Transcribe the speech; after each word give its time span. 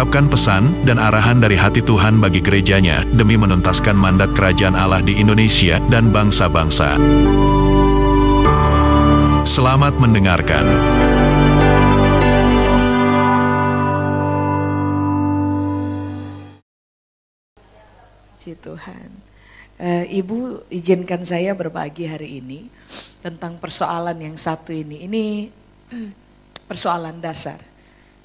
mengungkapkan 0.00 0.32
pesan 0.32 0.64
dan 0.88 0.96
arahan 0.96 1.44
dari 1.44 1.60
hati 1.60 1.84
Tuhan 1.84 2.24
bagi 2.24 2.40
gerejanya 2.40 3.04
demi 3.04 3.36
menuntaskan 3.36 3.92
mandat 3.92 4.32
kerajaan 4.32 4.72
Allah 4.72 5.04
di 5.04 5.20
Indonesia 5.20 5.76
dan 5.92 6.08
bangsa-bangsa. 6.08 6.96
Selamat 9.44 10.00
mendengarkan. 10.00 10.64
Puji 18.40 18.56
Tuhan. 18.56 19.08
Eh, 19.84 20.16
Ibu 20.16 20.64
izinkan 20.72 21.28
saya 21.28 21.52
berbagi 21.52 22.08
hari 22.08 22.40
ini 22.40 22.72
tentang 23.20 23.60
persoalan 23.60 24.16
yang 24.16 24.40
satu 24.40 24.72
ini. 24.72 25.04
Ini 25.04 25.24
persoalan 26.72 27.20
dasar. 27.20 27.69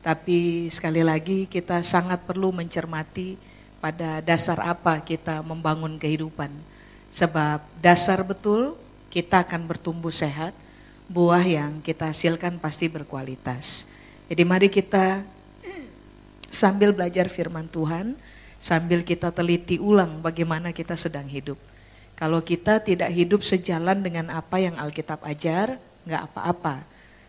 Tapi 0.06 0.70
sekali 0.70 1.02
lagi 1.02 1.50
kita 1.50 1.82
sangat 1.82 2.22
perlu 2.30 2.54
mencermati 2.54 3.42
pada 3.82 4.22
dasar 4.22 4.62
apa 4.62 5.02
kita 5.02 5.42
membangun 5.42 5.98
kehidupan. 5.98 6.54
Sebab 7.10 7.66
dasar 7.82 8.22
betul 8.22 8.78
kita 9.10 9.42
akan 9.42 9.66
bertumbuh 9.66 10.14
sehat, 10.14 10.54
buah 11.10 11.42
yang 11.42 11.82
kita 11.82 12.14
hasilkan 12.14 12.62
pasti 12.62 12.86
berkualitas. 12.86 13.90
Jadi 14.30 14.46
mari 14.46 14.70
kita 14.70 15.26
sambil 16.54 16.94
belajar 16.94 17.26
firman 17.26 17.66
Tuhan, 17.66 18.14
sambil 18.62 19.02
kita 19.02 19.34
teliti 19.34 19.82
ulang 19.82 20.22
bagaimana 20.22 20.70
kita 20.70 20.94
sedang 20.94 21.26
hidup. 21.26 21.58
Kalau 22.14 22.46
kita 22.46 22.78
tidak 22.78 23.10
hidup 23.10 23.42
sejalan 23.42 24.06
dengan 24.06 24.30
apa 24.30 24.62
yang 24.62 24.78
Alkitab 24.78 25.26
ajar, 25.26 25.82
nggak 26.06 26.30
apa-apa. 26.30 26.86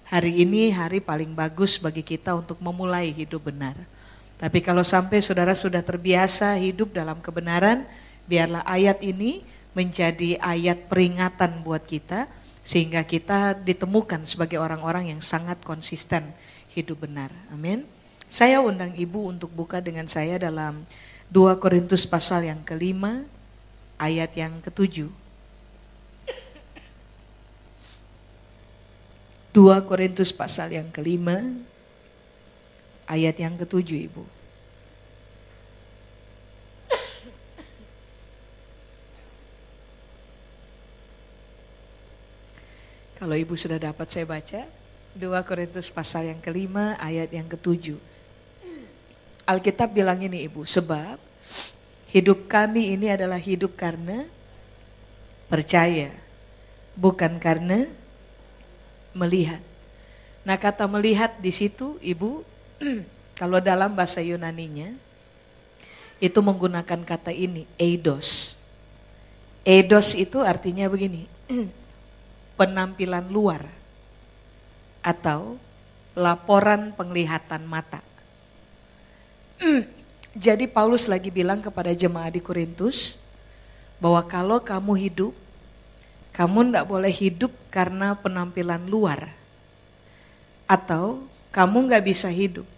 Hari 0.06 0.46
ini 0.46 0.70
hari 0.70 1.02
paling 1.02 1.34
bagus 1.34 1.82
bagi 1.82 1.98
kita 1.98 2.30
untuk 2.38 2.62
memulai 2.62 3.10
hidup 3.10 3.50
benar. 3.50 3.74
Tapi 4.38 4.62
kalau 4.62 4.86
sampai 4.86 5.18
saudara 5.18 5.50
sudah 5.50 5.82
terbiasa 5.82 6.54
hidup 6.62 6.94
dalam 6.94 7.18
kebenaran, 7.18 7.82
biarlah 8.30 8.62
ayat 8.62 9.02
ini 9.02 9.42
menjadi 9.74 10.38
ayat 10.38 10.86
peringatan 10.86 11.58
buat 11.66 11.82
kita, 11.82 12.30
sehingga 12.62 13.02
kita 13.02 13.58
ditemukan 13.58 14.22
sebagai 14.30 14.62
orang-orang 14.62 15.10
yang 15.10 15.18
sangat 15.18 15.58
konsisten 15.66 16.30
hidup 16.70 17.02
benar. 17.02 17.34
Amin. 17.50 17.82
Saya 18.30 18.62
undang 18.62 18.94
ibu 18.94 19.26
untuk 19.26 19.50
buka 19.50 19.82
dengan 19.82 20.06
saya 20.06 20.38
dalam 20.38 20.86
2 21.34 21.58
Korintus 21.58 22.06
pasal 22.06 22.46
yang 22.46 22.62
kelima, 22.62 23.26
ayat 23.98 24.30
yang 24.38 24.62
ketujuh. 24.62 25.25
2 29.56 29.88
Korintus 29.88 30.36
pasal 30.36 30.76
yang 30.76 30.92
kelima, 30.92 31.40
ayat 33.08 33.40
yang 33.40 33.56
ketujuh 33.56 34.04
ibu. 34.04 34.20
Kalau 43.16 43.32
ibu 43.32 43.56
sudah 43.56 43.80
dapat 43.80 44.04
saya 44.12 44.28
baca, 44.28 44.68
2 45.16 45.24
Korintus 45.48 45.88
pasal 45.88 46.28
yang 46.28 46.40
kelima, 46.44 47.00
ayat 47.00 47.32
yang 47.32 47.48
ketujuh. 47.48 47.96
Alkitab 49.48 49.88
bilang 49.96 50.20
ini 50.20 50.44
ibu, 50.44 50.68
sebab 50.68 51.16
hidup 52.12 52.44
kami 52.44 52.92
ini 52.92 53.08
adalah 53.08 53.40
hidup 53.40 53.72
karena 53.72 54.28
percaya, 55.48 56.12
bukan 56.92 57.40
karena 57.40 57.88
melihat. 59.16 59.64
Nah 60.44 60.60
kata 60.60 60.84
melihat 60.84 61.40
di 61.40 61.50
situ 61.50 61.96
ibu, 62.04 62.44
kalau 63.40 63.58
dalam 63.58 63.96
bahasa 63.96 64.20
Yunaninya, 64.20 64.92
itu 66.20 66.38
menggunakan 66.40 67.00
kata 67.02 67.32
ini, 67.32 67.64
eidos. 67.80 68.60
Eidos 69.66 70.14
itu 70.14 70.44
artinya 70.44 70.86
begini, 70.86 71.26
penampilan 72.60 73.26
luar 73.26 73.66
atau 75.02 75.58
laporan 76.16 76.94
penglihatan 76.94 77.66
mata. 77.66 78.00
Jadi 80.36 80.68
Paulus 80.68 81.08
lagi 81.08 81.32
bilang 81.32 81.64
kepada 81.64 81.96
jemaat 81.96 82.36
di 82.36 82.44
Korintus 82.44 83.16
bahwa 83.96 84.20
kalau 84.24 84.60
kamu 84.60 85.08
hidup, 85.08 85.32
kamu 86.36 86.68
tidak 86.68 86.84
boleh 86.84 87.08
hidup 87.08 87.52
karena 87.72 88.12
penampilan 88.12 88.84
luar. 88.84 89.32
Atau 90.68 91.24
kamu 91.48 91.88
nggak 91.88 92.04
bisa 92.04 92.28
hidup 92.28 92.68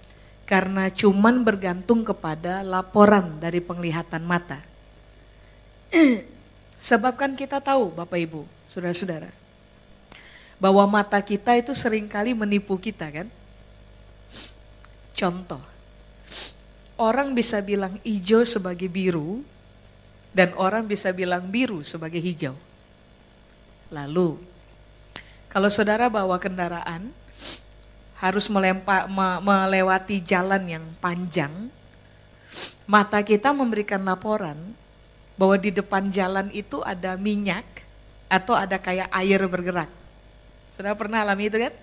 karena 0.46 0.86
cuman 0.88 1.42
bergantung 1.42 2.06
kepada 2.06 2.62
laporan 2.62 3.42
dari 3.42 3.58
penglihatan 3.58 4.22
mata. 4.22 4.62
Sebab 6.88 7.18
kan 7.18 7.34
kita 7.34 7.58
tahu 7.58 7.90
Bapak 7.90 8.22
Ibu, 8.22 8.46
Saudara-saudara, 8.70 9.34
bahwa 10.62 10.86
mata 10.86 11.18
kita 11.18 11.58
itu 11.58 11.74
sering 11.74 12.06
kali 12.06 12.38
menipu 12.38 12.78
kita 12.78 13.10
kan. 13.10 13.26
Contoh, 15.18 15.58
orang 16.94 17.34
bisa 17.34 17.58
bilang 17.58 17.98
hijau 18.06 18.46
sebagai 18.46 18.86
biru, 18.86 19.42
dan 20.30 20.54
orang 20.54 20.86
bisa 20.86 21.10
bilang 21.10 21.50
biru 21.50 21.82
sebagai 21.82 22.22
hijau. 22.22 22.54
Lalu, 23.88 24.36
kalau 25.48 25.72
saudara 25.72 26.12
bawa 26.12 26.36
kendaraan, 26.36 27.08
harus 28.18 28.50
melempa, 28.50 29.06
me, 29.06 29.38
melewati 29.40 30.18
jalan 30.20 30.62
yang 30.66 30.84
panjang, 30.98 31.70
mata 32.84 33.22
kita 33.22 33.54
memberikan 33.54 34.02
laporan 34.02 34.58
bahwa 35.38 35.54
di 35.54 35.70
depan 35.70 36.10
jalan 36.10 36.50
itu 36.50 36.82
ada 36.82 37.14
minyak 37.14 37.64
atau 38.26 38.58
ada 38.58 38.76
kayak 38.76 39.06
air 39.14 39.40
bergerak. 39.46 39.88
Saudara 40.74 40.98
pernah 40.98 41.22
alami 41.22 41.46
itu 41.46 41.56
kan? 41.62 41.74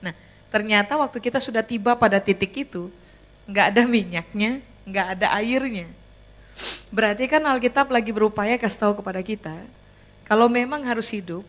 Nah, 0.00 0.14
ternyata 0.48 0.96
waktu 0.96 1.20
kita 1.20 1.38
sudah 1.38 1.60
tiba 1.60 1.94
pada 1.94 2.18
titik 2.18 2.56
itu, 2.56 2.88
nggak 3.46 3.66
ada 3.76 3.82
minyaknya, 3.84 4.64
nggak 4.88 5.06
ada 5.18 5.26
airnya. 5.38 5.86
Berarti 6.88 7.28
kan 7.28 7.44
Alkitab 7.44 7.92
lagi 7.92 8.10
berupaya 8.10 8.56
kasih 8.56 8.80
tahu 8.88 8.92
kepada 9.04 9.20
kita, 9.20 9.54
kalau 10.26 10.46
memang 10.46 10.86
harus 10.86 11.10
hidup, 11.10 11.42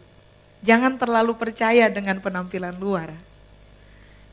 jangan 0.65 0.97
terlalu 0.97 1.37
percaya 1.37 1.91
dengan 1.91 2.17
penampilan 2.23 2.73
luar. 2.79 3.13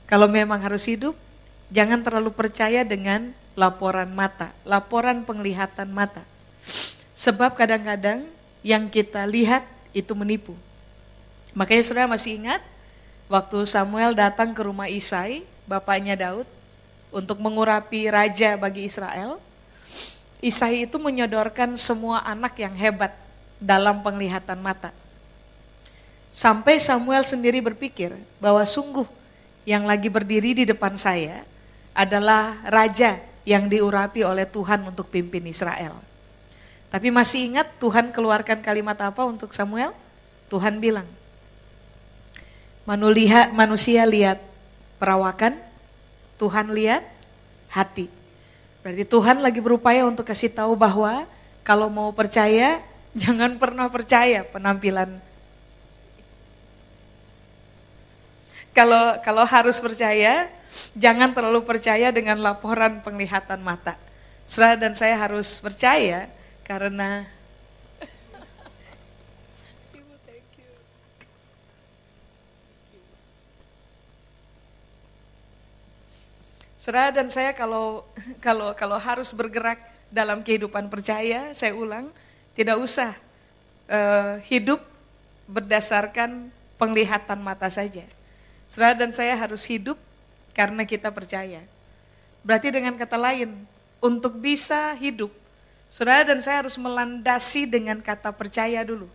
Kalau 0.09 0.27
memang 0.27 0.59
harus 0.63 0.87
hidup, 0.91 1.15
jangan 1.71 2.03
terlalu 2.03 2.35
percaya 2.35 2.83
dengan 2.83 3.31
laporan 3.55 4.11
mata, 4.11 4.51
laporan 4.67 5.23
penglihatan 5.23 5.91
mata. 5.91 6.25
Sebab 7.15 7.55
kadang-kadang 7.55 8.27
yang 8.65 8.89
kita 8.89 9.23
lihat 9.29 9.67
itu 9.93 10.11
menipu. 10.17 10.57
Makanya 11.53 11.83
saudara 11.83 12.09
masih 12.11 12.41
ingat 12.41 12.63
waktu 13.27 13.67
Samuel 13.67 14.15
datang 14.15 14.55
ke 14.55 14.63
rumah 14.65 14.91
Isai, 14.91 15.47
bapaknya 15.67 16.19
Daud, 16.19 16.47
untuk 17.11 17.39
mengurapi 17.43 18.07
raja 18.11 18.55
bagi 18.55 18.87
Israel. 18.87 19.39
Isai 20.41 20.89
itu 20.89 20.97
menyodorkan 20.97 21.77
semua 21.77 22.25
anak 22.25 22.57
yang 22.57 22.73
hebat 22.73 23.13
dalam 23.61 24.01
penglihatan 24.01 24.59
mata. 24.59 24.91
Sampai 26.33 26.81
Samuel 26.81 27.23
sendiri 27.23 27.61
berpikir 27.61 28.17
bahwa 28.41 28.65
sungguh 28.65 29.05
yang 29.69 29.85
lagi 29.85 30.09
berdiri 30.09 30.57
di 30.57 30.65
depan 30.65 30.97
saya 30.97 31.45
adalah 31.93 32.59
raja 32.65 33.21
yang 33.45 33.69
diurapi 33.69 34.25
oleh 34.25 34.49
Tuhan 34.49 34.89
untuk 34.89 35.13
pimpin 35.13 35.45
Israel. 35.47 36.01
Tapi 36.91 37.13
masih 37.15 37.55
ingat 37.55 37.71
Tuhan 37.79 38.11
keluarkan 38.11 38.65
kalimat 38.65 38.99
apa 38.99 39.23
untuk 39.23 39.55
Samuel? 39.55 39.95
Tuhan 40.51 40.83
bilang, 40.83 41.07
manusia 43.55 44.03
lihat 44.03 44.43
perawakan, 44.99 45.55
Tuhan 46.35 46.75
lihat 46.75 47.07
hati. 47.71 48.11
Berarti 48.83 49.07
Tuhan 49.07 49.39
lagi 49.39 49.63
berupaya 49.63 50.03
untuk 50.03 50.27
kasih 50.27 50.51
tahu 50.51 50.75
bahwa 50.75 51.29
kalau 51.63 51.87
mau 51.87 52.11
percaya, 52.11 52.83
Jangan 53.11 53.59
pernah 53.59 53.91
percaya 53.91 54.47
penampilan. 54.47 55.19
Kalau 58.71 59.19
kalau 59.27 59.43
harus 59.43 59.83
percaya, 59.83 60.47
jangan 60.95 61.35
terlalu 61.35 61.67
percaya 61.67 62.15
dengan 62.15 62.39
laporan 62.39 63.03
penglihatan 63.03 63.59
mata. 63.67 63.99
Saudara 64.47 64.79
dan 64.79 64.95
saya 64.95 65.19
harus 65.19 65.59
percaya 65.59 66.31
karena 66.63 67.27
Saudara 76.81 77.13
dan 77.13 77.29
saya 77.29 77.53
kalau 77.53 78.09
kalau 78.41 78.73
kalau 78.73 78.97
harus 78.97 79.37
bergerak 79.37 79.77
dalam 80.09 80.41
kehidupan 80.41 80.89
percaya, 80.89 81.53
saya 81.53 81.77
ulang, 81.77 82.09
tidak 82.55 82.77
usah 82.79 83.15
uh, 83.91 84.39
hidup 84.47 84.83
berdasarkan 85.47 86.51
penglihatan 86.77 87.39
mata 87.43 87.67
saja. 87.71 88.07
Saudara 88.71 88.95
dan 88.95 89.11
saya 89.11 89.35
harus 89.35 89.67
hidup 89.67 89.99
karena 90.55 90.87
kita 90.87 91.11
percaya. 91.11 91.63
Berarti 92.47 92.71
dengan 92.71 92.95
kata 92.95 93.19
lain, 93.19 93.67
untuk 94.01 94.39
bisa 94.39 94.95
hidup, 94.97 95.29
saudara 95.93 96.25
dan 96.25 96.41
saya 96.41 96.65
harus 96.65 96.79
melandasi 96.79 97.67
dengan 97.69 97.99
kata 98.01 98.33
percaya 98.33 98.81
dulu. 98.87 99.11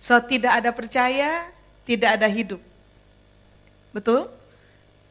So 0.00 0.16
tidak 0.22 0.64
ada 0.64 0.70
percaya, 0.72 1.50
tidak 1.84 2.16
ada 2.16 2.28
hidup. 2.30 2.62
Betul? 3.92 4.30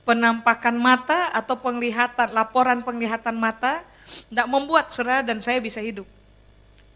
penampakan 0.09 0.73
mata 0.73 1.29
atau 1.29 1.53
penglihatan, 1.53 2.33
laporan 2.33 2.81
penglihatan 2.81 3.37
mata 3.37 3.85
tidak 4.25 4.47
membuat 4.49 4.89
saudara 4.89 5.21
dan 5.21 5.37
saya 5.37 5.61
bisa 5.61 5.77
hidup. 5.77 6.09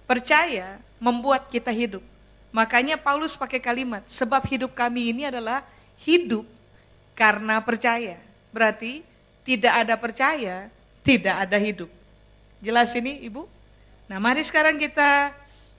Percaya 0.04 0.80
membuat 1.00 1.48
kita 1.48 1.72
hidup. 1.72 2.04
Makanya 2.54 3.02
Paulus 3.02 3.34
pakai 3.34 3.58
kalimat, 3.58 4.06
sebab 4.06 4.46
hidup 4.46 4.78
kami 4.78 5.10
ini 5.10 5.26
adalah 5.26 5.66
hidup 6.06 6.46
karena 7.18 7.58
percaya. 7.66 8.22
Berarti 8.54 9.02
tidak 9.42 9.74
ada 9.74 9.96
percaya, 9.98 10.70
tidak 11.02 11.36
ada 11.50 11.58
hidup. 11.58 11.90
Jelas 12.62 12.94
ini 12.94 13.26
Ibu? 13.26 13.50
Nah 14.08 14.22
mari 14.22 14.46
sekarang 14.46 14.78
kita 14.78 15.34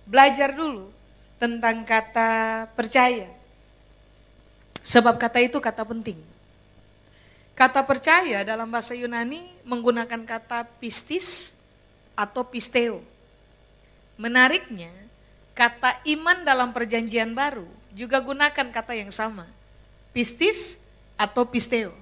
belajar 0.05 0.53
dulu 0.53 0.91
tentang 1.39 1.87
kata 1.87 2.67
percaya. 2.75 3.31
Sebab 4.85 5.17
kata 5.17 5.41
itu 5.41 5.57
kata 5.63 5.81
penting. 5.87 6.19
Kata 7.55 7.87
percaya 7.87 8.43
dalam 8.43 8.67
bahasa 8.67 8.93
Yunani 8.93 9.47
menggunakan 9.63 10.27
kata 10.27 10.67
pistis 10.83 11.55
atau 12.19 12.43
pisteo. 12.45 13.01
Menariknya, 14.15 14.91
kata 15.55 15.99
iman 16.07 16.47
dalam 16.47 16.71
perjanjian 16.71 17.35
baru 17.35 17.67
juga 17.95 18.19
gunakan 18.19 18.67
kata 18.71 18.95
yang 18.95 19.11
sama. 19.15 19.47
Pistis 20.15 20.79
atau 21.19 21.47
pisteo. 21.47 21.95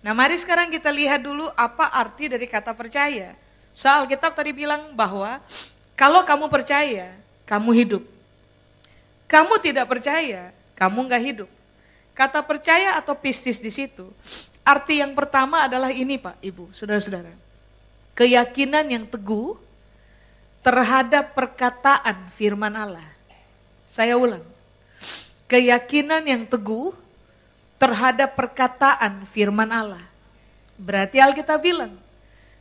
Nah 0.00 0.16
mari 0.16 0.38
sekarang 0.38 0.72
kita 0.72 0.88
lihat 0.90 1.22
dulu 1.22 1.46
apa 1.54 1.92
arti 1.92 2.30
dari 2.30 2.46
kata 2.48 2.74
percaya. 2.74 3.36
Soal 3.70 4.08
kitab 4.10 4.34
tadi 4.34 4.50
bilang 4.50 4.96
bahwa 4.96 5.38
kalau 5.94 6.24
kamu 6.26 6.50
percaya, 6.50 7.14
kamu 7.46 7.70
hidup. 7.84 8.02
Kamu 9.30 9.62
tidak 9.62 9.86
percaya, 9.86 10.50
kamu 10.74 11.06
nggak 11.06 11.22
hidup. 11.22 11.50
Kata 12.16 12.42
percaya 12.42 12.98
atau 12.98 13.14
pistis 13.14 13.62
di 13.62 13.70
situ 13.70 14.10
Arti 14.60 15.00
yang 15.00 15.16
pertama 15.16 15.64
adalah 15.64 15.88
ini 15.88 16.20
Pak, 16.20 16.36
Ibu, 16.44 16.70
Saudara-saudara. 16.76 17.32
Keyakinan 18.12 18.84
yang 18.92 19.04
teguh 19.08 19.56
terhadap 20.60 21.32
perkataan 21.32 22.28
firman 22.32 22.72
Allah. 22.76 23.08
Saya 23.88 24.14
ulang. 24.16 24.44
Keyakinan 25.50 26.22
yang 26.22 26.46
teguh 26.46 26.94
terhadap 27.80 28.38
perkataan 28.38 29.26
firman 29.26 29.66
Allah. 29.72 30.04
Berarti 30.78 31.18
Alkitab 31.18 31.58
bilang, 31.58 31.96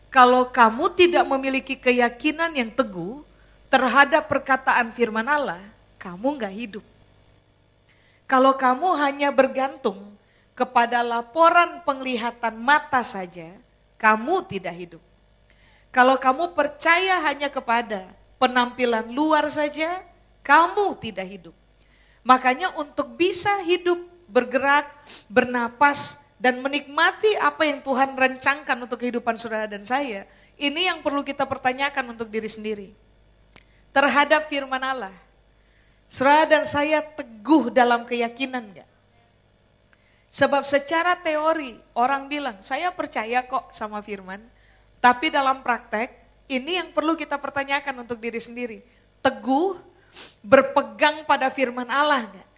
kalau 0.09 0.49
kamu 0.49 0.89
tidak 0.97 1.23
memiliki 1.27 1.77
keyakinan 1.77 2.49
yang 2.57 2.73
teguh 2.73 3.21
terhadap 3.69 4.25
perkataan 4.25 4.89
firman 4.89 5.27
Allah, 5.29 5.61
kamu 6.01 6.39
nggak 6.39 6.55
hidup. 6.55 6.85
Kalau 8.25 8.57
kamu 8.57 8.87
hanya 8.97 9.29
bergantung 9.29 10.17
kepada 10.57 11.05
laporan 11.05 11.85
penglihatan 11.85 12.57
mata 12.57 13.05
saja, 13.05 13.53
kamu 14.01 14.43
tidak 14.49 14.75
hidup. 14.75 15.03
Kalau 15.89 16.21
kamu 16.21 16.53
percaya 16.53 17.17
hanya 17.25 17.49
kepada 17.49 18.05
penampilan 18.37 19.09
luar 19.09 19.49
saja, 19.49 20.05
kamu 20.45 20.97
tidak 21.01 21.25
hidup. 21.25 21.55
Makanya 22.21 22.77
untuk 22.77 23.17
bisa 23.17 23.61
hidup, 23.65 23.97
bergerak, 24.29 24.85
bernapas, 25.25 26.21
dan 26.39 26.61
menikmati 26.63 27.35
apa 27.35 27.67
yang 27.67 27.83
Tuhan 27.83 28.15
rencangkan 28.15 28.77
untuk 28.79 29.01
kehidupan 29.01 29.35
saudara 29.35 29.67
dan 29.67 29.83
saya, 29.83 30.23
ini 30.55 30.87
yang 30.87 31.03
perlu 31.03 31.25
kita 31.25 31.43
pertanyakan 31.43 32.15
untuk 32.15 32.31
diri 32.31 32.47
sendiri. 32.47 32.87
Terhadap 33.91 34.47
firman 34.47 34.79
Allah, 34.79 35.11
saudara 36.05 36.45
dan 36.47 36.63
saya 36.63 37.01
teguh 37.03 37.73
dalam 37.73 38.05
keyakinan 38.05 38.71
enggak? 38.71 38.89
Sebab 40.29 40.61
secara 40.61 41.17
teori 41.17 41.81
orang 41.97 42.29
bilang, 42.29 42.61
saya 42.61 42.93
percaya 42.93 43.41
kok 43.49 43.73
sama 43.73 43.99
firman. 44.05 44.39
Tapi 44.99 45.31
dalam 45.31 45.63
praktek, 45.63 46.11
ini 46.51 46.75
yang 46.75 46.91
perlu 46.91 47.15
kita 47.15 47.39
pertanyakan 47.39 48.03
untuk 48.03 48.19
diri 48.19 48.39
sendiri. 48.39 48.83
Teguh, 49.23 49.79
berpegang 50.43 51.23
pada 51.23 51.47
firman 51.47 51.87
Allah 51.87 52.27
enggak? 52.27 52.49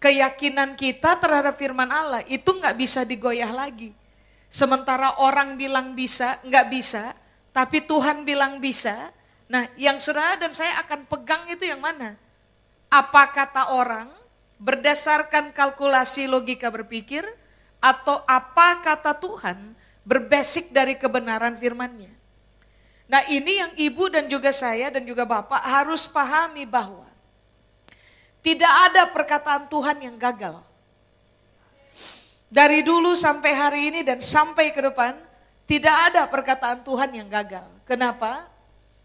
Keyakinan 0.00 0.74
kita 0.80 1.20
terhadap 1.20 1.54
firman 1.60 1.90
Allah 1.92 2.24
itu 2.26 2.48
nggak 2.48 2.74
bisa 2.74 3.04
digoyah 3.04 3.52
lagi. 3.52 3.92
Sementara 4.50 5.20
orang 5.22 5.54
bilang 5.54 5.94
bisa, 5.94 6.40
nggak 6.42 6.66
bisa, 6.72 7.14
tapi 7.54 7.84
Tuhan 7.84 8.26
bilang 8.26 8.58
bisa. 8.58 9.12
Nah, 9.46 9.68
yang 9.76 10.00
saudara 10.02 10.40
dan 10.40 10.50
saya 10.56 10.80
akan 10.82 11.06
pegang 11.06 11.46
itu 11.52 11.68
yang 11.68 11.78
mana? 11.78 12.16
Apa 12.90 13.30
kata 13.30 13.76
orang 13.76 14.10
berdasarkan 14.58 15.54
kalkulasi 15.54 16.26
logika 16.26 16.72
berpikir 16.72 17.22
atau 17.78 18.24
apa 18.26 18.82
kata 18.82 19.14
Tuhan 19.16 19.76
berbasic 20.10 20.74
dari 20.74 20.98
kebenaran 20.98 21.54
firman-Nya. 21.54 22.10
Nah 23.06 23.22
ini 23.30 23.62
yang 23.62 23.72
ibu 23.78 24.10
dan 24.10 24.26
juga 24.26 24.50
saya 24.50 24.90
dan 24.90 25.06
juga 25.06 25.22
bapak 25.22 25.62
harus 25.62 26.10
pahami 26.10 26.66
bahwa 26.66 27.06
tidak 28.42 28.72
ada 28.90 29.06
perkataan 29.06 29.70
Tuhan 29.70 30.02
yang 30.02 30.18
gagal. 30.18 30.58
Dari 32.50 32.82
dulu 32.82 33.14
sampai 33.14 33.54
hari 33.54 33.80
ini 33.94 34.00
dan 34.02 34.18
sampai 34.18 34.74
ke 34.74 34.82
depan 34.82 35.14
tidak 35.70 36.10
ada 36.10 36.26
perkataan 36.26 36.82
Tuhan 36.82 37.14
yang 37.14 37.30
gagal. 37.30 37.70
Kenapa? 37.86 38.50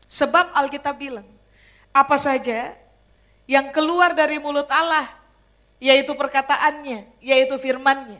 Sebab 0.10 0.58
Alkitab 0.58 0.98
bilang, 0.98 1.30
apa 1.94 2.18
saja 2.18 2.74
yang 3.46 3.70
keluar 3.70 4.18
dari 4.18 4.42
mulut 4.42 4.66
Allah 4.74 5.06
yaitu 5.78 6.18
perkataannya, 6.18 7.06
yaitu 7.22 7.54
firmannya, 7.62 8.18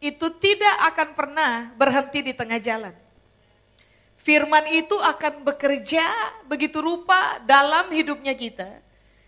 itu 0.00 0.26
tidak 0.40 0.76
akan 0.92 1.08
pernah 1.12 1.52
berhenti 1.76 2.24
di 2.24 2.32
tengah 2.32 2.56
jalan. 2.56 2.96
Firman 4.20 4.68
itu 4.68 4.96
akan 4.96 5.44
bekerja 5.44 6.04
begitu 6.44 6.80
rupa 6.80 7.40
dalam 7.44 7.88
hidupnya 7.92 8.36
kita, 8.36 8.68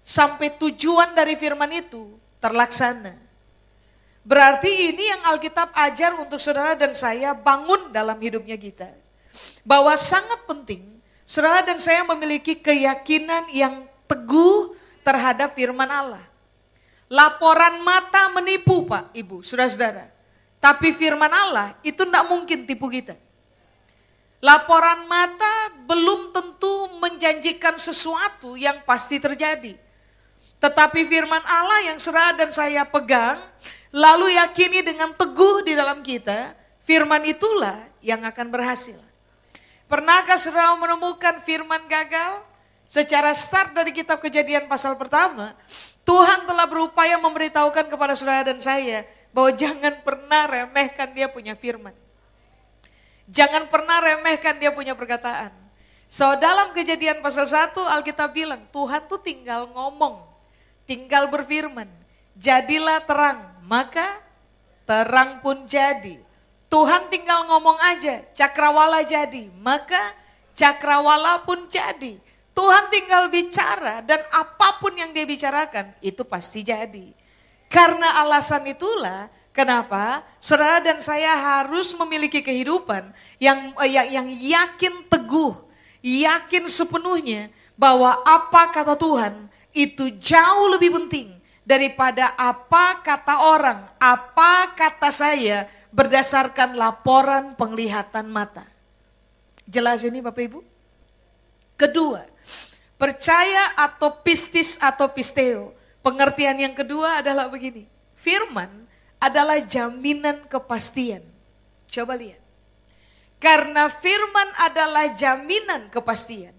sampai 0.05 0.53
tujuan 0.57 1.17
dari 1.17 1.37
firman 1.37 1.69
itu 1.73 2.17
terlaksana. 2.41 3.17
Berarti 4.23 4.93
ini 4.93 5.09
yang 5.09 5.23
Alkitab 5.33 5.73
ajar 5.73 6.15
untuk 6.21 6.39
saudara 6.39 6.77
dan 6.77 6.93
saya 6.93 7.33
bangun 7.33 7.89
dalam 7.89 8.21
hidupnya 8.21 8.55
kita. 8.61 8.93
Bahwa 9.65 9.97
sangat 9.97 10.45
penting 10.45 10.85
saudara 11.25 11.65
dan 11.65 11.81
saya 11.81 12.05
memiliki 12.05 12.53
keyakinan 12.55 13.49
yang 13.49 13.89
teguh 14.05 14.77
terhadap 15.01 15.57
firman 15.57 15.89
Allah. 15.89 16.23
Laporan 17.09 17.81
mata 17.81 18.29
menipu 18.33 18.85
Pak, 18.85 19.13
Ibu, 19.17 19.41
saudara-saudara. 19.41 20.12
Tapi 20.63 20.95
firman 20.95 21.27
Allah 21.27 21.75
itu 21.83 22.07
tidak 22.07 22.23
mungkin 22.31 22.63
tipu 22.63 22.87
kita. 22.87 23.19
Laporan 24.39 25.11
mata 25.11 25.75
belum 25.91 26.31
tentu 26.31 26.87
menjanjikan 27.03 27.75
sesuatu 27.75 28.55
yang 28.55 28.87
pasti 28.87 29.19
terjadi. 29.19 29.75
Tetapi 30.63 31.03
firman 31.11 31.43
Allah 31.43 31.91
yang 31.91 31.99
saudara 31.99 32.39
dan 32.39 32.55
saya 32.55 32.87
pegang, 32.87 33.43
lalu 33.91 34.39
yakini 34.39 34.87
dengan 34.87 35.11
teguh 35.11 35.67
di 35.67 35.75
dalam 35.75 35.99
kita, 36.07 36.55
firman 36.87 37.27
itulah 37.27 37.83
yang 37.99 38.23
akan 38.23 38.47
berhasil. 38.47 38.99
Pernahkah 39.91 40.39
saudara 40.39 40.79
menemukan 40.79 41.43
firman 41.43 41.91
gagal? 41.91 42.47
Secara 42.87 43.35
start 43.35 43.75
dari 43.75 43.91
kitab 43.91 44.23
kejadian 44.23 44.71
pasal 44.71 44.95
pertama, 44.95 45.55
Tuhan 46.07 46.47
telah 46.47 46.67
berupaya 46.67 47.19
memberitahukan 47.19 47.91
kepada 47.91 48.15
saudara 48.15 48.55
dan 48.55 48.59
saya 48.59 49.07
bahwa 49.33 49.51
jangan 49.57 50.05
pernah 50.05 50.45
remehkan 50.47 51.11
dia 51.17 51.27
punya 51.27 51.57
firman. 51.57 51.97
Jangan 53.33 53.73
pernah 53.73 53.99
remehkan 53.99 54.61
dia 54.61 54.69
punya 54.71 54.93
perkataan. 54.93 55.51
So 56.05 56.37
dalam 56.37 56.77
kejadian 56.77 57.25
pasal 57.25 57.49
1 57.49 57.73
Alkitab 57.73 58.37
bilang 58.37 58.69
Tuhan 58.69 59.09
tuh 59.09 59.17
tinggal 59.25 59.73
ngomong, 59.73 60.21
tinggal 60.85 61.33
berfirman. 61.33 61.89
Jadilah 62.37 63.01
terang, 63.05 63.57
maka 63.65 64.21
terang 64.85 65.41
pun 65.41 65.65
jadi. 65.65 66.21
Tuhan 66.69 67.09
tinggal 67.13 67.49
ngomong 67.49 67.77
aja, 67.85 68.25
cakrawala 68.33 69.05
jadi, 69.05 69.49
maka 69.61 70.13
cakrawala 70.53 71.45
pun 71.45 71.69
jadi. 71.69 72.17
Tuhan 72.53 72.93
tinggal 72.93 73.33
bicara 73.33 74.05
dan 74.05 74.21
apa 74.29 74.77
pun 74.81 74.93
yang 74.93 75.13
dia 75.17 75.25
bicarakan 75.25 75.97
itu 76.05 76.21
pasti 76.25 76.61
jadi. 76.61 77.22
Karena 77.73 78.21
alasan 78.21 78.69
itulah 78.69 79.33
Kenapa? 79.53 80.25
Saudara 80.41 80.81
dan 80.81 80.97
saya 81.05 81.37
harus 81.37 81.93
memiliki 81.93 82.41
kehidupan 82.41 83.13
yang 83.37 83.77
eh, 83.85 83.91
yang, 83.93 84.09
yang 84.09 84.29
yakin 84.33 85.05
teguh, 85.13 85.53
yakin 86.01 86.65
sepenuhnya 86.73 87.53
bahwa 87.77 88.17
apa 88.25 88.73
kata 88.73 88.97
Tuhan 88.97 89.53
itu 89.77 90.09
jauh 90.17 90.73
lebih 90.73 90.97
penting 90.97 91.37
daripada 91.69 92.33
apa 92.33 93.05
kata 93.05 93.45
orang, 93.45 93.85
apa 94.01 94.73
kata 94.73 95.13
saya 95.13 95.69
berdasarkan 95.93 96.73
laporan 96.73 97.53
penglihatan 97.53 98.33
mata. 98.33 98.65
Jelas 99.69 100.01
ini 100.01 100.25
Bapak 100.25 100.49
Ibu? 100.49 100.61
Kedua, 101.77 102.25
percaya 102.97 103.77
atau 103.77 104.17
pistis 104.25 104.81
atau 104.81 105.13
pisteo. 105.13 105.77
Pengertian 106.03 106.59
yang 106.59 106.75
kedua 106.75 107.23
adalah 107.23 107.47
begini. 107.47 107.87
Firman 108.19 108.91
adalah 109.23 109.63
jaminan 109.63 110.45
kepastian. 110.51 111.23
Coba 111.87 112.19
lihat. 112.19 112.43
Karena 113.43 113.91
firman 113.91 114.55
adalah 114.55 115.11
jaminan 115.11 115.91
kepastian, 115.91 116.55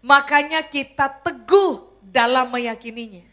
makanya 0.00 0.64
kita 0.64 1.20
teguh 1.20 2.00
dalam 2.00 2.48
meyakininya. 2.48 3.28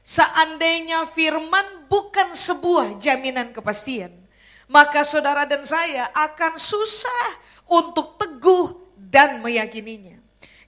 Seandainya 0.00 1.04
firman 1.12 1.84
bukan 1.92 2.32
sebuah 2.32 2.96
jaminan 2.96 3.52
kepastian, 3.52 4.16
maka 4.64 5.04
saudara 5.04 5.44
dan 5.44 5.60
saya 5.68 6.08
akan 6.16 6.56
susah 6.56 7.28
untuk 7.68 8.16
teguh 8.16 8.80
dan 8.96 9.44
meyakininya. 9.44 10.16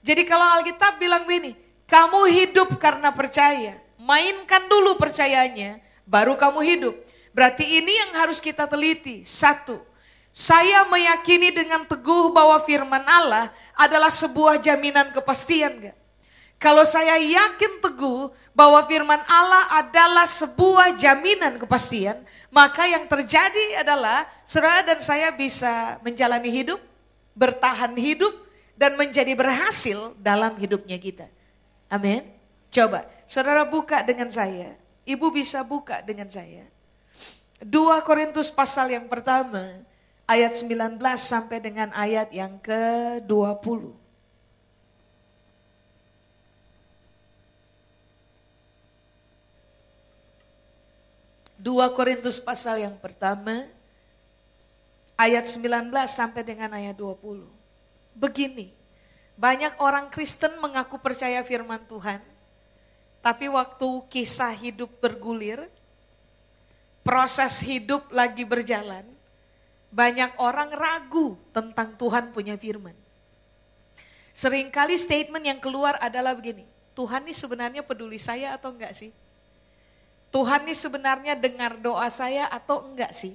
Jadi 0.05 0.21
kalau 0.21 0.61
Alkitab 0.61 1.01
bilang 1.01 1.25
begini, 1.25 1.57
kamu 1.89 2.29
hidup 2.29 2.77
karena 2.77 3.09
percaya, 3.09 3.81
mainkan 4.05 4.69
dulu 4.69 5.01
percayanya, 5.01 5.81
baru 6.05 6.37
kamu 6.37 6.61
hidup. 6.61 6.95
Berarti 7.33 7.65
ini 7.65 7.89
yang 7.91 8.13
harus 8.21 8.37
kita 8.37 8.69
teliti. 8.69 9.25
Satu, 9.25 9.81
saya 10.29 10.85
meyakini 10.87 11.49
dengan 11.51 11.83
teguh 11.83 12.29
bahwa 12.31 12.61
firman 12.63 13.01
Allah 13.03 13.49
adalah 13.73 14.13
sebuah 14.13 14.61
jaminan 14.61 15.09
kepastian 15.11 15.89
gak? 15.89 15.97
Kalau 16.55 16.87
saya 16.87 17.19
yakin 17.19 17.83
teguh 17.83 18.31
bahwa 18.55 18.79
firman 18.87 19.19
Allah 19.27 19.83
adalah 19.83 20.23
sebuah 20.23 20.95
jaminan 20.95 21.59
kepastian, 21.59 22.23
maka 22.47 22.87
yang 22.87 23.03
terjadi 23.11 23.83
adalah 23.83 24.23
saudara 24.47 24.79
dan 24.87 25.03
saya 25.03 25.35
bisa 25.35 25.99
menjalani 25.99 26.47
hidup, 26.47 26.79
bertahan 27.35 27.91
hidup, 27.99 28.31
dan 28.79 28.95
menjadi 28.95 29.35
berhasil 29.35 30.15
dalam 30.19 30.55
hidupnya 30.55 30.95
kita. 30.95 31.27
Amin. 31.91 32.23
Coba, 32.71 33.03
saudara 33.25 33.65
buka 33.65 34.01
dengan 34.01 34.29
saya. 34.31 34.73
Ibu 35.05 35.29
bisa 35.29 35.61
buka 35.61 36.01
dengan 36.01 36.25
saya. 36.29 36.65
2 37.61 37.69
Korintus 38.01 38.49
pasal 38.49 38.93
yang 38.93 39.05
pertama 39.05 39.85
ayat 40.25 40.57
19 40.57 40.97
sampai 41.17 41.61
dengan 41.61 41.93
ayat 41.93 42.33
yang 42.33 42.57
ke-20. 42.61 44.05
Dua 51.65 51.89
Korintus 51.89 52.37
pasal 52.37 52.85
yang 52.85 52.93
pertama 53.01 53.65
ayat 55.17 55.49
19 55.49 55.89
sampai 56.05 56.45
dengan 56.45 56.69
ayat 56.77 56.93
20. 56.93 57.41
Begini, 58.13 58.69
banyak 59.33 59.73
orang 59.81 60.13
Kristen 60.13 60.61
mengaku 60.61 61.01
percaya 61.01 61.41
firman 61.41 61.81
Tuhan, 61.89 62.21
tapi 63.25 63.49
waktu 63.49 64.05
kisah 64.05 64.53
hidup 64.53 65.01
bergulir, 65.01 65.65
proses 67.01 67.57
hidup 67.65 68.13
lagi 68.13 68.45
berjalan, 68.45 69.01
banyak 69.89 70.29
orang 70.37 70.69
ragu 70.69 71.33
tentang 71.49 71.97
Tuhan 71.97 72.29
punya 72.29 72.53
firman. 72.53 72.93
Seringkali 74.29 74.93
statement 75.01 75.41
yang 75.41 75.57
keluar 75.57 75.97
adalah 75.97 76.37
begini, 76.37 76.69
Tuhan 76.93 77.25
ini 77.25 77.33
sebenarnya 77.33 77.81
peduli 77.81 78.21
saya 78.21 78.53
atau 78.53 78.69
enggak 78.69 78.93
sih? 78.93 79.09
Tuhan 80.29 80.69
ini 80.69 80.77
sebenarnya 80.77 81.33
dengar 81.33 81.81
doa 81.81 82.05
saya 82.13 82.45
atau 82.53 82.85
enggak 82.85 83.09
sih? 83.17 83.33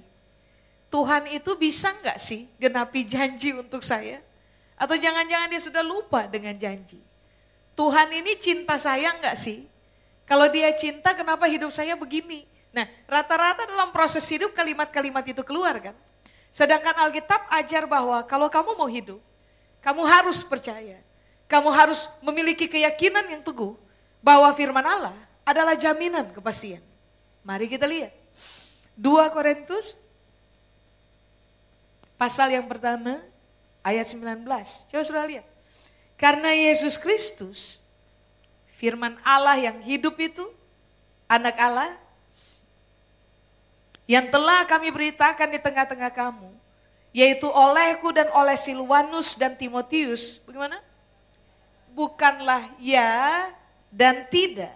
Tuhan 0.86 1.26
itu 1.34 1.58
bisa 1.58 1.90
enggak 1.98 2.22
sih 2.22 2.46
genapi 2.62 3.02
janji 3.10 3.58
untuk 3.58 3.82
saya? 3.82 4.22
Atau 4.78 4.94
jangan-jangan 4.94 5.50
dia 5.50 5.58
sudah 5.58 5.82
lupa 5.82 6.30
dengan 6.30 6.54
janji? 6.54 7.02
Tuhan 7.74 8.06
ini 8.14 8.38
cinta 8.38 8.78
saya 8.78 9.18
enggak 9.18 9.34
sih? 9.34 9.69
Kalau 10.30 10.46
dia 10.46 10.70
cinta 10.78 11.10
kenapa 11.10 11.50
hidup 11.50 11.74
saya 11.74 11.98
begini? 11.98 12.46
Nah, 12.70 12.86
rata-rata 13.10 13.66
dalam 13.66 13.90
proses 13.90 14.22
hidup 14.30 14.54
kalimat-kalimat 14.54 15.26
itu 15.26 15.42
keluar 15.42 15.74
kan. 15.82 15.96
Sedangkan 16.54 16.94
Alkitab 17.02 17.50
ajar 17.50 17.82
bahwa 17.90 18.22
kalau 18.30 18.46
kamu 18.46 18.78
mau 18.78 18.86
hidup, 18.86 19.18
kamu 19.82 20.06
harus 20.06 20.46
percaya. 20.46 21.02
Kamu 21.50 21.66
harus 21.74 22.14
memiliki 22.22 22.70
keyakinan 22.70 23.26
yang 23.26 23.42
teguh 23.42 23.74
bahwa 24.22 24.46
firman 24.54 24.86
Allah 24.86 25.18
adalah 25.42 25.74
jaminan 25.74 26.30
kepastian. 26.30 26.78
Mari 27.42 27.66
kita 27.66 27.90
lihat. 27.90 28.14
2 28.94 29.34
Korintus 29.34 29.98
pasal 32.14 32.54
yang 32.54 32.70
pertama 32.70 33.18
ayat 33.82 34.06
19. 34.06 34.46
Coba 34.94 35.02
sudah 35.02 35.26
lihat. 35.26 35.46
Karena 36.14 36.54
Yesus 36.54 36.94
Kristus 36.94 37.82
firman 38.80 39.20
Allah 39.20 39.60
yang 39.60 39.76
hidup 39.84 40.16
itu 40.16 40.48
anak 41.28 41.60
Allah 41.60 41.92
yang 44.08 44.26
telah 44.32 44.66
kami 44.66 44.90
beritakan 44.90 45.54
di 45.54 45.62
tengah-tengah 45.62 46.10
kamu, 46.10 46.50
yaitu 47.14 47.46
olehku 47.46 48.10
dan 48.10 48.26
oleh 48.34 48.58
Silwanus 48.58 49.38
dan 49.38 49.54
Timotius. 49.54 50.42
Bagaimana? 50.42 50.82
Bukanlah 51.94 52.74
ya 52.82 53.46
dan 53.86 54.26
tidak. 54.26 54.74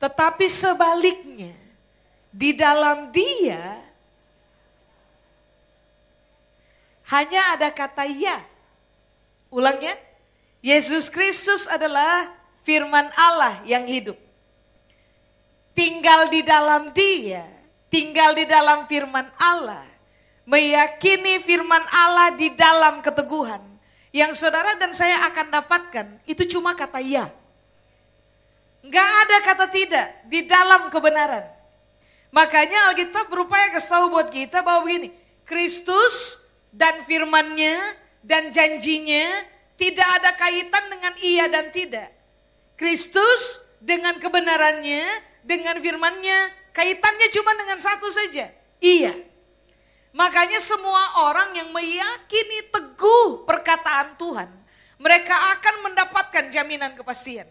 Tetapi 0.00 0.48
sebaliknya, 0.48 1.52
di 2.32 2.56
dalam 2.56 3.12
dia 3.12 3.76
hanya 7.12 7.60
ada 7.60 7.68
kata 7.68 8.08
ya. 8.08 8.40
Ulangnya, 9.52 10.00
Yesus 10.64 11.12
Kristus 11.12 11.68
adalah 11.68 12.32
firman 12.64 13.12
Allah 13.14 13.62
yang 13.68 13.86
hidup. 13.86 14.18
Tinggal 15.76 16.32
di 16.32 16.40
dalam 16.42 16.90
dia 16.90 17.54
tinggal 17.94 18.34
di 18.34 18.42
dalam 18.42 18.90
firman 18.90 19.30
Allah, 19.38 19.86
meyakini 20.50 21.38
firman 21.38 21.86
Allah 21.94 22.34
di 22.34 22.50
dalam 22.58 22.98
keteguhan, 22.98 23.62
yang 24.10 24.34
saudara 24.34 24.74
dan 24.74 24.90
saya 24.90 25.22
akan 25.30 25.54
dapatkan 25.54 26.06
itu 26.26 26.42
cuma 26.58 26.74
kata 26.74 26.98
ya. 26.98 27.30
Enggak 28.82 29.06
ada 29.06 29.36
kata 29.46 29.66
tidak 29.70 30.06
di 30.26 30.42
dalam 30.42 30.90
kebenaran. 30.90 31.46
Makanya 32.34 32.90
Alkitab 32.90 33.30
berupaya 33.30 33.70
kasih 33.70 34.10
buat 34.10 34.26
kita 34.26 34.58
bahwa 34.66 34.90
begini, 34.90 35.14
Kristus 35.46 36.42
dan 36.74 37.06
firmannya 37.06 37.78
dan 38.26 38.50
janjinya 38.50 39.46
tidak 39.78 40.08
ada 40.18 40.34
kaitan 40.34 40.90
dengan 40.90 41.14
iya 41.22 41.46
dan 41.46 41.70
tidak. 41.70 42.10
Kristus 42.74 43.62
dengan 43.78 44.18
kebenarannya, 44.18 45.06
dengan 45.44 45.78
firmannya 45.78 46.64
Kaitannya 46.74 47.30
cuma 47.30 47.54
dengan 47.54 47.78
satu 47.78 48.10
saja, 48.10 48.50
iya. 48.82 49.14
Makanya 50.10 50.58
semua 50.58 51.22
orang 51.30 51.54
yang 51.54 51.70
meyakini 51.70 52.66
teguh 52.74 53.46
perkataan 53.46 54.18
Tuhan, 54.18 54.50
mereka 54.98 55.54
akan 55.54 55.74
mendapatkan 55.86 56.50
jaminan 56.50 56.98
kepastian. 56.98 57.46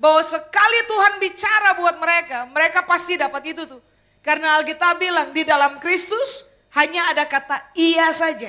Bahwa 0.00 0.24
sekali 0.24 0.80
Tuhan 0.88 1.20
bicara 1.20 1.76
buat 1.76 2.00
mereka, 2.00 2.48
mereka 2.48 2.88
pasti 2.88 3.20
dapat 3.20 3.52
itu 3.52 3.68
tuh. 3.68 3.84
Karena 4.24 4.56
Alkitab 4.56 4.96
bilang 4.96 5.36
di 5.36 5.44
dalam 5.44 5.76
Kristus 5.76 6.48
hanya 6.72 7.12
ada 7.12 7.28
kata 7.28 7.68
iya 7.76 8.08
saja. 8.16 8.48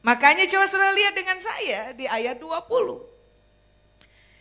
Makanya 0.00 0.48
coba 0.48 0.64
saudara 0.64 0.96
lihat 0.96 1.12
dengan 1.12 1.36
saya 1.36 1.92
di 1.92 2.08
ayat 2.08 2.40
20. 2.40 3.09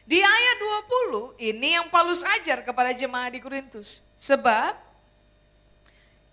Di 0.10 0.18
ayat 0.18 0.58
20 0.90 1.38
ini 1.38 1.78
yang 1.78 1.86
Paulus 1.94 2.26
ajar 2.26 2.66
kepada 2.66 2.90
jemaat 2.98 3.30
di 3.30 3.38
Korintus. 3.38 4.02
Sebab 4.18 4.74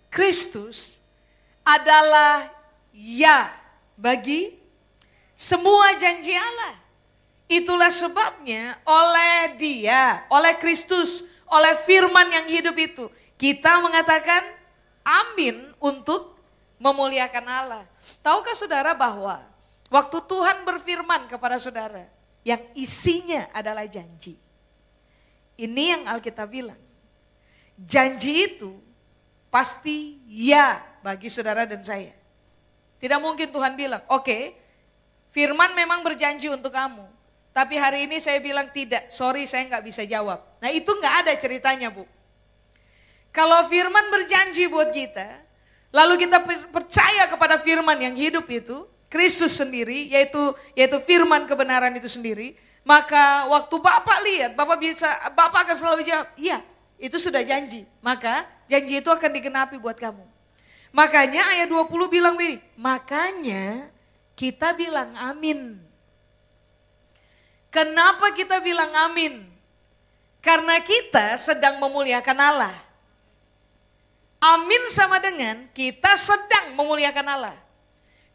Kristus 0.09 0.97
adalah 1.61 2.49
ya 2.89 3.53
bagi 3.93 4.57
semua 5.37 5.93
janji 5.93 6.33
Allah. 6.33 6.73
Itulah 7.45 7.93
sebabnya 7.93 8.81
oleh 8.81 9.53
dia, 9.61 10.25
oleh 10.33 10.57
Kristus, 10.57 11.29
oleh 11.45 11.77
firman 11.85 12.33
yang 12.33 12.49
hidup 12.49 12.73
itu. 12.81 13.05
Kita 13.37 13.77
mengatakan 13.77 14.41
amin 15.05 15.69
untuk 15.77 16.33
memuliakan 16.81 17.45
Allah. 17.45 17.85
Tahukah 18.25 18.57
saudara 18.57 18.97
bahwa 18.97 19.37
waktu 19.93 20.17
Tuhan 20.17 20.65
berfirman 20.65 21.29
kepada 21.29 21.61
saudara 21.61 22.16
yang 22.47 22.63
isinya 22.79 23.51
adalah 23.51 23.83
janji. 23.91 24.39
Ini 25.59 25.83
yang 25.99 26.03
Alkitab 26.07 26.47
bilang. 26.47 26.79
Janji 27.75 28.47
itu 28.47 28.79
pasti 29.51 30.23
ya 30.31 30.79
bagi 31.03 31.27
saudara 31.27 31.67
dan 31.67 31.83
saya. 31.83 32.15
Tidak 32.97 33.19
mungkin 33.19 33.51
Tuhan 33.51 33.75
bilang, 33.75 33.99
oke, 34.07 34.23
okay, 34.23 34.55
firman 35.35 35.75
memang 35.75 36.01
berjanji 36.07 36.47
untuk 36.47 36.71
kamu. 36.71 37.03
Tapi 37.51 37.75
hari 37.75 38.07
ini 38.07 38.17
saya 38.23 38.39
bilang 38.39 38.71
tidak, 38.71 39.11
sorry 39.11 39.43
saya 39.43 39.67
nggak 39.67 39.83
bisa 39.83 40.07
jawab. 40.07 40.39
Nah 40.63 40.71
itu 40.71 40.87
nggak 40.87 41.15
ada 41.27 41.33
ceritanya 41.35 41.91
bu. 41.91 42.07
Kalau 43.35 43.67
firman 43.69 44.07
berjanji 44.09 44.65
buat 44.71 44.89
kita, 44.95 45.41
lalu 45.91 46.25
kita 46.25 46.41
percaya 46.71 47.27
kepada 47.29 47.59
firman 47.61 47.97
yang 48.01 48.15
hidup 48.17 48.45
itu, 48.49 48.87
Kristus 49.07 49.55
sendiri, 49.55 50.11
yaitu 50.11 50.51
yaitu 50.75 50.99
firman 51.07 51.47
kebenaran 51.47 51.95
itu 51.95 52.11
sendiri, 52.11 52.59
maka 52.87 53.47
waktu 53.51 53.75
Bapak 53.79 54.19
lihat, 54.23 54.51
Bapak 54.55 54.79
bisa, 54.79 55.07
Bapak 55.35 55.67
akan 55.67 55.75
selalu 55.75 56.01
jawab, 56.07 56.27
iya, 56.39 56.63
itu 56.95 57.19
sudah 57.19 57.43
janji. 57.43 57.83
Maka 57.99 58.47
janji 58.71 59.03
itu 59.03 59.09
akan 59.11 59.31
digenapi 59.31 59.75
buat 59.75 59.99
kamu. 59.99 60.23
Makanya 60.95 61.51
ayat 61.51 61.67
20 61.67 62.07
bilang 62.07 62.39
begini, 62.39 62.63
makanya 62.79 63.91
kita 64.39 64.71
bilang 64.71 65.11
amin. 65.19 65.83
Kenapa 67.67 68.31
kita 68.31 68.63
bilang 68.63 68.89
amin? 68.95 69.43
Karena 70.39 70.79
kita 70.79 71.35
sedang 71.35 71.83
memuliakan 71.83 72.39
Allah. 72.39 72.75
Amin 74.39 74.87
sama 74.87 75.19
dengan 75.19 75.67
kita 75.75 76.15
sedang 76.15 76.71
memuliakan 76.71 77.27
Allah. 77.27 77.66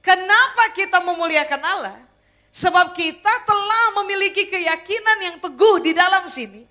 Kenapa 0.02 0.74
kita 0.74 0.98
memuliakan 0.98 1.62
Allah? 1.62 1.98
Sebab 2.52 2.92
kita 2.92 3.32
telah 3.46 4.02
memiliki 4.02 4.50
keyakinan 4.50 5.18
yang 5.24 5.36
teguh 5.38 5.78
di 5.80 5.94
dalam 5.94 6.26
sini. 6.26 6.66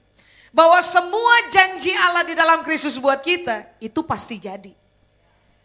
Bahwa 0.51 0.83
semua 0.83 1.47
janji 1.47 1.95
Allah 1.95 2.27
di 2.27 2.35
dalam 2.35 2.59
Kristus 2.61 2.99
buat 2.99 3.23
kita 3.23 3.79
itu 3.79 4.03
pasti 4.03 4.35
jadi. 4.35 4.75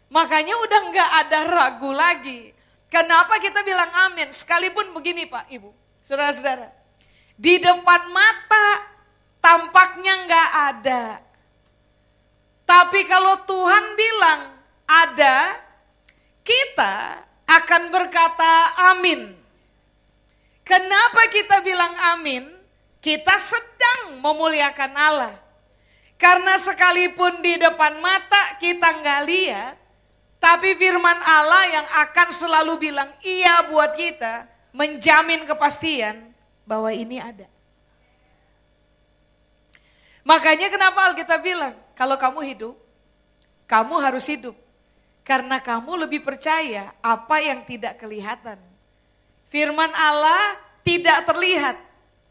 Makanya 0.07 0.55
udah 0.63 0.81
nggak 0.87 1.11
ada 1.27 1.39
ragu 1.43 1.91
lagi. 1.91 2.55
Kenapa 2.87 3.35
kita 3.43 3.67
bilang 3.67 3.91
amin? 4.07 4.31
Sekalipun 4.31 4.95
begini 4.95 5.27
Pak 5.27 5.51
Ibu, 5.51 5.75
saudara-saudara. 5.99 6.71
Di 7.35 7.59
depan 7.59 8.07
mata 8.15 8.67
tampaknya 9.43 10.23
nggak 10.23 10.49
ada. 10.71 11.03
Tapi 12.63 13.03
kalau 13.03 13.43
Tuhan 13.43 13.85
bilang 13.99 14.41
ada, 14.87 15.59
kita 16.47 17.26
akan 17.47 17.81
berkata 17.89 18.75
amin. 18.91 19.31
Kenapa 20.67 21.31
kita 21.31 21.63
bilang 21.63 21.95
amin? 22.13 22.43
Kita 22.99 23.39
sedang 23.39 24.19
memuliakan 24.19 24.91
Allah. 24.99 25.33
Karena 26.19 26.59
sekalipun 26.59 27.39
di 27.39 27.55
depan 27.55 28.03
mata 28.03 28.59
kita 28.59 28.99
nggak 28.99 29.21
lihat, 29.23 29.73
tapi 30.43 30.75
firman 30.75 31.15
Allah 31.23 31.63
yang 31.71 31.87
akan 32.03 32.29
selalu 32.35 32.89
bilang 32.91 33.07
iya 33.23 33.63
buat 33.69 33.95
kita, 33.95 34.49
menjamin 34.75 35.47
kepastian 35.47 36.35
bahwa 36.67 36.91
ini 36.91 37.21
ada. 37.21 37.47
Makanya 40.27 40.67
kenapa 40.67 41.07
Alkitab 41.07 41.39
bilang, 41.39 41.71
kalau 41.95 42.19
kamu 42.19 42.43
hidup, 42.43 42.75
kamu 43.63 43.95
harus 44.03 44.27
hidup. 44.27 44.66
Karena 45.27 45.59
kamu 45.59 46.07
lebih 46.07 46.23
percaya 46.23 46.95
apa 47.03 47.43
yang 47.43 47.67
tidak 47.67 47.99
kelihatan. 47.99 48.55
Firman 49.51 49.91
Allah 49.91 50.55
tidak 50.87 51.27
terlihat, 51.27 51.75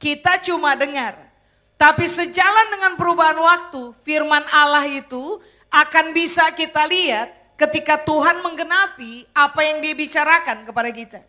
kita 0.00 0.40
cuma 0.40 0.72
dengar. 0.72 1.20
Tapi 1.76 2.08
sejalan 2.08 2.72
dengan 2.72 2.96
perubahan 2.96 3.36
waktu, 3.36 3.92
firman 4.00 4.40
Allah 4.48 4.88
itu 4.88 5.44
akan 5.68 6.16
bisa 6.16 6.48
kita 6.56 6.88
lihat 6.88 7.36
ketika 7.60 8.00
Tuhan 8.00 8.40
menggenapi 8.40 9.28
apa 9.36 9.60
yang 9.60 9.84
dia 9.84 9.92
bicarakan 9.92 10.64
kepada 10.64 10.88
kita. 10.88 11.20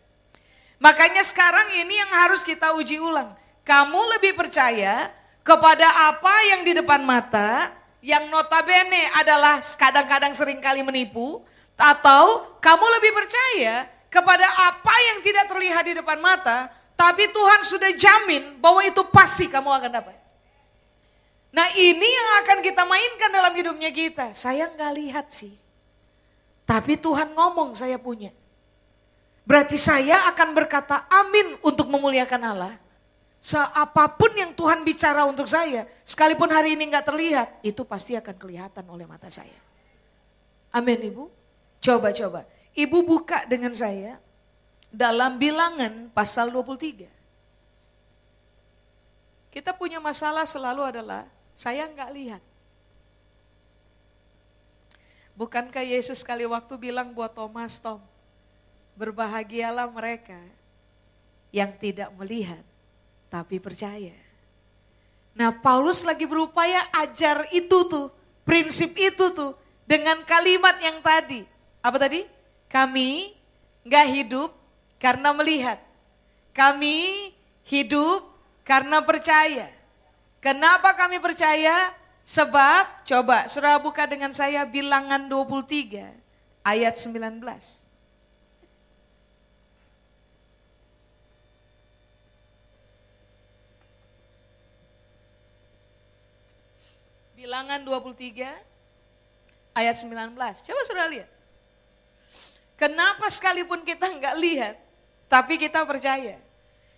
Makanya 0.80 1.20
sekarang 1.20 1.68
ini 1.84 2.00
yang 2.00 2.12
harus 2.16 2.40
kita 2.40 2.72
uji 2.80 2.96
ulang. 2.96 3.36
Kamu 3.60 4.16
lebih 4.16 4.32
percaya 4.40 5.12
kepada 5.44 5.84
apa 6.08 6.32
yang 6.48 6.64
di 6.64 6.72
depan 6.80 7.04
mata, 7.04 7.68
yang 8.00 8.32
notabene 8.32 9.12
adalah 9.20 9.60
kadang-kadang 9.76 10.32
sering 10.32 10.64
kali 10.64 10.80
menipu, 10.80 11.44
atau 11.78 12.58
kamu 12.58 12.86
lebih 12.98 13.12
percaya 13.14 13.86
kepada 14.10 14.44
apa 14.44 14.94
yang 15.14 15.18
tidak 15.22 15.46
terlihat 15.46 15.82
di 15.86 15.94
depan 15.94 16.18
mata, 16.18 16.66
tapi 16.98 17.30
Tuhan 17.30 17.62
sudah 17.62 17.94
jamin 17.94 18.58
bahwa 18.58 18.82
itu 18.82 19.06
pasti 19.14 19.46
kamu 19.46 19.70
akan 19.70 19.90
dapat. 19.94 20.18
Nah 21.54 21.70
ini 21.78 22.04
yang 22.04 22.28
akan 22.44 22.58
kita 22.60 22.82
mainkan 22.82 23.30
dalam 23.30 23.54
hidupnya 23.54 23.94
kita. 23.94 24.34
Saya 24.34 24.68
nggak 24.68 24.92
lihat 24.98 25.26
sih. 25.30 25.54
Tapi 26.66 27.00
Tuhan 27.00 27.32
ngomong 27.32 27.72
saya 27.78 27.96
punya. 27.96 28.34
Berarti 29.48 29.80
saya 29.80 30.28
akan 30.28 30.52
berkata 30.52 31.08
amin 31.08 31.56
untuk 31.64 31.88
memuliakan 31.88 32.42
Allah. 32.44 32.74
Seapapun 33.38 34.34
yang 34.36 34.52
Tuhan 34.52 34.84
bicara 34.84 35.24
untuk 35.24 35.48
saya, 35.48 35.86
sekalipun 36.04 36.50
hari 36.50 36.74
ini 36.76 36.90
nggak 36.90 37.06
terlihat, 37.06 37.48
itu 37.64 37.86
pasti 37.86 38.18
akan 38.18 38.34
kelihatan 38.36 38.84
oleh 38.90 39.08
mata 39.08 39.30
saya. 39.32 39.56
Amin 40.74 41.00
Ibu. 41.00 41.37
Coba-coba. 41.78 42.44
Ibu 42.74 43.02
buka 43.02 43.46
dengan 43.46 43.74
saya 43.74 44.18
dalam 44.90 45.38
bilangan 45.38 46.10
pasal 46.14 46.50
23. 46.50 47.06
Kita 49.50 49.74
punya 49.74 49.98
masalah 49.98 50.46
selalu 50.46 50.82
adalah 50.94 51.26
saya 51.58 51.90
nggak 51.90 52.10
lihat. 52.14 52.42
Bukankah 55.38 55.86
Yesus 55.86 56.22
sekali 56.22 56.42
waktu 56.46 56.74
bilang 56.78 57.14
buat 57.14 57.30
Thomas, 57.30 57.78
Tom, 57.78 58.02
berbahagialah 58.98 59.86
mereka 59.86 60.38
yang 61.54 61.70
tidak 61.78 62.10
melihat 62.18 62.62
tapi 63.30 63.62
percaya. 63.62 64.14
Nah 65.38 65.54
Paulus 65.54 66.02
lagi 66.02 66.26
berupaya 66.26 66.90
ajar 66.90 67.46
itu 67.54 67.86
tuh, 67.86 68.10
prinsip 68.42 68.98
itu 68.98 69.30
tuh 69.30 69.54
dengan 69.86 70.26
kalimat 70.26 70.74
yang 70.82 70.98
tadi. 70.98 71.46
Apa 71.82 71.96
tadi? 71.96 72.26
Kami 72.68 73.32
nggak 73.86 74.06
hidup 74.12 74.50
karena 74.98 75.30
melihat. 75.32 75.78
Kami 76.52 77.30
hidup 77.64 78.26
karena 78.66 78.98
percaya. 79.00 79.70
Kenapa 80.42 80.94
kami 80.94 81.18
percaya? 81.22 81.94
Sebab, 82.28 83.08
coba 83.08 83.48
saudara 83.48 83.80
buka 83.80 84.04
dengan 84.04 84.36
saya 84.36 84.60
bilangan 84.68 85.32
23 85.32 86.12
ayat 86.60 86.94
19. 87.00 87.40
Bilangan 97.32 97.80
23 97.80 98.52
ayat 99.72 99.96
19. 99.96 100.36
Coba 100.68 100.80
saudara 100.84 101.08
lihat. 101.08 101.37
Kenapa 102.78 103.26
sekalipun 103.26 103.82
kita 103.82 104.06
nggak 104.06 104.36
lihat, 104.38 104.78
tapi 105.26 105.58
kita 105.58 105.82
percaya. 105.82 106.38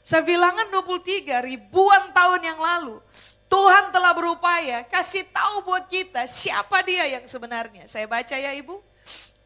Sebilangan 0.04 0.68
23 0.68 1.40
ribuan 1.40 2.12
tahun 2.12 2.40
yang 2.44 2.60
lalu, 2.60 3.00
Tuhan 3.48 3.88
telah 3.88 4.12
berupaya 4.12 4.84
kasih 4.84 5.24
tahu 5.32 5.64
buat 5.64 5.88
kita 5.88 6.28
siapa 6.28 6.84
dia 6.84 7.08
yang 7.08 7.24
sebenarnya. 7.24 7.88
Saya 7.88 8.04
baca 8.04 8.36
ya 8.36 8.52
Ibu. 8.52 8.76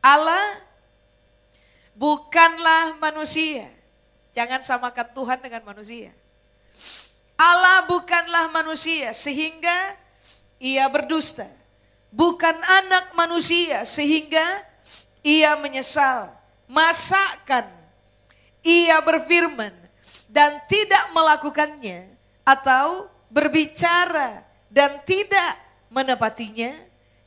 Allah 0.03 0.59
bukanlah 1.95 2.99
manusia. 2.99 3.71
Jangan 4.35 4.61
samakan 4.61 5.09
Tuhan 5.15 5.39
dengan 5.39 5.63
manusia. 5.63 6.11
Allah 7.39 7.87
bukanlah 7.87 8.51
manusia 8.51 9.15
sehingga 9.15 9.95
ia 10.59 10.85
berdusta. 10.91 11.47
Bukan 12.11 12.59
anak 12.59 13.15
manusia 13.15 13.87
sehingga 13.87 14.74
ia 15.25 15.57
menyesal. 15.57 16.31
Masakan 16.69 17.67
ia 18.61 19.01
berfirman 19.01 19.73
dan 20.29 20.61
tidak 20.69 21.11
melakukannya 21.17 22.13
atau 22.45 23.09
berbicara 23.33 24.45
dan 24.69 25.01
tidak 25.09 25.59
menepatinya. 25.89 26.77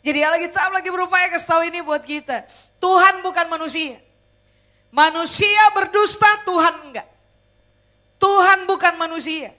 Jadi 0.06 0.24
Alkitab 0.24 0.72
lagi 0.72 0.88
berupaya 0.88 1.28
kasih 1.28 1.50
tahu 1.50 1.62
ini 1.68 1.80
buat 1.84 2.06
kita. 2.06 2.48
Tuhan 2.80 3.26
bukan 3.26 3.50
manusia. 3.50 4.00
Manusia 4.88 5.64
berdusta, 5.76 6.48
Tuhan 6.48 6.90
enggak. 6.90 7.08
Tuhan 8.18 8.64
bukan 8.64 8.96
manusia. 8.96 9.52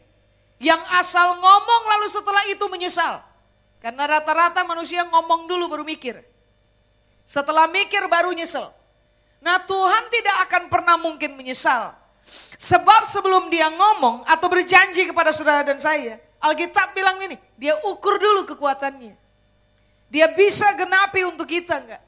Yang 0.59 0.83
asal 0.98 1.37
ngomong 1.38 1.83
lalu 1.94 2.09
setelah 2.11 2.42
itu 2.48 2.64
menyesal. 2.66 3.22
Karena 3.79 4.09
rata-rata 4.09 4.66
manusia 4.66 5.07
ngomong 5.07 5.46
dulu 5.46 5.70
baru 5.70 5.85
mikir. 5.87 6.24
Setelah 7.29 7.69
mikir 7.69 8.01
baru 8.09 8.33
nyesel. 8.33 8.73
Nah 9.45 9.61
Tuhan 9.69 10.09
tidak 10.09 10.49
akan 10.49 10.62
pernah 10.73 10.97
mungkin 10.97 11.37
menyesal. 11.37 11.93
Sebab 12.57 13.05
sebelum 13.05 13.53
dia 13.53 13.69
ngomong 13.69 14.25
atau 14.25 14.49
berjanji 14.49 15.05
kepada 15.05 15.31
saudara 15.31 15.61
dan 15.61 15.77
saya, 15.77 16.17
Alkitab 16.41 16.97
bilang 16.97 17.21
ini, 17.21 17.37
dia 17.61 17.77
ukur 17.85 18.17
dulu 18.17 18.49
kekuatannya. 18.49 19.12
Dia 20.09 20.27
bisa 20.33 20.73
genapi 20.73 21.29
untuk 21.29 21.45
kita 21.45 21.85
enggak? 21.85 22.03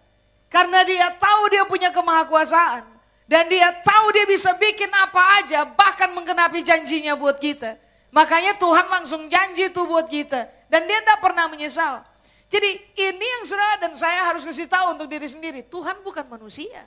Karena 0.48 0.83
dia 0.83 1.12
tahu 1.14 1.52
dia 1.52 1.68
punya 1.68 1.92
kemahakuasaan. 1.92 2.88
Dan 3.30 3.46
dia 3.46 3.70
tahu 3.87 4.11
dia 4.11 4.26
bisa 4.26 4.59
bikin 4.59 4.90
apa 4.90 5.38
aja, 5.38 5.62
bahkan 5.62 6.11
menggenapi 6.11 6.66
janjinya 6.66 7.14
buat 7.14 7.38
kita. 7.38 7.78
Makanya 8.11 8.59
Tuhan 8.59 8.90
langsung 8.90 9.30
janji 9.30 9.70
itu 9.70 9.87
buat 9.87 10.11
kita. 10.11 10.50
Dan 10.66 10.90
dia 10.90 10.98
tidak 10.98 11.22
pernah 11.22 11.46
menyesal. 11.46 12.02
Jadi 12.50 12.70
ini 12.98 13.26
yang 13.38 13.44
sudah 13.46 13.78
dan 13.78 13.94
saya 13.94 14.26
harus 14.26 14.42
kasih 14.42 14.66
tahu 14.66 14.98
untuk 14.98 15.06
diri 15.06 15.30
sendiri. 15.30 15.62
Tuhan 15.70 16.02
bukan 16.02 16.26
manusia. 16.26 16.82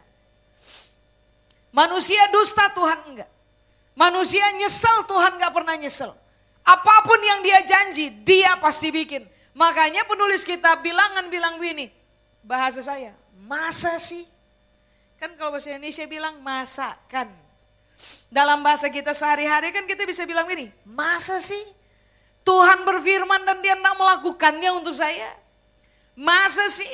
Manusia 1.71 2.28
dusta 2.36 2.67
Tuhan 2.76 2.99
enggak. 3.15 3.32
Manusia 3.95 4.43
nyesel 4.60 5.08
Tuhan 5.08 5.39
enggak 5.39 5.56
pernah 5.56 5.80
nyesel. 5.80 6.12
Apa 6.67 7.08
pun 7.08 7.15
yang 7.23 7.39
dia 7.39 7.63
janji 7.63 8.12
dia 8.12 8.60
pasti 8.60 8.91
bikin. 8.91 9.23
Makanya 9.56 10.04
penulis 10.04 10.43
kitab 10.43 10.84
bilangan 10.84 11.32
bilang 11.32 11.56
begini. 11.56 11.88
Bahasa 12.43 12.84
saya, 12.84 13.15
masa 13.47 13.95
sih? 14.04 14.28
Kan 15.15 15.39
kalau 15.39 15.56
bahasa 15.56 15.71
Indonesia 15.71 16.04
bilang 16.04 16.43
masakan. 16.43 17.32
Dalam 18.28 18.60
bahasa 18.60 18.91
kita 18.91 19.15
sehari-hari 19.15 19.71
kan 19.71 19.88
kita 19.88 20.04
bisa 20.04 20.28
bilang 20.28 20.43
gini, 20.52 20.67
masa 20.84 21.39
sih? 21.39 21.63
Tuhan 22.43 22.84
berfirman 22.84 23.47
dan 23.47 23.63
dia 23.63 23.80
tidak 23.80 23.95
melakukannya 23.95 24.69
untuk 24.76 24.91
saya. 24.91 25.42
Masa 26.13 26.69
sih 26.69 26.89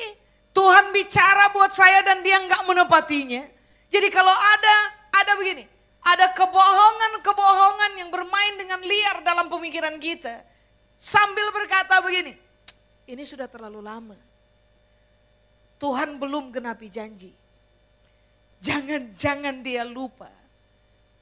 Tuhan 0.56 0.90
bicara 0.90 1.52
buat 1.52 1.70
saya 1.70 2.02
dan 2.02 2.24
dia 2.24 2.40
nggak 2.40 2.66
menepatinya. 2.66 3.44
Jadi 3.90 4.08
kalau 4.08 4.32
ada, 4.32 4.76
ada 5.12 5.32
begini, 5.36 5.66
ada 6.00 6.32
kebohongan-kebohongan 6.32 7.92
yang 8.00 8.10
bermain 8.10 8.54
dengan 8.56 8.80
liar 8.80 9.22
dalam 9.22 9.46
pemikiran 9.50 9.98
kita. 10.00 10.42
Sambil 11.00 11.48
berkata 11.52 12.00
begini, 12.04 12.36
ini 13.08 13.22
sudah 13.24 13.48
terlalu 13.48 13.80
lama. 13.80 14.18
Tuhan 15.80 16.20
belum 16.20 16.52
genapi 16.52 16.92
janji. 16.92 17.32
Jangan-jangan 18.60 19.64
dia 19.64 19.80
lupa. 19.88 20.28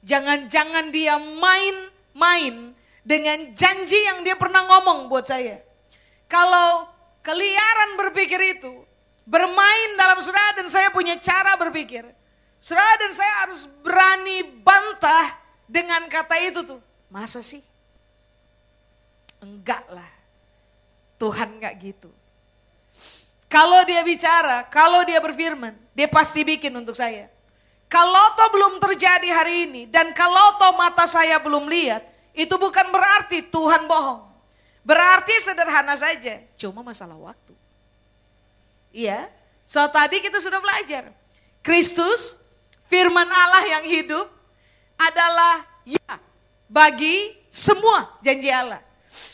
Jangan-jangan 0.03 0.91
dia 0.91 1.15
main-main 1.15 2.75
dengan 3.03 3.55
janji 3.55 3.99
yang 4.03 4.23
dia 4.27 4.35
pernah 4.35 4.67
ngomong 4.67 5.07
buat 5.07 5.27
saya. 5.27 5.63
Kalau 6.27 6.98
keliaran 7.21 7.99
berpikir 7.99 8.59
itu, 8.59 8.83
bermain 9.25 9.89
dalam 9.95 10.19
saudara 10.19 10.57
dan 10.57 10.67
saya 10.67 10.89
punya 10.89 11.15
cara 11.21 11.53
berpikir. 11.55 12.07
Saudara 12.59 12.99
dan 12.99 13.11
saya 13.15 13.33
harus 13.47 13.69
berani 13.85 14.43
bantah 14.65 15.37
dengan 15.63 16.03
kata 16.11 16.35
itu 16.43 16.65
tuh. 16.65 16.81
Masa 17.07 17.39
sih? 17.39 17.63
Enggak 19.39 19.87
lah. 19.87 20.11
Tuhan 21.19 21.59
enggak 21.59 21.73
gitu. 21.79 22.11
Kalau 23.49 23.81
dia 23.81 24.05
bicara, 24.05 24.67
kalau 24.69 25.01
dia 25.01 25.17
berfirman, 25.17 25.73
dia 25.97 26.05
pasti 26.05 26.45
bikin 26.45 26.69
untuk 26.77 26.93
saya. 26.93 27.25
Kalau 27.89 28.37
toh 28.37 28.53
belum 28.53 28.77
terjadi 28.77 29.33
hari 29.33 29.65
ini 29.65 29.81
dan 29.89 30.13
kalau 30.13 30.61
toh 30.61 30.77
mata 30.77 31.09
saya 31.09 31.41
belum 31.41 31.65
lihat, 31.65 32.05
itu 32.37 32.53
bukan 32.53 32.93
berarti 32.93 33.49
Tuhan 33.49 33.89
bohong. 33.89 34.28
Berarti 34.89 35.37
sederhana 35.45 35.93
saja, 35.93 36.41
cuma 36.57 36.81
masalah 36.81 37.13
waktu. 37.13 37.53
Iya, 38.89 39.29
so 39.61 39.85
tadi 39.93 40.17
kita 40.17 40.41
sudah 40.41 40.57
belajar. 40.57 41.13
Kristus, 41.61 42.41
firman 42.89 43.29
Allah 43.29 43.69
yang 43.77 43.85
hidup 43.85 44.25
adalah 44.97 45.61
ya 45.85 46.17
bagi 46.65 47.37
semua 47.53 48.17
janji 48.25 48.49
Allah. 48.49 48.81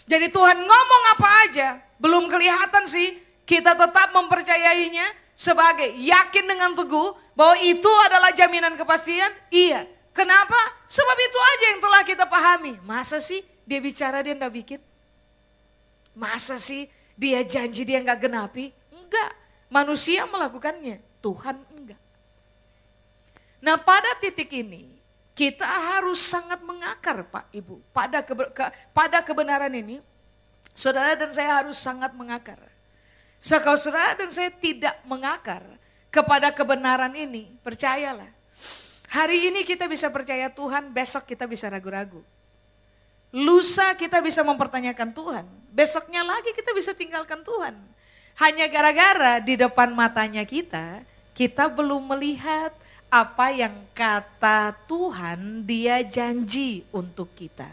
Jadi 0.04 0.28
Tuhan 0.28 0.60
ngomong 0.60 1.04
apa 1.16 1.30
aja, 1.48 1.80
belum 2.04 2.28
kelihatan 2.28 2.84
sih, 2.92 3.16
kita 3.48 3.80
tetap 3.80 4.12
mempercayainya 4.12 5.08
sebagai 5.32 5.88
yakin 5.96 6.52
dengan 6.52 6.76
teguh 6.76 7.16
bahwa 7.32 7.56
itu 7.64 7.92
adalah 8.04 8.36
jaminan 8.36 8.76
kepastian? 8.76 9.32
Iya. 9.48 9.88
Kenapa? 10.12 10.60
Sebab 10.92 11.18
itu 11.20 11.40
aja 11.40 11.66
yang 11.72 11.80
telah 11.80 12.02
kita 12.04 12.26
pahami. 12.28 12.76
Masa 12.84 13.24
sih 13.24 13.40
dia 13.64 13.80
bicara 13.80 14.20
dia 14.20 14.36
enggak 14.36 14.52
bikin? 14.52 14.80
Masa 16.16 16.58
sih 16.58 16.88
dia 17.14 17.44
janji 17.44 17.84
dia 17.84 18.00
enggak 18.00 18.26
genapi? 18.26 18.72
Enggak. 18.90 19.32
Manusia 19.68 20.24
melakukannya, 20.26 21.04
Tuhan 21.20 21.60
enggak. 21.76 22.02
Nah 23.60 23.76
pada 23.78 24.16
titik 24.18 24.50
ini 24.56 24.96
kita 25.36 25.68
harus 25.68 26.24
sangat 26.24 26.64
mengakar 26.64 27.28
Pak 27.28 27.52
Ibu. 27.52 27.84
Pada, 27.92 28.24
ke, 28.24 28.34
pada 28.96 29.20
kebenaran 29.20 29.74
ini 29.76 30.00
saudara 30.72 31.16
dan 31.20 31.36
saya 31.36 31.60
harus 31.64 31.76
sangat 31.76 32.16
mengakar. 32.16 32.60
So, 33.44 33.60
kalau 33.62 33.78
saudara 33.78 34.16
dan 34.18 34.32
saya 34.32 34.50
tidak 34.50 34.96
mengakar 35.06 35.62
kepada 36.10 36.50
kebenaran 36.56 37.12
ini, 37.14 37.52
percayalah. 37.62 38.32
Hari 39.12 39.52
ini 39.52 39.62
kita 39.62 39.86
bisa 39.86 40.10
percaya 40.10 40.50
Tuhan, 40.50 40.90
besok 40.90 41.30
kita 41.30 41.46
bisa 41.46 41.70
ragu-ragu. 41.70 42.24
Lusa 43.36 43.92
kita 44.00 44.24
bisa 44.24 44.48
mempertanyakan 44.48 45.12
Tuhan, 45.12 45.44
besoknya 45.68 46.24
lagi 46.24 46.56
kita 46.56 46.72
bisa 46.72 46.96
tinggalkan 46.96 47.44
Tuhan. 47.44 47.76
Hanya 48.40 48.64
gara-gara 48.72 49.44
di 49.44 49.60
depan 49.60 49.92
matanya 49.92 50.48
kita, 50.48 51.04
kita 51.36 51.68
belum 51.68 52.16
melihat 52.16 52.72
apa 53.12 53.52
yang 53.52 53.76
kata 53.92 54.72
Tuhan 54.88 55.68
dia 55.68 56.00
janji 56.08 56.88
untuk 56.96 57.28
kita. 57.36 57.68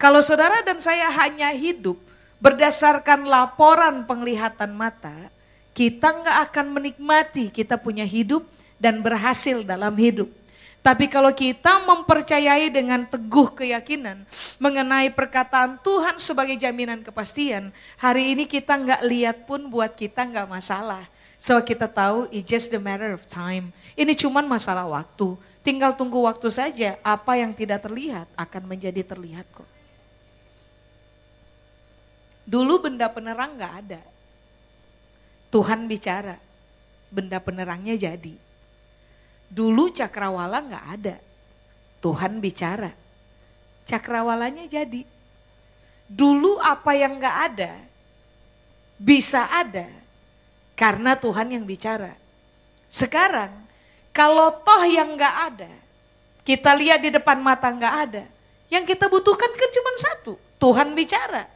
Kalau 0.00 0.24
saudara 0.24 0.64
dan 0.64 0.80
saya 0.80 1.12
hanya 1.20 1.52
hidup 1.52 2.00
berdasarkan 2.40 3.28
laporan 3.28 4.08
penglihatan 4.08 4.72
mata, 4.72 5.28
kita 5.76 6.16
nggak 6.16 6.38
akan 6.48 6.66
menikmati 6.72 7.52
kita 7.52 7.76
punya 7.76 8.08
hidup 8.08 8.48
dan 8.80 9.04
berhasil 9.04 9.60
dalam 9.68 9.92
hidup. 10.00 10.32
Tapi 10.82 11.06
kalau 11.06 11.30
kita 11.30 11.86
mempercayai 11.86 12.66
dengan 12.66 13.06
teguh 13.06 13.54
keyakinan 13.54 14.26
mengenai 14.58 15.14
perkataan 15.14 15.78
Tuhan 15.78 16.18
sebagai 16.18 16.58
jaminan 16.58 17.06
kepastian, 17.06 17.70
hari 17.94 18.34
ini 18.34 18.50
kita 18.50 18.74
nggak 18.74 19.02
lihat 19.06 19.36
pun 19.46 19.70
buat 19.70 19.94
kita 19.94 20.26
nggak 20.26 20.50
masalah. 20.50 21.06
So 21.38 21.54
kita 21.62 21.86
tahu 21.86 22.26
it's 22.34 22.50
just 22.50 22.74
the 22.74 22.82
matter 22.82 23.14
of 23.14 23.30
time. 23.30 23.70
Ini 23.94 24.10
cuma 24.18 24.42
masalah 24.42 24.82
waktu. 24.90 25.38
Tinggal 25.62 25.94
tunggu 25.94 26.18
waktu 26.26 26.50
saja 26.50 26.98
apa 27.06 27.38
yang 27.38 27.54
tidak 27.54 27.86
terlihat 27.86 28.26
akan 28.34 28.62
menjadi 28.66 29.06
terlihat 29.06 29.46
kok. 29.54 29.70
Dulu 32.42 32.90
benda 32.90 33.06
penerang 33.06 33.54
nggak 33.54 33.74
ada. 33.86 34.02
Tuhan 35.54 35.86
bicara, 35.86 36.42
benda 37.06 37.38
penerangnya 37.38 37.94
jadi. 37.94 38.34
Dulu 39.52 39.92
cakrawala 39.92 40.64
nggak 40.64 40.86
ada. 40.96 41.16
Tuhan 42.02 42.40
bicara, 42.40 42.90
cakrawalanya 43.86 44.66
jadi. 44.66 45.04
Dulu 46.08 46.58
apa 46.58 46.96
yang 46.96 47.20
nggak 47.20 47.36
ada, 47.52 47.72
bisa 48.98 49.46
ada 49.52 49.86
karena 50.74 51.14
Tuhan 51.14 51.54
yang 51.54 51.62
bicara. 51.62 52.16
Sekarang, 52.90 53.54
kalau 54.10 54.50
toh 54.66 54.82
yang 54.88 55.14
nggak 55.14 55.36
ada, 55.52 55.70
kita 56.42 56.74
lihat 56.74 57.06
di 57.06 57.14
depan 57.14 57.38
mata 57.38 57.70
nggak 57.70 57.94
ada, 58.08 58.24
yang 58.66 58.82
kita 58.82 59.06
butuhkan 59.06 59.52
kan 59.54 59.70
cuma 59.70 59.90
satu, 60.00 60.32
Tuhan 60.58 60.96
bicara. 60.98 61.46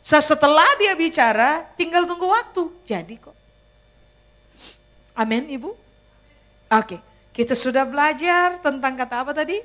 Setelah 0.00 0.80
dia 0.80 0.96
bicara, 0.96 1.60
tinggal 1.76 2.08
tunggu 2.08 2.24
waktu. 2.24 2.72
Jadi 2.88 3.20
kok. 3.20 3.36
Amin 5.12 5.44
Ibu? 5.52 5.76
Oke, 6.72 6.96
kita 7.40 7.56
sudah 7.56 7.88
belajar 7.88 8.60
tentang 8.60 8.92
kata 9.00 9.24
apa 9.24 9.32
tadi? 9.32 9.64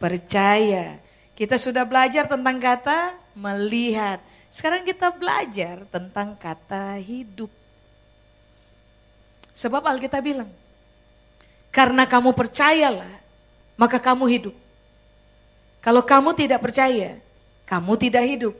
Percaya. 0.00 0.96
Kita 1.36 1.60
sudah 1.60 1.84
belajar 1.84 2.24
tentang 2.24 2.56
kata 2.56 3.12
melihat. 3.36 4.16
Sekarang 4.48 4.80
kita 4.80 5.12
belajar 5.12 5.84
tentang 5.92 6.32
kata 6.32 6.96
hidup. 7.04 7.52
Sebab 9.52 9.84
Alkitab 9.84 10.24
bilang, 10.24 10.48
karena 11.68 12.08
kamu 12.08 12.32
percayalah, 12.32 13.12
maka 13.76 14.00
kamu 14.00 14.24
hidup. 14.32 14.56
Kalau 15.84 16.00
kamu 16.00 16.32
tidak 16.32 16.64
percaya, 16.64 17.20
kamu 17.68 17.92
tidak 18.00 18.24
hidup. 18.24 18.54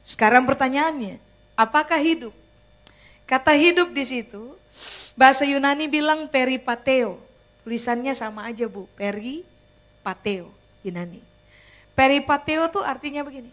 Sekarang 0.00 0.48
pertanyaannya, 0.48 1.20
apakah 1.52 2.00
hidup? 2.00 2.32
Kata 3.28 3.52
hidup 3.52 3.92
di 3.92 4.08
situ, 4.08 4.56
bahasa 5.20 5.44
Yunani 5.44 5.84
bilang 5.84 6.24
peripateo. 6.32 7.20
Tulisannya 7.60 8.16
sama 8.16 8.48
aja 8.48 8.64
bu, 8.64 8.88
peripateo 8.96 10.48
Yunani. 10.80 11.20
Peripateo 11.92 12.72
tuh 12.72 12.80
artinya 12.80 13.20
begini. 13.20 13.52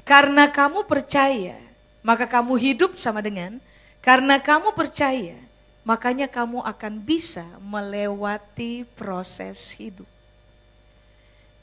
Karena 0.00 0.48
kamu 0.48 0.88
percaya, 0.88 1.60
maka 2.00 2.24
kamu 2.24 2.56
hidup 2.56 2.96
sama 2.96 3.20
dengan 3.20 3.60
karena 4.00 4.40
kamu 4.40 4.72
percaya, 4.72 5.36
makanya 5.84 6.24
kamu 6.24 6.64
akan 6.64 6.94
bisa 7.04 7.44
melewati 7.60 8.88
proses 8.96 9.76
hidup. 9.76 10.08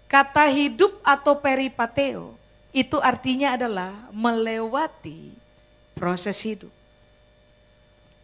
Kata 0.05 0.45
hidup 0.53 1.01
atau 1.01 1.33
peripateo 1.41 2.37
itu 2.69 3.01
artinya 3.01 3.57
adalah 3.57 3.89
melewati 4.13 5.33
proses 5.97 6.37
hidup. 6.45 6.82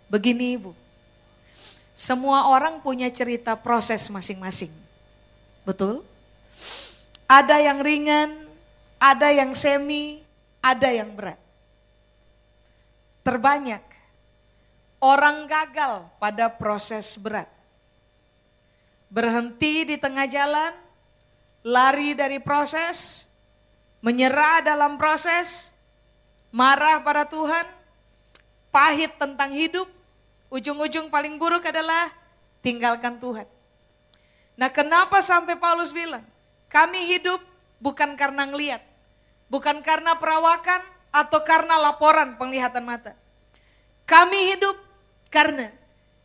Begini 0.09 0.57
Ibu, 0.57 0.73
semua 1.93 2.49
orang 2.49 2.81
punya 2.81 3.05
cerita 3.13 3.53
proses 3.53 4.09
masing-masing. 4.09 4.73
Betul? 5.61 6.01
Ada 7.29 7.61
yang 7.61 7.77
ringan, 7.77 8.49
ada 8.97 9.29
yang 9.29 9.53
semi, 9.53 10.25
ada 10.65 10.89
yang 10.89 11.13
berat. 11.13 11.37
Terbanyak 13.21 13.83
orang 14.97 15.45
gagal 15.45 16.09
pada 16.17 16.49
proses 16.49 17.13
berat. 17.19 17.51
Berhenti 19.13 19.93
di 19.93 19.95
tengah 20.01 20.25
jalan, 20.25 20.73
lari 21.61 22.17
dari 22.17 22.41
proses, 22.41 23.29
menyerah 23.99 24.63
dalam 24.63 24.95
proses, 24.95 25.75
marah 26.49 27.03
pada 27.03 27.27
Tuhan, 27.27 27.65
pahit 28.71 29.17
tentang 29.19 29.51
hidup, 29.51 29.98
ujung-ujung 30.49 31.13
paling 31.13 31.37
buruk 31.37 31.65
adalah 31.69 32.09
tinggalkan 32.65 33.21
Tuhan. 33.21 33.47
Nah 34.59 34.69
kenapa 34.73 35.23
sampai 35.23 35.55
Paulus 35.55 35.95
bilang, 35.95 36.25
kami 36.67 37.05
hidup 37.07 37.39
bukan 37.79 38.17
karena 38.19 38.43
ngeliat, 38.49 38.83
bukan 39.47 39.79
karena 39.79 40.17
perawakan 40.19 40.83
atau 41.09 41.39
karena 41.45 41.79
laporan 41.79 42.35
penglihatan 42.35 42.83
mata. 42.83 43.15
Kami 44.03 44.57
hidup 44.57 44.75
karena 45.29 45.71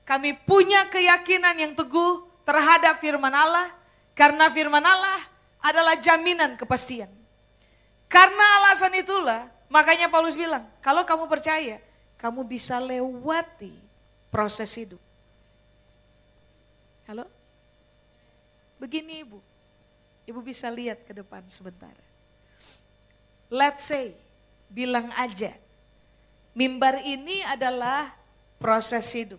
kami 0.08 0.36
punya 0.44 0.88
keyakinan 0.88 1.56
yang 1.56 1.72
teguh 1.76 2.24
terhadap 2.44 3.00
firman 3.00 3.32
Allah, 3.32 3.72
karena 4.12 4.48
firman 4.52 4.84
Allah 4.84 5.20
adalah 5.60 5.96
jaminan 5.96 6.56
kepastian. 6.60 7.08
Karena 8.08 8.44
alasan 8.60 8.92
itulah, 8.96 9.48
makanya 9.72 10.12
Paulus 10.12 10.36
bilang, 10.36 10.64
kalau 10.84 11.08
kamu 11.08 11.24
percaya, 11.24 11.80
kamu 12.20 12.44
bisa 12.44 12.76
lewati 12.80 13.83
proses 14.34 14.74
hidup. 14.74 14.98
Halo? 17.06 17.22
Begini 18.82 19.22
Ibu, 19.22 19.38
Ibu 20.26 20.40
bisa 20.42 20.66
lihat 20.74 21.06
ke 21.06 21.14
depan 21.14 21.46
sebentar. 21.46 21.94
Let's 23.46 23.86
say, 23.86 24.18
bilang 24.66 25.14
aja, 25.14 25.54
mimbar 26.50 26.98
ini 27.06 27.46
adalah 27.46 28.10
proses 28.58 29.06
hidup. 29.14 29.38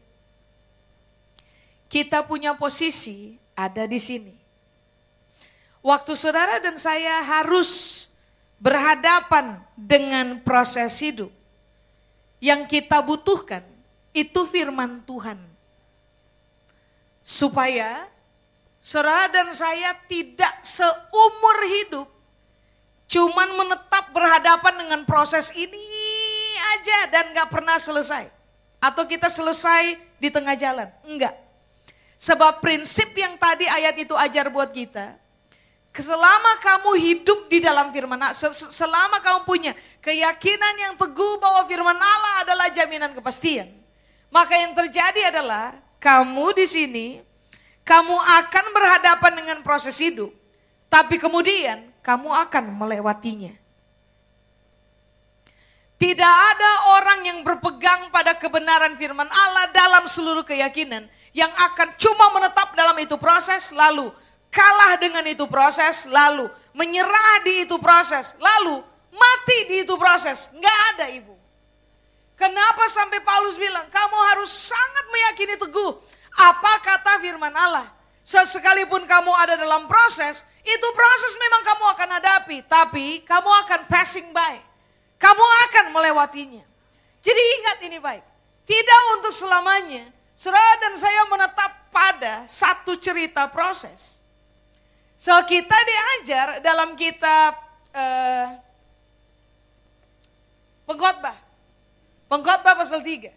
Kita 1.91 2.23
punya 2.23 2.55
posisi 2.55 3.35
ada 3.51 3.83
di 3.83 3.99
sini. 3.99 4.31
Waktu 5.83 6.15
saudara 6.15 6.63
dan 6.63 6.79
saya 6.79 7.19
harus 7.19 8.07
berhadapan 8.55 9.59
dengan 9.75 10.39
proses 10.39 10.95
hidup, 11.03 11.29
yang 12.39 12.63
kita 12.63 13.03
butuhkan 13.03 13.74
itu 14.15 14.47
firman 14.47 15.03
Tuhan. 15.03 15.35
Supaya 17.19 18.07
saudara 18.79 19.27
dan 19.27 19.51
saya 19.51 19.91
tidak 20.07 20.63
seumur 20.63 21.57
hidup 21.67 22.07
cuman 23.05 23.49
menetap 23.59 24.15
berhadapan 24.15 24.73
dengan 24.81 25.01
proses 25.03 25.51
ini 25.53 25.83
aja 26.77 27.11
dan 27.11 27.35
gak 27.35 27.51
pernah 27.51 27.75
selesai. 27.75 28.31
Atau 28.79 29.03
kita 29.03 29.27
selesai 29.27 29.97
di 30.21 30.29
tengah 30.31 30.55
jalan. 30.55 30.87
Enggak. 31.03 31.35
Sebab 32.15 32.63
prinsip 32.63 33.11
yang 33.17 33.35
tadi 33.35 33.67
ayat 33.67 33.99
itu 33.99 34.15
ajar 34.15 34.47
buat 34.47 34.71
kita, 34.71 35.19
selama 35.91 36.59
kamu 36.63 36.91
hidup 36.95 37.39
di 37.51 37.59
dalam 37.59 37.91
firman 37.91 38.19
Allah, 38.19 38.35
selama 38.71 39.19
kamu 39.19 39.39
punya 39.43 39.71
keyakinan 39.99 40.75
yang 40.79 40.93
teguh 40.95 41.39
bahwa 41.39 41.63
firman 41.67 41.95
Allah 41.95 42.47
adalah 42.47 42.67
jaminan 42.71 43.11
kepastian, 43.11 43.67
maka 44.35 44.59
yang 44.59 44.75
terjadi 44.75 45.31
adalah 45.31 45.79
kamu 46.03 46.51
di 46.59 46.65
sini 46.67 47.07
kamu 47.87 48.17
akan 48.17 48.65
berhadapan 48.75 49.31
dengan 49.39 49.57
proses 49.63 49.95
hidup, 49.95 50.33
tapi 50.91 51.15
kemudian 51.15 51.85
kamu 52.03 52.27
akan 52.27 52.75
melewatinya. 52.75 53.53
Tidak 55.95 56.35
ada 56.51 56.71
orang 56.99 57.23
yang 57.23 57.39
berpegang 57.47 58.11
pada 58.11 58.35
kebenaran 58.35 58.99
firman 58.99 59.31
Allah 59.31 59.71
dalam 59.71 60.03
seluruh 60.11 60.43
keyakinan 60.43 61.07
yang 61.31 61.47
akan 61.71 61.95
cuma 61.95 62.35
menetap 62.35 62.75
dalam 62.75 62.99
itu 62.99 63.15
proses 63.15 63.71
lalu 63.71 64.11
kalah 64.51 64.99
dengan 64.99 65.23
itu 65.23 65.47
proses 65.47 66.03
lalu 66.11 66.51
menyerah 66.75 67.47
di 67.47 67.63
itu 67.63 67.79
proses 67.79 68.35
lalu 68.43 68.83
mati 69.15 69.57
di 69.71 69.75
itu 69.87 69.95
proses. 69.95 70.51
Nggak 70.51 70.79
ada 70.91 71.05
ibu. 71.15 71.34
Kenapa 72.35 72.83
sampai 72.91 73.23
Paulus 73.23 73.55
bilang 73.55 73.87
kamu 73.87 74.17
harus 74.35 74.51
sangat 74.51 75.05
meyakini 75.07 75.55
teguh 75.55 75.91
apa 76.35 76.73
kata 76.83 77.23
firman 77.23 77.55
Allah? 77.55 77.87
Sekalipun 78.25 79.05
kamu 79.05 79.31
ada 79.37 79.55
dalam 79.55 79.85
proses, 79.85 80.41
itu 80.65 80.87
proses 80.97 81.33
memang 81.37 81.61
kamu 81.61 81.83
akan 81.93 82.09
hadapi, 82.19 82.57
tapi 82.65 83.21
kamu 83.21 83.49
akan 83.63 83.81
passing 83.85 84.33
by. 84.33 84.57
Kamu 85.21 85.45
akan 85.69 85.85
melewatinya. 85.93 86.65
Jadi 87.21 87.41
ingat 87.61 87.77
ini 87.85 87.97
baik. 88.01 88.25
Tidak 88.65 89.01
untuk 89.15 89.29
selamanya, 89.29 90.09
saudara 90.33 90.73
dan 90.81 90.97
saya 90.97 91.21
menetap 91.29 91.71
pada 91.93 92.49
satu 92.49 92.97
cerita 92.97 93.45
proses. 93.47 94.17
So 95.21 95.31
kita 95.45 95.77
diajar 95.85 96.47
dalam 96.65 96.97
kitab 96.97 97.55
uh, 97.93 98.57
pengkhotbah. 100.89 101.44
Pengkhotbah 102.35 102.75
pasal 102.75 102.99
3. 102.99 103.31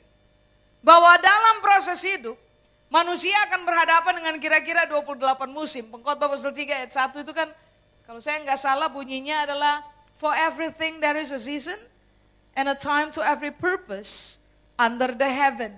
Bahwa 0.82 1.14
dalam 1.22 1.62
proses 1.62 2.02
hidup 2.02 2.34
Manusia 2.88 3.36
akan 3.44 3.68
berhadapan 3.68 4.16
dengan 4.16 4.34
kira-kira 4.40 4.88
28 4.88 5.20
musim. 5.52 5.84
Pengkhotbah 5.92 6.32
pasal 6.32 6.56
3 6.56 6.72
ayat 6.72 6.90
1 7.12 7.20
itu 7.20 7.32
kan 7.36 7.52
kalau 8.08 8.16
saya 8.16 8.40
nggak 8.40 8.56
salah 8.56 8.88
bunyinya 8.88 9.44
adalah 9.44 9.84
for 10.16 10.32
everything 10.32 10.96
there 10.96 11.20
is 11.20 11.28
a 11.28 11.36
season 11.36 11.76
and 12.56 12.64
a 12.64 12.72
time 12.72 13.12
to 13.12 13.20
every 13.20 13.52
purpose 13.52 14.40
under 14.80 15.12
the 15.12 15.28
heaven. 15.28 15.76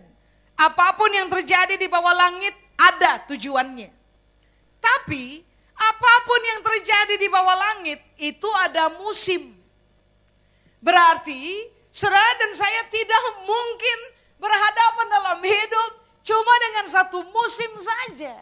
Apa 0.55 0.95
pun 0.95 1.11
yang 1.11 1.27
terjadi 1.27 1.75
di 1.75 1.91
bawah 1.91 2.15
langit 2.15 2.55
ada 2.79 3.27
tujuannya. 3.27 3.91
Tapi 4.79 5.43
apa 5.75 6.13
pun 6.23 6.41
yang 6.47 6.61
terjadi 6.63 7.15
di 7.19 7.27
bawah 7.27 7.59
langit 7.59 7.99
itu 8.23 8.47
ada 8.63 8.87
musim. 9.03 9.51
Berarti 10.79 11.67
saudara 11.91 12.33
dan 12.39 12.55
saya 12.55 12.87
tidak 12.89 13.23
mungkin 13.45 13.99
berhadapan 14.41 15.07
dalam 15.11 15.39
hidup 15.45 16.01
Cuma 16.21 16.55
dengan 16.63 16.87
satu 16.89 17.25
musim 17.33 17.71
saja. 17.81 18.37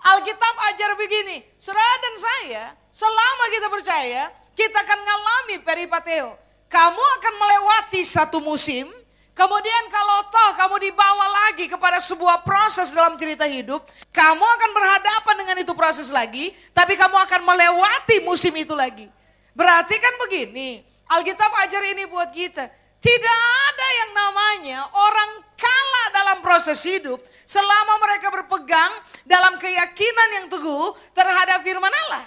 Alkitab 0.00 0.54
ajar 0.72 0.94
begini, 0.94 1.42
saudara 1.58 1.96
dan 1.98 2.14
saya, 2.16 2.64
selama 2.94 3.44
kita 3.50 3.66
percaya, 3.66 4.22
kita 4.54 4.78
akan 4.86 4.98
mengalami 5.02 5.56
peripateo. 5.66 6.38
Kamu 6.70 7.02
akan 7.18 7.34
melewati 7.34 8.06
satu 8.06 8.38
musim, 8.38 8.86
kemudian 9.34 9.84
kalau 9.90 10.30
toh 10.30 10.50
kamu 10.54 10.76
dibawa 10.90 11.26
lagi 11.44 11.66
kepada 11.66 11.98
sebuah 11.98 12.46
proses 12.46 12.94
dalam 12.94 13.18
cerita 13.18 13.50
hidup, 13.50 13.82
kamu 14.14 14.44
akan 14.46 14.70
berhadapan 14.70 15.34
dengan 15.42 15.56
itu 15.66 15.72
proses 15.74 16.08
lagi, 16.14 16.54
tapi 16.70 16.94
kamu 16.94 17.16
akan 17.26 17.42
melewati 17.42 18.22
musim 18.22 18.54
itu 18.54 18.78
lagi. 18.78 19.10
Berarti 19.58 19.98
kan 19.98 20.14
begini, 20.22 20.86
Alkitab 21.10 21.50
ajar 21.66 21.82
ini 21.82 22.06
buat 22.06 22.30
kita, 22.30 22.70
tidak 23.00 23.40
ada 23.70 23.88
yang 24.04 24.10
namanya 24.16 24.78
orang 24.90 25.30
kalah 25.56 26.06
dalam 26.12 26.38
proses 26.42 26.80
hidup 26.82 27.20
selama 27.46 28.02
mereka 28.02 28.28
berpegang 28.32 28.92
dalam 29.22 29.56
keyakinan 29.60 30.28
yang 30.42 30.46
teguh 30.50 30.96
terhadap 31.14 31.62
firman 31.62 31.92
Allah. 32.06 32.26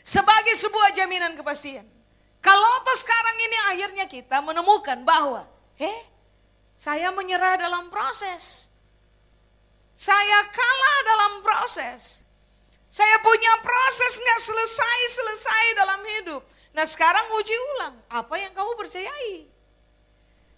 Sebagai 0.00 0.54
sebuah 0.56 0.96
jaminan 0.96 1.36
kepastian. 1.38 1.86
Kalau 2.40 2.72
toh 2.82 2.96
sekarang 2.96 3.36
ini 3.36 3.58
akhirnya 3.68 4.06
kita 4.08 4.40
menemukan 4.40 5.04
bahwa, 5.04 5.44
eh, 5.76 6.00
saya 6.80 7.12
menyerah 7.12 7.60
dalam 7.60 7.92
proses. 7.92 8.72
Saya 9.92 10.48
kalah 10.48 10.98
dalam 11.04 11.32
proses. 11.44 12.24
Saya 12.88 13.20
punya 13.20 13.52
proses 13.60 14.12
nggak 14.16 14.40
selesai-selesai 14.40 15.64
dalam 15.76 16.00
hidup. 16.00 16.42
Nah 16.70 16.86
sekarang 16.86 17.26
uji 17.34 17.56
ulang, 17.76 17.94
apa 18.06 18.34
yang 18.38 18.54
kamu 18.54 18.78
percayai? 18.78 19.50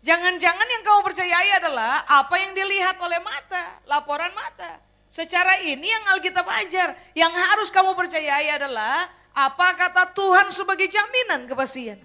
Jangan-jangan 0.02 0.66
yang 0.66 0.82
kamu 0.82 1.00
percayai 1.06 1.50
adalah 1.62 2.02
apa 2.04 2.34
yang 2.36 2.52
dilihat 2.58 2.98
oleh 2.98 3.22
mata, 3.22 3.78
laporan 3.86 4.34
mata. 4.34 4.82
Secara 5.12 5.62
ini 5.62 5.86
yang 5.86 6.04
Alkitab 6.16 6.48
ajar, 6.48 6.96
yang 7.14 7.30
harus 7.30 7.70
kamu 7.70 7.94
percayai 7.94 8.48
adalah 8.50 9.06
apa 9.32 9.76
kata 9.78 10.10
Tuhan 10.12 10.50
sebagai 10.50 10.90
jaminan 10.90 11.46
kepastian. 11.46 12.00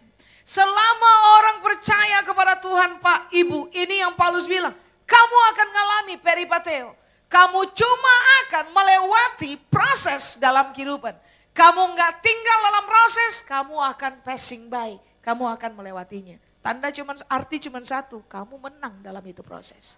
Selama 0.48 1.12
orang 1.42 1.58
percaya 1.60 2.24
kepada 2.24 2.56
Tuhan 2.62 3.04
Pak, 3.04 3.36
Ibu, 3.36 3.68
ini 3.76 4.00
yang 4.00 4.16
Paulus 4.16 4.48
bilang, 4.48 4.72
kamu 5.04 5.38
akan 5.52 5.68
mengalami 5.68 6.16
peripateo. 6.20 6.96
Kamu 7.28 7.60
cuma 7.76 8.16
akan 8.48 8.66
melewati 8.72 9.60
proses 9.68 10.40
dalam 10.40 10.72
kehidupan. 10.72 11.12
Kamu 11.58 11.82
nggak 11.98 12.14
tinggal 12.22 12.60
dalam 12.70 12.86
proses, 12.86 13.42
kamu 13.42 13.82
akan 13.98 14.14
passing 14.22 14.70
by, 14.70 14.94
kamu 15.26 15.58
akan 15.58 15.72
melewatinya. 15.74 16.38
Tanda 16.62 16.94
cuman 16.94 17.18
arti 17.26 17.58
cuman 17.66 17.82
satu, 17.82 18.22
kamu 18.30 18.62
menang 18.62 19.02
dalam 19.02 19.26
itu 19.26 19.42
proses. 19.42 19.98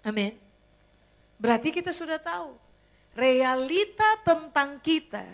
Amin. 0.00 0.40
Berarti 1.36 1.68
kita 1.68 1.92
sudah 1.92 2.16
tahu 2.16 2.56
realita 3.12 4.24
tentang 4.24 4.80
kita 4.80 5.26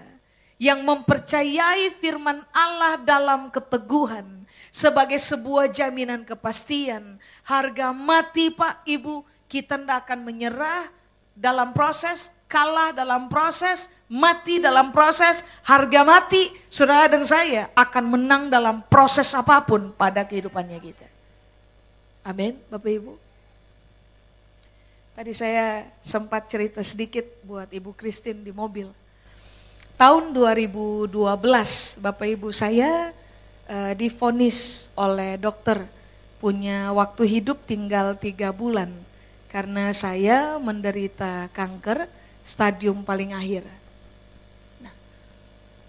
yang 0.59 0.83
mempercayai 0.83 1.95
firman 2.03 2.43
Allah 2.51 2.99
dalam 2.99 3.55
keteguhan 3.55 4.43
sebagai 4.75 5.23
sebuah 5.23 5.71
jaminan 5.71 6.27
kepastian. 6.27 7.23
Harga 7.47 7.95
mati 7.95 8.51
Pak 8.51 8.83
Ibu, 8.83 9.23
kita 9.47 9.79
tidak 9.79 10.11
akan 10.11 10.27
menyerah 10.27 10.91
dalam 11.39 11.71
proses, 11.71 12.35
kalah 12.51 12.91
dalam 12.91 13.31
proses, 13.31 13.87
mati 14.11 14.59
dalam 14.59 14.91
proses, 14.91 15.47
harga 15.63 16.03
mati, 16.03 16.51
saudara 16.67 17.07
dan 17.07 17.23
saya 17.23 17.71
akan 17.79 18.19
menang 18.19 18.51
dalam 18.51 18.83
proses 18.91 19.31
apa 19.39 19.63
pun 19.63 19.95
pada 19.95 20.27
kehidupannya 20.27 20.79
kita. 20.83 21.07
Amin, 22.27 22.59
Bapak 22.67 22.91
Ibu. 22.91 23.15
Tadi 25.15 25.33
saya 25.35 25.87
sempat 26.03 26.51
cerita 26.51 26.83
sedikit 26.83 27.27
buat 27.47 27.71
Ibu 27.71 27.95
Christine 27.95 28.43
di 28.43 28.51
mobil. 28.55 28.91
Tahun 29.99 30.31
2012, 30.31 31.11
Bapak 31.99 32.29
Ibu 32.39 32.55
saya 32.55 33.11
uh, 33.67 33.93
difonis 33.99 34.91
oleh 34.95 35.35
dokter 35.35 35.83
punya 36.39 36.95
waktu 36.95 37.27
hidup 37.27 37.67
tinggal 37.67 38.15
tiga 38.15 38.55
bulan 38.55 38.95
karena 39.49 39.91
saya 39.97 40.61
menderita 40.61 41.49
kanker 41.57 42.09
stadium 42.45 43.05
paling 43.05 43.33
akhir. 43.33 43.65
Nah, 44.81 44.93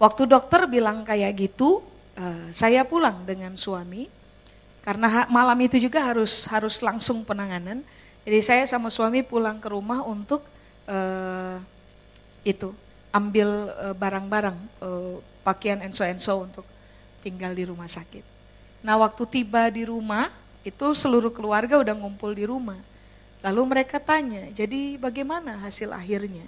waktu 0.00 0.24
dokter 0.24 0.64
bilang 0.64 1.04
kayak 1.04 1.36
gitu, 1.36 1.84
uh, 2.16 2.48
saya 2.52 2.84
pulang 2.84 3.24
dengan 3.24 3.56
suami 3.56 4.08
karena 4.80 5.28
malam 5.28 5.60
itu 5.60 5.76
juga 5.76 6.00
harus 6.00 6.48
harus 6.48 6.80
langsung 6.80 7.24
penanganan. 7.24 7.84
Jadi 8.24 8.40
saya 8.44 8.64
sama 8.68 8.92
suami 8.92 9.24
pulang 9.24 9.60
ke 9.60 9.68
rumah 9.72 10.04
untuk 10.04 10.44
uh, 10.88 11.56
itu 12.44 12.72
ambil 13.10 13.48
eh, 13.74 13.94
barang-barang 13.98 14.56
uh, 14.80 15.18
pakaian 15.42 15.82
enso-enso 15.82 16.46
untuk 16.46 16.62
tinggal 17.20 17.50
di 17.52 17.66
rumah 17.66 17.90
sakit. 17.90 18.22
Nah 18.86 18.96
waktu 19.02 19.26
tiba 19.28 19.66
di 19.68 19.84
rumah 19.84 20.30
itu 20.62 20.94
seluruh 20.94 21.34
keluarga 21.34 21.80
udah 21.80 21.94
ngumpul 21.96 22.32
di 22.32 22.46
rumah. 22.46 22.78
Lalu 23.40 23.62
mereka 23.64 23.96
tanya, 23.96 24.52
jadi 24.52 25.00
bagaimana 25.00 25.64
hasil 25.64 25.88
akhirnya? 25.96 26.44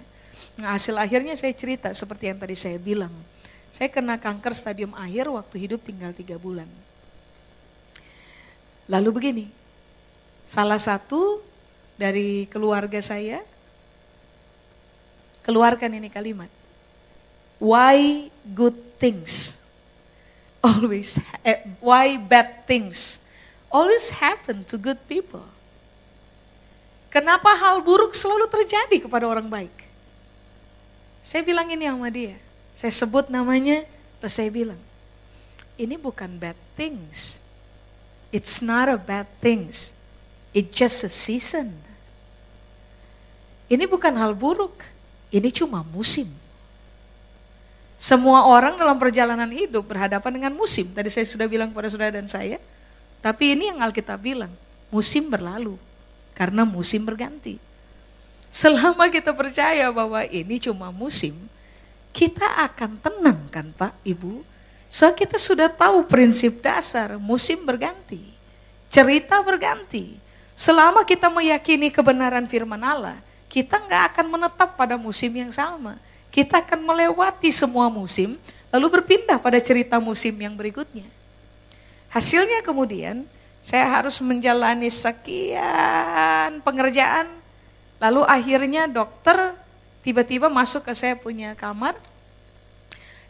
Nah 0.61 0.77
hasil 0.77 0.93
akhirnya 0.93 1.33
saya 1.33 1.53
cerita 1.57 1.89
seperti 1.93 2.29
yang 2.29 2.37
tadi 2.37 2.53
saya 2.53 2.77
bilang. 2.77 3.13
Saya 3.73 3.89
kena 3.89 4.21
kanker 4.21 4.53
stadium 4.53 4.93
akhir 4.93 5.25
waktu 5.33 5.65
hidup 5.65 5.81
tinggal 5.81 6.13
tiga 6.13 6.37
bulan. 6.37 6.69
Lalu 8.85 9.09
begini, 9.09 9.45
salah 10.45 10.77
satu 10.77 11.41
dari 11.97 12.45
keluarga 12.53 13.01
saya, 13.01 13.41
keluarkan 15.41 15.97
ini 15.97 16.13
kalimat. 16.13 16.51
Why 17.57 18.29
good 18.53 18.77
things 19.01 19.57
always, 20.61 21.17
why 21.81 22.21
bad 22.21 22.69
things 22.69 23.25
always 23.73 24.13
happen 24.13 24.61
to 24.69 24.77
good 24.77 25.01
people? 25.09 25.52
Kenapa 27.13 27.53
hal 27.53 27.77
buruk 27.85 28.17
selalu 28.17 28.49
terjadi 28.49 29.05
kepada 29.05 29.29
orang 29.29 29.45
baik? 29.45 29.85
Saya 31.21 31.45
bilang 31.45 31.69
ini 31.69 31.85
sama 31.85 32.09
dia. 32.09 32.33
Saya 32.73 32.89
sebut 32.89 33.29
namanya, 33.29 33.85
terus 34.17 34.33
saya 34.33 34.49
bilang, 34.49 34.81
ini 35.77 35.93
bukan 35.93 36.41
bad 36.41 36.57
things. 36.73 37.37
It's 38.33 38.65
not 38.65 38.89
a 38.89 38.97
bad 38.97 39.29
things. 39.45 39.93
It's 40.57 40.73
just 40.73 41.05
a 41.05 41.11
season. 41.13 41.77
Ini 43.69 43.85
bukan 43.85 44.17
hal 44.17 44.33
buruk, 44.33 44.81
ini 45.29 45.53
cuma 45.53 45.85
musim. 45.85 46.33
Semua 48.01 48.49
orang 48.49 48.73
dalam 48.73 48.97
perjalanan 48.97 49.53
hidup 49.53 49.85
berhadapan 49.85 50.33
dengan 50.33 50.53
musim. 50.57 50.89
Tadi 50.89 51.13
saya 51.13 51.29
sudah 51.29 51.45
bilang 51.45 51.69
kepada 51.69 51.93
saudara 51.93 52.17
dan 52.17 52.25
saya. 52.25 52.57
Tapi 53.21 53.53
ini 53.53 53.69
yang 53.69 53.85
Alkitab 53.85 54.17
bilang, 54.17 54.49
musim 54.89 55.29
berlalu. 55.29 55.77
Karena 56.33 56.65
musim 56.65 57.05
berganti. 57.05 57.61
Selama 58.53 59.09
kita 59.09 59.33
percaya 59.33 59.89
bahwa 59.89 60.21
ini 60.29 60.61
cuma 60.61 60.93
musim, 60.93 61.33
kita 62.13 62.45
akan 62.69 63.01
tenang 63.01 63.39
kan 63.49 63.73
Pak, 63.73 63.97
Ibu? 64.05 64.45
So 64.93 65.09
kita 65.09 65.41
sudah 65.41 65.73
tahu 65.73 66.05
prinsip 66.05 66.61
dasar, 66.61 67.17
musim 67.17 67.65
berganti. 67.65 68.21
Cerita 68.93 69.41
berganti. 69.41 70.21
Selama 70.53 71.01
kita 71.01 71.33
meyakini 71.33 71.89
kebenaran 71.89 72.45
firman 72.45 72.77
Allah, 72.77 73.17
kita 73.49 73.81
nggak 73.81 74.13
akan 74.13 74.25
menetap 74.37 74.77
pada 74.77 74.93
musim 74.93 75.33
yang 75.33 75.49
sama. 75.49 75.97
Kita 76.29 76.61
akan 76.61 76.85
melewati 76.85 77.49
semua 77.49 77.89
musim, 77.89 78.37
lalu 78.69 79.01
berpindah 79.01 79.41
pada 79.41 79.57
cerita 79.57 79.97
musim 79.97 80.33
yang 80.37 80.53
berikutnya. 80.53 81.09
Hasilnya 82.13 82.61
kemudian, 82.61 83.25
saya 83.63 83.87
harus 83.87 84.19
menjalani 84.19 84.91
sekian 84.91 86.59
pengerjaan, 86.67 87.31
lalu 88.03 88.27
akhirnya 88.27 88.91
dokter 88.91 89.55
tiba-tiba 90.03 90.51
masuk 90.51 90.83
ke 90.83 90.91
saya 90.91 91.15
punya 91.15 91.55
kamar, 91.55 91.95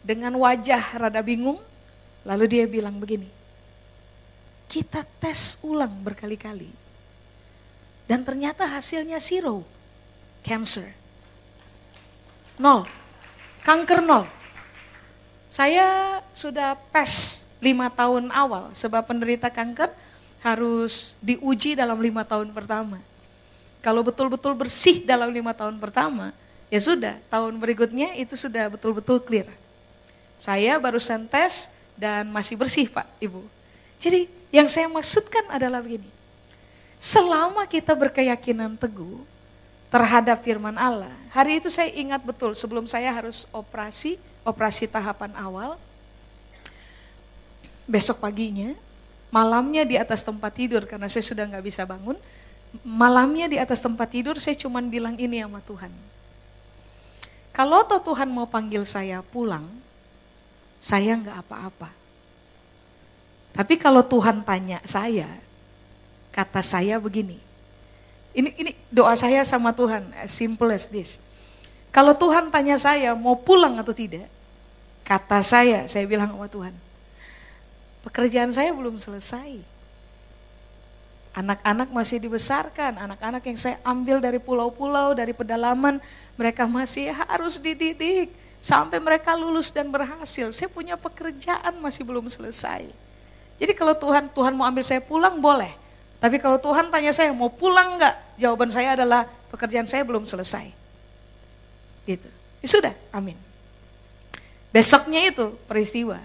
dengan 0.02 0.34
wajah 0.34 0.98
rada 0.98 1.22
bingung, 1.22 1.62
lalu 2.26 2.44
dia 2.50 2.66
bilang 2.66 2.98
begini, 2.98 3.30
kita 4.66 5.06
tes 5.22 5.62
ulang 5.62 6.02
berkali-kali, 6.02 6.68
dan 8.10 8.26
ternyata 8.26 8.66
hasilnya 8.66 9.22
zero 9.22 9.62
cancer. 10.42 10.90
Nol. 12.58 12.84
Kanker 13.64 14.04
nol. 14.04 14.28
Saya 15.48 16.20
sudah 16.36 16.76
PES 16.92 17.46
lima 17.64 17.88
tahun 17.88 18.28
awal 18.28 18.76
sebab 18.76 19.08
penderita 19.08 19.48
kanker 19.48 19.88
harus 20.44 21.16
diuji 21.24 21.72
dalam 21.72 21.96
lima 21.96 22.20
tahun 22.20 22.52
pertama. 22.52 23.00
Kalau 23.80 24.04
betul-betul 24.04 24.52
bersih 24.52 25.00
dalam 25.08 25.32
lima 25.32 25.56
tahun 25.56 25.80
pertama, 25.80 26.36
ya 26.68 26.80
sudah, 26.80 27.16
tahun 27.32 27.56
berikutnya 27.56 28.12
itu 28.20 28.36
sudah 28.36 28.68
betul-betul 28.68 29.24
clear. 29.24 29.48
Saya 30.36 30.76
barusan 30.76 31.24
tes 31.24 31.72
dan 31.96 32.28
masih 32.28 32.60
bersih 32.60 32.92
Pak, 32.92 33.08
Ibu. 33.24 33.40
Jadi 33.96 34.28
yang 34.52 34.68
saya 34.68 34.84
maksudkan 34.92 35.48
adalah 35.48 35.80
begini, 35.80 36.08
selama 37.00 37.64
kita 37.64 37.96
berkeyakinan 37.96 38.76
teguh, 38.76 39.24
terhadap 39.88 40.42
firman 40.42 40.74
Allah. 40.74 41.14
Hari 41.30 41.62
itu 41.62 41.70
saya 41.70 41.86
ingat 41.94 42.18
betul 42.18 42.50
sebelum 42.58 42.82
saya 42.90 43.14
harus 43.14 43.46
operasi, 43.54 44.18
operasi 44.42 44.90
tahapan 44.90 45.30
awal. 45.38 45.78
Besok 47.86 48.18
paginya, 48.18 48.74
malamnya 49.34 49.82
di 49.82 49.98
atas 49.98 50.22
tempat 50.22 50.54
tidur 50.54 50.86
karena 50.86 51.10
saya 51.10 51.26
sudah 51.26 51.42
nggak 51.50 51.64
bisa 51.66 51.82
bangun. 51.82 52.14
Malamnya 52.86 53.50
di 53.50 53.58
atas 53.58 53.82
tempat 53.82 54.06
tidur 54.06 54.38
saya 54.38 54.54
cuma 54.54 54.78
bilang 54.78 55.18
ini 55.18 55.42
sama 55.42 55.58
Tuhan. 55.58 55.90
Kalau 57.54 57.86
toh 57.86 58.02
Tuhan 58.02 58.30
mau 58.30 58.46
panggil 58.46 58.82
saya 58.86 59.22
pulang, 59.22 59.66
saya 60.78 61.14
nggak 61.18 61.38
apa-apa. 61.46 61.90
Tapi 63.54 63.78
kalau 63.78 64.02
Tuhan 64.02 64.42
tanya 64.42 64.82
saya, 64.82 65.30
kata 66.34 66.58
saya 66.66 66.98
begini, 66.98 67.38
ini 68.34 68.50
ini 68.58 68.70
doa 68.90 69.14
saya 69.14 69.46
sama 69.46 69.70
Tuhan, 69.70 70.10
as 70.18 70.34
simple 70.34 70.66
as 70.74 70.90
this. 70.90 71.22
Kalau 71.94 72.10
Tuhan 72.18 72.50
tanya 72.50 72.74
saya 72.74 73.14
mau 73.14 73.38
pulang 73.38 73.78
atau 73.78 73.94
tidak, 73.94 74.26
kata 75.06 75.38
saya, 75.46 75.86
saya 75.86 76.02
bilang 76.10 76.34
sama 76.34 76.50
Tuhan, 76.50 76.74
pekerjaan 78.04 78.52
saya 78.52 78.70
belum 78.76 79.00
selesai. 79.00 79.64
Anak-anak 81.34 81.90
masih 81.90 82.22
dibesarkan, 82.22 82.94
anak-anak 82.94 83.42
yang 83.42 83.58
saya 83.58 83.82
ambil 83.82 84.22
dari 84.22 84.38
pulau-pulau, 84.38 85.18
dari 85.18 85.34
pedalaman, 85.34 85.98
mereka 86.38 86.62
masih 86.70 87.10
harus 87.10 87.58
dididik 87.58 88.30
sampai 88.62 89.02
mereka 89.02 89.34
lulus 89.34 89.74
dan 89.74 89.90
berhasil. 89.90 90.54
Saya 90.54 90.70
punya 90.70 90.94
pekerjaan 90.94 91.74
masih 91.82 92.06
belum 92.06 92.30
selesai. 92.30 92.86
Jadi 93.58 93.72
kalau 93.74 93.98
Tuhan 93.98 94.30
Tuhan 94.30 94.54
mau 94.54 94.62
ambil 94.62 94.86
saya 94.86 95.02
pulang 95.02 95.42
boleh. 95.42 95.74
Tapi 96.22 96.38
kalau 96.38 96.56
Tuhan 96.56 96.88
tanya 96.88 97.10
saya 97.10 97.34
mau 97.34 97.50
pulang 97.50 97.98
enggak? 97.98 98.14
Jawaban 98.38 98.70
saya 98.70 98.94
adalah 98.94 99.26
pekerjaan 99.50 99.90
saya 99.90 100.06
belum 100.06 100.22
selesai. 100.24 100.70
Gitu. 102.06 102.30
Ya 102.62 102.68
sudah, 102.70 102.94
amin. 103.10 103.36
Besoknya 104.70 105.28
itu 105.28 105.52
peristiwa. 105.68 106.22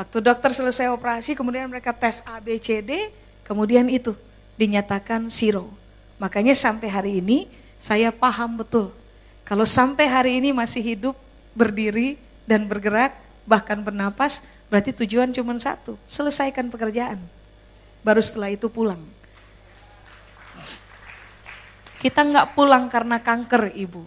Waktu 0.00 0.16
dokter 0.24 0.48
selesai 0.56 0.88
operasi, 0.88 1.36
kemudian 1.36 1.68
mereka 1.68 1.92
tes 1.92 2.24
A, 2.24 2.40
B, 2.40 2.56
C, 2.56 2.80
D, 2.80 3.12
kemudian 3.44 3.84
itu 3.92 4.16
dinyatakan 4.56 5.28
zero. 5.28 5.68
Makanya 6.16 6.56
sampai 6.56 6.88
hari 6.88 7.12
ini 7.20 7.44
saya 7.76 8.08
paham 8.08 8.64
betul. 8.64 8.96
Kalau 9.44 9.68
sampai 9.68 10.08
hari 10.08 10.40
ini 10.40 10.56
masih 10.56 10.80
hidup, 10.80 11.12
berdiri, 11.52 12.16
dan 12.48 12.64
bergerak, 12.64 13.12
bahkan 13.44 13.76
bernapas, 13.76 14.40
Berarti 14.70 14.94
tujuan 15.02 15.34
cuma 15.34 15.50
satu, 15.58 15.98
selesaikan 16.06 16.70
pekerjaan. 16.70 17.18
Baru 18.06 18.22
setelah 18.22 18.54
itu 18.54 18.70
pulang. 18.70 19.02
Kita 21.98 22.22
nggak 22.22 22.54
pulang 22.54 22.86
karena 22.86 23.18
kanker 23.18 23.74
ibu. 23.74 24.06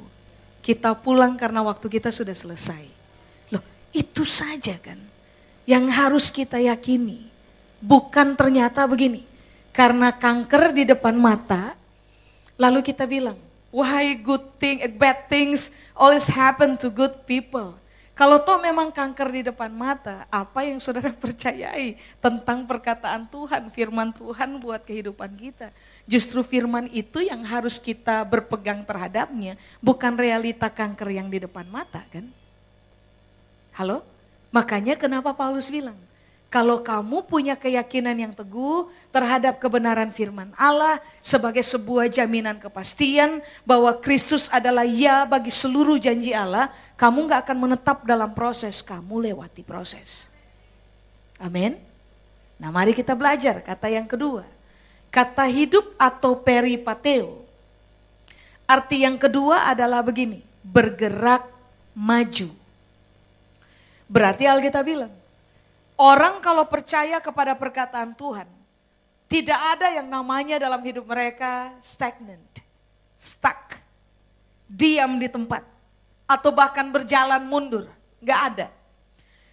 Kita 0.64 0.96
pulang 0.96 1.36
karena 1.36 1.60
waktu 1.68 1.92
kita 1.92 2.16
sudah 2.16 2.32
selesai. 2.32 2.88
Loh 3.52 3.62
itu 3.92 4.24
saja 4.24 4.80
kan 4.80 5.13
yang 5.64 5.88
harus 5.88 6.32
kita 6.32 6.60
yakini. 6.60 7.28
Bukan 7.84 8.36
ternyata 8.40 8.88
begini. 8.88 9.28
Karena 9.74 10.14
kanker 10.14 10.70
di 10.72 10.84
depan 10.86 11.18
mata, 11.18 11.74
lalu 12.62 12.86
kita 12.86 13.10
bilang, 13.10 13.36
why 13.74 14.14
good 14.14 14.46
thing, 14.62 14.86
bad 14.96 15.26
things 15.26 15.74
always 15.98 16.30
happen 16.30 16.78
to 16.78 16.94
good 16.94 17.26
people. 17.26 17.74
Kalau 18.14 18.38
toh 18.38 18.62
memang 18.62 18.94
kanker 18.94 19.26
di 19.34 19.42
depan 19.50 19.74
mata, 19.74 20.30
apa 20.30 20.62
yang 20.62 20.78
saudara 20.78 21.10
percayai 21.26 21.98
tentang 22.22 22.62
perkataan 22.70 23.26
Tuhan, 23.26 23.74
firman 23.74 24.14
Tuhan 24.14 24.62
buat 24.62 24.86
kehidupan 24.86 25.34
kita? 25.34 25.74
Justru 26.06 26.46
firman 26.46 26.86
itu 26.94 27.26
yang 27.26 27.42
harus 27.42 27.82
kita 27.82 28.22
berpegang 28.22 28.86
terhadapnya, 28.86 29.58
bukan 29.82 30.14
realita 30.14 30.70
kanker 30.70 31.10
yang 31.10 31.26
di 31.26 31.42
depan 31.42 31.66
mata 31.66 32.06
kan? 32.14 32.30
Halo? 33.74 34.13
Makanya 34.54 34.94
kenapa 34.94 35.34
Paulus 35.34 35.66
bilang, 35.74 35.98
kalau 36.54 36.86
kamu 36.86 37.26
punya 37.26 37.58
keyakinan 37.58 38.14
yang 38.14 38.30
teguh 38.30 38.86
terhadap 39.10 39.58
kebenaran 39.58 40.14
firman 40.14 40.54
Allah 40.54 41.02
sebagai 41.18 41.66
sebuah 41.66 42.06
jaminan 42.14 42.62
kepastian 42.62 43.42
bahwa 43.66 43.90
Kristus 43.98 44.54
adalah 44.54 44.86
ya 44.86 45.26
bagi 45.26 45.50
seluruh 45.50 45.98
janji 45.98 46.30
Allah, 46.30 46.70
kamu 46.94 47.26
nggak 47.26 47.50
akan 47.50 47.58
menetap 47.58 48.06
dalam 48.06 48.38
proses, 48.38 48.86
kamu 48.86 49.34
lewati 49.34 49.66
proses. 49.66 50.30
Amin. 51.42 51.74
Nah 52.62 52.70
mari 52.70 52.94
kita 52.94 53.18
belajar 53.18 53.66
kata 53.66 53.90
yang 53.90 54.06
kedua. 54.06 54.46
Kata 55.10 55.50
hidup 55.50 55.98
atau 55.98 56.38
peripateo. 56.38 57.42
Arti 58.70 59.02
yang 59.02 59.18
kedua 59.18 59.74
adalah 59.74 60.06
begini, 60.06 60.46
bergerak 60.62 61.50
maju. 61.98 62.63
Berarti 64.14 64.46
Alkitab 64.46 64.86
bilang, 64.86 65.10
Orang 65.98 66.42
kalau 66.42 66.66
percaya 66.70 67.22
kepada 67.22 67.54
perkataan 67.54 68.18
Tuhan, 68.18 68.50
tidak 69.30 69.60
ada 69.78 69.94
yang 69.94 70.10
namanya 70.10 70.58
dalam 70.62 70.82
hidup 70.82 71.06
mereka 71.06 71.74
stagnant, 71.82 72.62
stuck, 73.18 73.78
diam 74.66 75.18
di 75.22 75.30
tempat, 75.30 75.62
atau 76.26 76.50
bahkan 76.50 76.86
berjalan 76.90 77.42
mundur. 77.46 77.90
Gak 78.22 78.42
ada. 78.54 78.68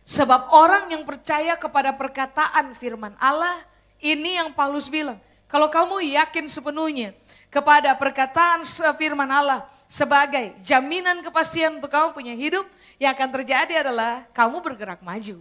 Sebab 0.04 0.52
orang 0.52 0.92
yang 0.92 1.04
percaya 1.04 1.56
kepada 1.60 1.92
perkataan 1.92 2.72
firman 2.72 3.16
Allah, 3.20 3.60
ini 4.00 4.40
yang 4.40 4.52
Paulus 4.52 4.88
bilang. 4.88 5.20
Kalau 5.50 5.66
kamu 5.66 6.14
yakin 6.14 6.46
sepenuhnya 6.46 7.10
kepada 7.50 7.90
perkataan 7.98 8.62
firman 8.94 9.26
Allah 9.26 9.66
sebagai 9.90 10.54
jaminan 10.62 11.18
kepastian 11.26 11.82
untuk 11.82 11.90
kamu 11.90 12.14
punya 12.14 12.34
hidup, 12.38 12.62
yang 13.00 13.16
akan 13.16 13.30
terjadi 13.32 13.80
adalah 13.80 14.28
kamu 14.36 14.60
bergerak 14.60 15.00
maju. 15.00 15.40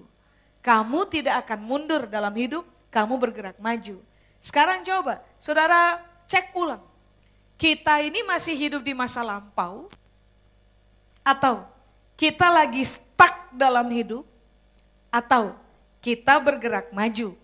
Kamu 0.64 0.99
tidak 1.12 1.43
akan 1.43 1.60
mundur 1.60 2.07
dalam 2.07 2.32
hidup, 2.32 2.64
kamu 2.88 3.20
bergerak 3.20 3.60
maju. 3.60 3.99
Sekarang 4.39 4.80
coba, 4.88 5.20
saudara 5.43 5.99
cek 6.32 6.55
ulang. 6.55 6.80
Kita 7.60 7.99
ini 7.99 8.24
masih 8.24 8.55
hidup 8.55 8.80
di 8.80 8.95
masa 8.95 9.20
lampau? 9.20 9.91
Atau 11.20 11.68
kita 12.16 12.47
lagi 12.47 12.80
stuck 12.88 13.51
dalam 13.51 13.91
hidup? 13.91 14.24
Atau 15.12 15.51
kita 15.99 16.39
bergerak 16.39 16.95
maju? 16.95 17.36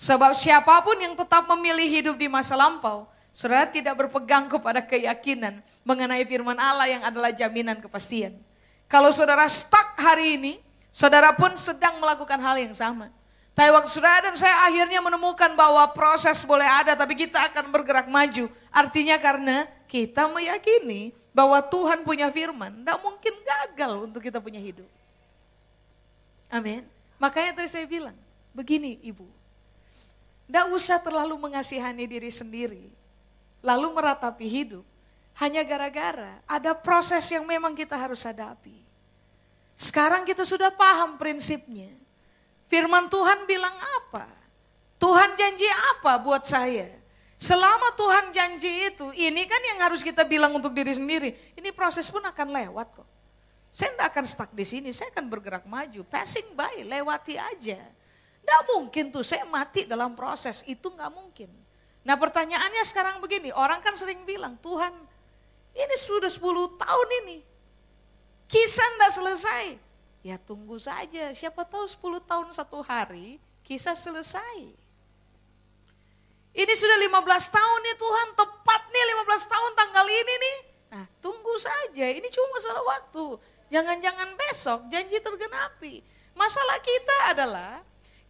Sebab 0.00 0.32
siapa 0.32 0.80
pun 0.80 0.96
yang 0.96 1.12
tetap 1.12 1.44
memilih 1.52 1.84
hidup 1.84 2.16
di 2.16 2.32
masa 2.32 2.56
lampau, 2.56 3.04
saudara 3.28 3.68
tidak 3.68 3.92
berpegang 3.92 4.48
kepada 4.48 4.80
keyakinan 4.80 5.60
mengenai 5.84 6.24
firman 6.24 6.56
Allah 6.56 6.88
yang 6.88 7.04
adalah 7.04 7.28
jaminan 7.28 7.76
kepastian. 7.76 8.40
Kalau 8.86 9.10
saudara 9.10 9.48
stuck 9.48 9.96
hari 9.98 10.38
ini, 10.38 10.64
Saudara 10.94 11.34
pun 11.34 11.50
sedang 11.58 11.98
melakukan 11.98 12.38
hal 12.38 12.54
yang 12.54 12.70
sama. 12.70 13.10
Tapi 13.50 13.66
waktu 13.74 13.90
saudara 13.90 14.30
dan 14.30 14.38
saya 14.38 14.62
akhirnya 14.62 15.02
menemukan 15.02 15.50
bahwa 15.58 15.82
proses 15.90 16.46
boleh 16.46 16.62
ada 16.62 16.94
tapi 16.94 17.18
kita 17.18 17.50
akan 17.50 17.74
bergerak 17.74 18.06
maju. 18.06 18.46
Artinya 18.70 19.18
karena 19.18 19.66
kita 19.90 20.30
meyakini 20.30 21.10
bahwa 21.34 21.58
Tuhan 21.66 22.06
punya 22.06 22.30
firman. 22.30 22.70
Tidak 22.70 22.98
mungkin 23.02 23.34
gagal 23.42 24.06
untuk 24.06 24.22
kita 24.22 24.38
punya 24.38 24.62
hidup. 24.62 24.86
Amin. 26.46 26.86
Makanya 27.18 27.58
tadi 27.58 27.74
saya 27.74 27.90
bilang, 27.90 28.14
begini 28.54 29.02
ibu. 29.02 29.26
Tidak 30.46 30.70
usah 30.70 31.02
terlalu 31.02 31.34
mengasihani 31.42 32.06
diri 32.06 32.30
sendiri. 32.30 32.86
Lalu 33.66 33.98
meratapi 33.98 34.46
hidup. 34.46 34.86
Hanya 35.34 35.66
gara-gara 35.66 36.38
ada 36.46 36.72
proses 36.78 37.26
yang 37.30 37.42
memang 37.42 37.74
kita 37.74 37.98
harus 37.98 38.22
hadapi. 38.22 38.78
Sekarang 39.74 40.22
kita 40.22 40.46
sudah 40.46 40.70
paham 40.70 41.18
prinsipnya. 41.18 41.90
Firman 42.70 43.10
Tuhan 43.10 43.42
bilang 43.42 43.74
apa? 43.74 44.30
Tuhan 45.02 45.34
janji 45.34 45.66
apa 45.66 46.16
buat 46.22 46.46
saya? 46.46 46.86
Selama 47.34 47.92
Tuhan 47.98 48.30
janji 48.30 48.88
itu, 48.88 49.10
ini 49.10 49.42
kan 49.44 49.58
yang 49.74 49.78
harus 49.82 50.00
kita 50.00 50.22
bilang 50.22 50.54
untuk 50.54 50.70
diri 50.70 50.94
sendiri. 50.94 51.34
Ini 51.58 51.74
proses 51.74 52.06
pun 52.08 52.22
akan 52.22 52.48
lewat 52.54 52.88
kok. 52.94 53.08
Saya 53.74 53.90
tidak 53.90 54.06
akan 54.14 54.24
stuck 54.24 54.50
di 54.54 54.62
sini, 54.62 54.94
saya 54.94 55.10
akan 55.10 55.26
bergerak 55.26 55.66
maju. 55.66 56.06
Passing 56.06 56.54
by, 56.54 56.86
lewati 56.86 57.34
aja. 57.34 57.82
Tidak 58.38 58.62
mungkin 58.70 59.10
tuh 59.10 59.26
saya 59.26 59.42
mati 59.50 59.82
dalam 59.82 60.14
proses, 60.14 60.62
itu 60.70 60.86
nggak 60.86 61.10
mungkin. 61.10 61.50
Nah 62.06 62.14
pertanyaannya 62.14 62.86
sekarang 62.86 63.18
begini, 63.18 63.50
orang 63.50 63.82
kan 63.82 63.98
sering 63.98 64.22
bilang, 64.22 64.54
Tuhan 64.62 64.94
ini 65.74 65.94
sudah 65.98 66.30
10 66.30 66.78
tahun 66.78 67.08
ini, 67.26 67.38
Kisah 68.54 68.86
tidak 68.94 69.12
selesai. 69.12 69.64
Ya 70.24 70.40
tunggu 70.40 70.80
saja, 70.80 71.34
siapa 71.36 71.68
tahu 71.68 71.84
10 71.84 72.22
tahun 72.24 72.48
satu 72.54 72.80
hari 72.80 73.36
kisah 73.60 73.92
selesai. 73.92 74.72
Ini 76.54 76.72
sudah 76.78 76.96
15 77.02 77.50
tahun 77.50 77.78
nih 77.82 77.96
Tuhan, 77.98 78.28
tepat 78.38 78.82
nih 78.94 79.04
15 79.20 79.52
tahun 79.52 79.72
tanggal 79.74 80.06
ini 80.06 80.34
nih. 80.38 80.58
Nah 80.96 81.04
tunggu 81.18 81.54
saja, 81.60 82.06
ini 82.08 82.24
cuma 82.30 82.46
masalah 82.56 82.84
waktu. 82.88 83.26
Jangan-jangan 83.68 84.28
besok 84.38 84.80
janji 84.88 85.18
tergenapi. 85.18 86.00
Masalah 86.38 86.78
kita 86.78 87.16
adalah 87.34 87.72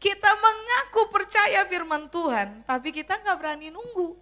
kita 0.00 0.30
mengaku 0.40 1.12
percaya 1.12 1.62
firman 1.68 2.08
Tuhan, 2.08 2.64
tapi 2.64 2.90
kita 2.90 3.20
nggak 3.22 3.36
berani 3.38 3.68
nunggu. 3.70 4.16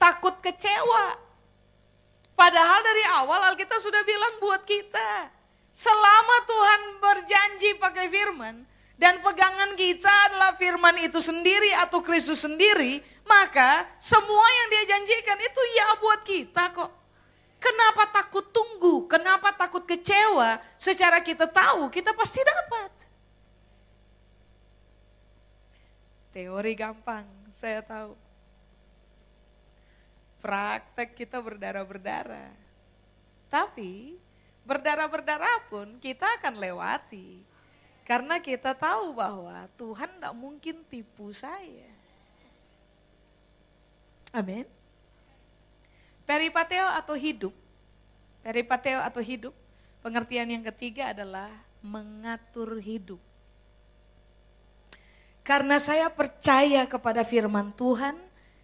Takut 0.00 0.32
kecewa, 0.40 1.29
Padahal 2.40 2.80
dari 2.80 3.04
awal 3.20 3.52
Alkitab 3.52 3.76
sudah 3.84 4.00
bilang 4.00 4.40
buat 4.40 4.64
kita. 4.64 5.28
Selama 5.76 6.36
Tuhan 6.48 6.80
berjanji 6.96 7.76
pakai 7.76 8.08
firman, 8.08 8.64
dan 8.96 9.20
pegangan 9.20 9.76
kita 9.76 10.08
adalah 10.32 10.56
firman 10.56 10.96
itu 11.04 11.20
sendiri 11.20 11.76
atau 11.84 12.00
Kristus 12.00 12.40
sendiri, 12.40 13.04
maka 13.28 13.84
semua 14.00 14.46
yang 14.56 14.68
dia 14.72 14.84
janjikan 14.96 15.36
itu 15.36 15.60
ya 15.76 15.88
buat 16.00 16.20
kita 16.24 16.64
kok. 16.72 16.90
Kenapa 17.60 18.08
takut 18.08 18.48
tunggu? 18.48 19.04
Kenapa 19.04 19.52
takut 19.52 19.84
kecewa? 19.84 20.64
Secara 20.80 21.20
kita 21.20 21.44
tahu, 21.44 21.92
kita 21.92 22.16
pasti 22.16 22.40
dapat. 22.40 22.92
Teori 26.32 26.72
gampang, 26.72 27.28
saya 27.52 27.84
tahu 27.84 28.29
praktek 30.40 31.14
kita 31.14 31.38
berdarah-berdarah. 31.38 32.50
Tapi 33.52 34.16
berdarah-berdarah 34.64 35.68
pun 35.68 36.00
kita 36.00 36.26
akan 36.40 36.56
lewati. 36.56 37.44
Karena 38.08 38.42
kita 38.42 38.74
tahu 38.74 39.14
bahwa 39.14 39.70
Tuhan 39.78 40.10
tidak 40.18 40.34
mungkin 40.34 40.82
tipu 40.88 41.30
saya. 41.30 41.86
Amin. 44.34 44.66
Peripateo 46.26 46.86
atau 46.90 47.14
hidup. 47.14 47.54
Peripateo 48.42 48.98
atau 48.98 49.22
hidup. 49.22 49.54
Pengertian 50.00 50.48
yang 50.48 50.64
ketiga 50.74 51.12
adalah 51.14 51.52
mengatur 51.84 52.80
hidup. 52.80 53.20
Karena 55.42 55.82
saya 55.82 56.06
percaya 56.06 56.86
kepada 56.86 57.26
firman 57.26 57.74
Tuhan, 57.74 58.14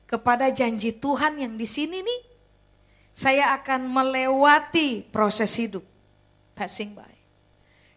kepada 0.07 0.49
janji 0.55 0.95
Tuhan 0.95 1.39
yang 1.43 1.55
di 1.59 1.67
sini 1.67 2.01
nih, 2.01 2.21
saya 3.11 3.53
akan 3.59 3.91
melewati 3.91 5.03
proses 5.11 5.51
hidup, 5.59 5.83
passing 6.55 6.95
by. 6.95 7.15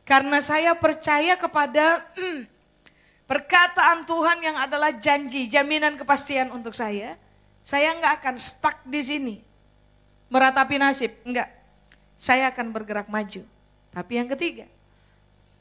Karena 0.03 0.41
saya 0.41 0.73
percaya 0.73 1.37
kepada 1.37 2.01
perkataan 3.29 4.09
Tuhan 4.09 4.41
yang 4.41 4.57
adalah 4.57 4.89
janji, 4.97 5.45
jaminan 5.45 5.93
kepastian 6.01 6.49
untuk 6.49 6.73
saya, 6.73 7.13
saya 7.61 7.93
nggak 7.93 8.13
akan 8.25 8.35
stuck 8.41 8.81
di 8.89 9.01
sini, 9.05 9.35
meratapi 10.33 10.81
nasib, 10.81 11.13
enggak. 11.21 11.51
Saya 12.19 12.51
akan 12.51 12.75
bergerak 12.75 13.07
maju. 13.07 13.45
Tapi 13.95 14.11
yang 14.19 14.27
ketiga, 14.27 14.67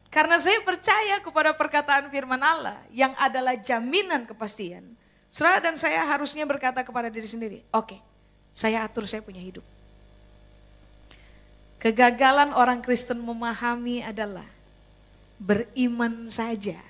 Karena 0.08 0.40
saya 0.40 0.64
percaya 0.64 1.20
kepada 1.20 1.52
perkataan 1.52 2.08
firman 2.08 2.40
Allah 2.40 2.80
yang 2.88 3.12
adalah 3.20 3.52
jaminan 3.60 4.24
kepastian. 4.24 4.96
Saudara 5.28 5.60
dan 5.60 5.76
saya 5.76 6.00
harusnya 6.08 6.48
berkata 6.48 6.80
kepada 6.80 7.12
diri 7.12 7.28
sendiri, 7.28 7.58
oke, 7.68 7.92
okay, 7.92 8.00
saya 8.52 8.80
atur 8.84 9.04
saya 9.04 9.20
punya 9.20 9.40
hidup. 9.44 9.64
Kegagalan 11.78 12.50
orang 12.56 12.82
Kristen 12.82 13.22
memahami 13.22 14.02
adalah 14.02 14.46
beriman 15.38 16.26
saja. 16.26 16.80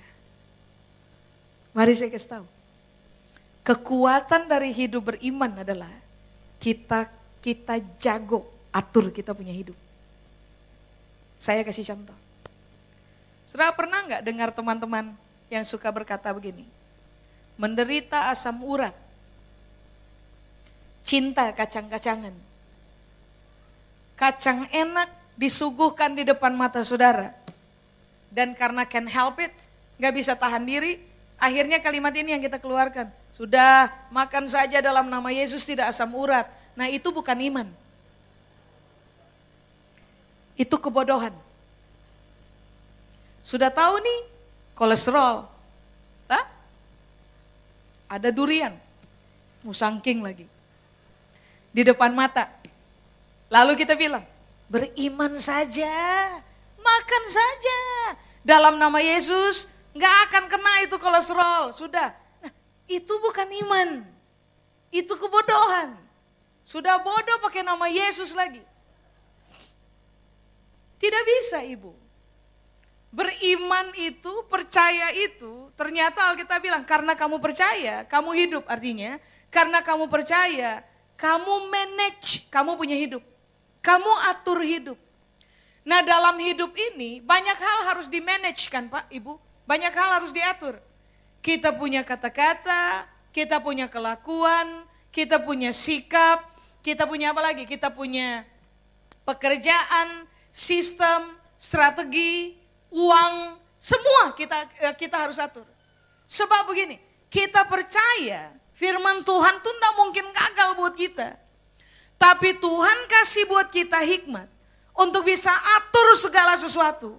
Mari 1.77 1.93
saya 1.93 2.09
kasih 2.09 2.41
tahu. 2.41 2.45
Kekuatan 3.61 4.49
dari 4.49 4.73
hidup 4.73 5.13
beriman 5.13 5.61
adalah 5.61 5.93
kita 6.57 7.05
kita 7.37 7.77
jago 8.01 8.49
atur 8.73 9.13
kita 9.13 9.37
punya 9.37 9.53
hidup. 9.53 9.77
Saya 11.37 11.61
kasih 11.61 11.85
contoh. 11.85 12.17
Sudah 13.45 13.69
pernah 13.77 14.01
nggak 14.09 14.25
dengar 14.25 14.49
teman-teman 14.49 15.13
yang 15.53 15.61
suka 15.69 15.93
berkata 15.93 16.33
begini? 16.33 16.78
Menderita 17.59 18.31
asam 18.31 18.63
urat, 18.63 18.95
cinta 21.03 21.51
kacang-kacangan. 21.51 22.31
Kacang 24.15 24.71
enak 24.71 25.11
disuguhkan 25.35 26.15
di 26.15 26.23
depan 26.23 26.55
mata 26.55 26.79
saudara. 26.87 27.35
Dan 28.31 28.55
karena 28.55 28.87
can 28.87 29.11
help 29.11 29.43
it, 29.43 29.51
nggak 29.99 30.13
bisa 30.15 30.39
tahan 30.39 30.63
diri, 30.63 31.03
akhirnya 31.35 31.83
kalimat 31.83 32.15
ini 32.15 32.31
yang 32.31 32.43
kita 32.43 32.63
keluarkan. 32.63 33.11
Sudah 33.35 33.91
makan 34.07 34.47
saja 34.47 34.79
dalam 34.79 35.11
nama 35.11 35.27
Yesus 35.27 35.67
tidak 35.67 35.91
asam 35.91 36.15
urat. 36.15 36.47
Nah 36.79 36.87
itu 36.87 37.11
bukan 37.11 37.35
iman. 37.35 37.67
Itu 40.55 40.79
kebodohan. 40.79 41.35
Sudah 43.43 43.67
tahu 43.67 43.99
nih 43.99 44.19
kolesterol. 44.75 45.58
Ada 48.09 48.33
durian. 48.33 48.73
Musangking 49.61 50.25
lagi. 50.25 50.49
Di 51.69 51.85
depan 51.85 52.09
mata. 52.11 52.49
Lalu 53.53 53.77
kita 53.77 53.93
bilang, 53.93 54.25
beriman 54.65 55.37
saja. 55.37 55.93
Makan 56.79 57.23
saja. 57.29 57.79
Dalam 58.41 58.81
nama 58.81 58.97
Yesus, 58.97 59.69
nggak 59.93 60.15
akan 60.29 60.43
kena 60.49 60.73
itu 60.89 60.97
kolesterol. 60.97 61.69
Sudah, 61.77 62.17
itu 62.89 63.13
bukan 63.21 63.45
iman. 63.67 64.01
Itu 64.89 65.13
kebodohan. 65.13 65.93
Sudah 66.65 66.97
bodoh 67.01 67.37
pakai 67.45 67.61
nama 67.61 67.85
Yesus 67.85 68.33
lagi. 68.33 68.61
Tidak 70.97 71.23
bisa 71.23 71.61
ibu. 71.61 71.93
Beriman 73.09 73.89
itu, 73.97 74.45
percaya 74.45 75.09
itu, 75.09 75.73
ternyata 75.73 76.29
Alkitab 76.29 76.61
bilang 76.61 76.85
karena 76.85 77.17
kamu 77.17 77.41
percaya, 77.41 78.05
kamu 78.05 78.29
hidup 78.37 78.63
artinya. 78.69 79.17
Karena 79.49 79.81
kamu 79.81 80.05
percaya, 80.13 80.85
kamu 81.17 81.73
manage, 81.73 82.45
kamu 82.53 82.77
punya 82.77 82.93
hidup. 82.93 83.25
Kamu 83.81 84.13
atur 84.29 84.61
hidup. 84.61 84.99
Nah 85.89 86.05
dalam 86.05 86.37
hidup 86.37 86.69
ini 86.77 87.17
banyak 87.17 87.57
hal 87.57 87.79
harus 87.89 88.05
di 88.05 88.21
manage 88.21 88.69
kan 88.69 88.85
Pak, 88.85 89.09
Ibu. 89.09 89.41
Banyak 89.65 89.89
hal 89.89 90.21
harus 90.21 90.29
diatur. 90.29 90.77
Kita 91.41 91.73
punya 91.73 92.05
kata-kata, 92.05 93.09
kita 93.33 93.57
punya 93.57 93.89
kelakuan, 93.89 94.85
kita 95.09 95.41
punya 95.41 95.73
sikap, 95.73 96.45
kita 96.85 97.09
punya 97.09 97.33
apa 97.33 97.41
lagi? 97.41 97.65
Kita 97.65 97.89
punya 97.89 98.45
pekerjaan, 99.25 100.29
sistem, 100.53 101.39
strategi, 101.57 102.58
uang, 102.93 103.57
semua 103.79 104.33
kita 104.35 104.67
eh, 104.81 104.95
kita 104.97 105.15
harus 105.17 105.39
atur. 105.39 105.65
Sebab 106.29 106.69
begini, 106.69 107.01
kita 107.31 107.65
percaya 107.65 108.53
firman 108.77 109.25
Tuhan 109.25 109.55
tuh 109.65 109.73
tidak 109.73 109.93
mungkin 109.97 110.25
gagal 110.29 110.69
buat 110.77 110.93
kita. 110.93 111.37
Tapi 112.19 112.59
Tuhan 112.59 112.97
kasih 113.07 113.47
buat 113.47 113.71
kita 113.71 114.03
hikmat 114.03 114.45
untuk 114.99 115.23
bisa 115.23 115.55
atur 115.79 116.19
segala 116.19 116.59
sesuatu. 116.59 117.15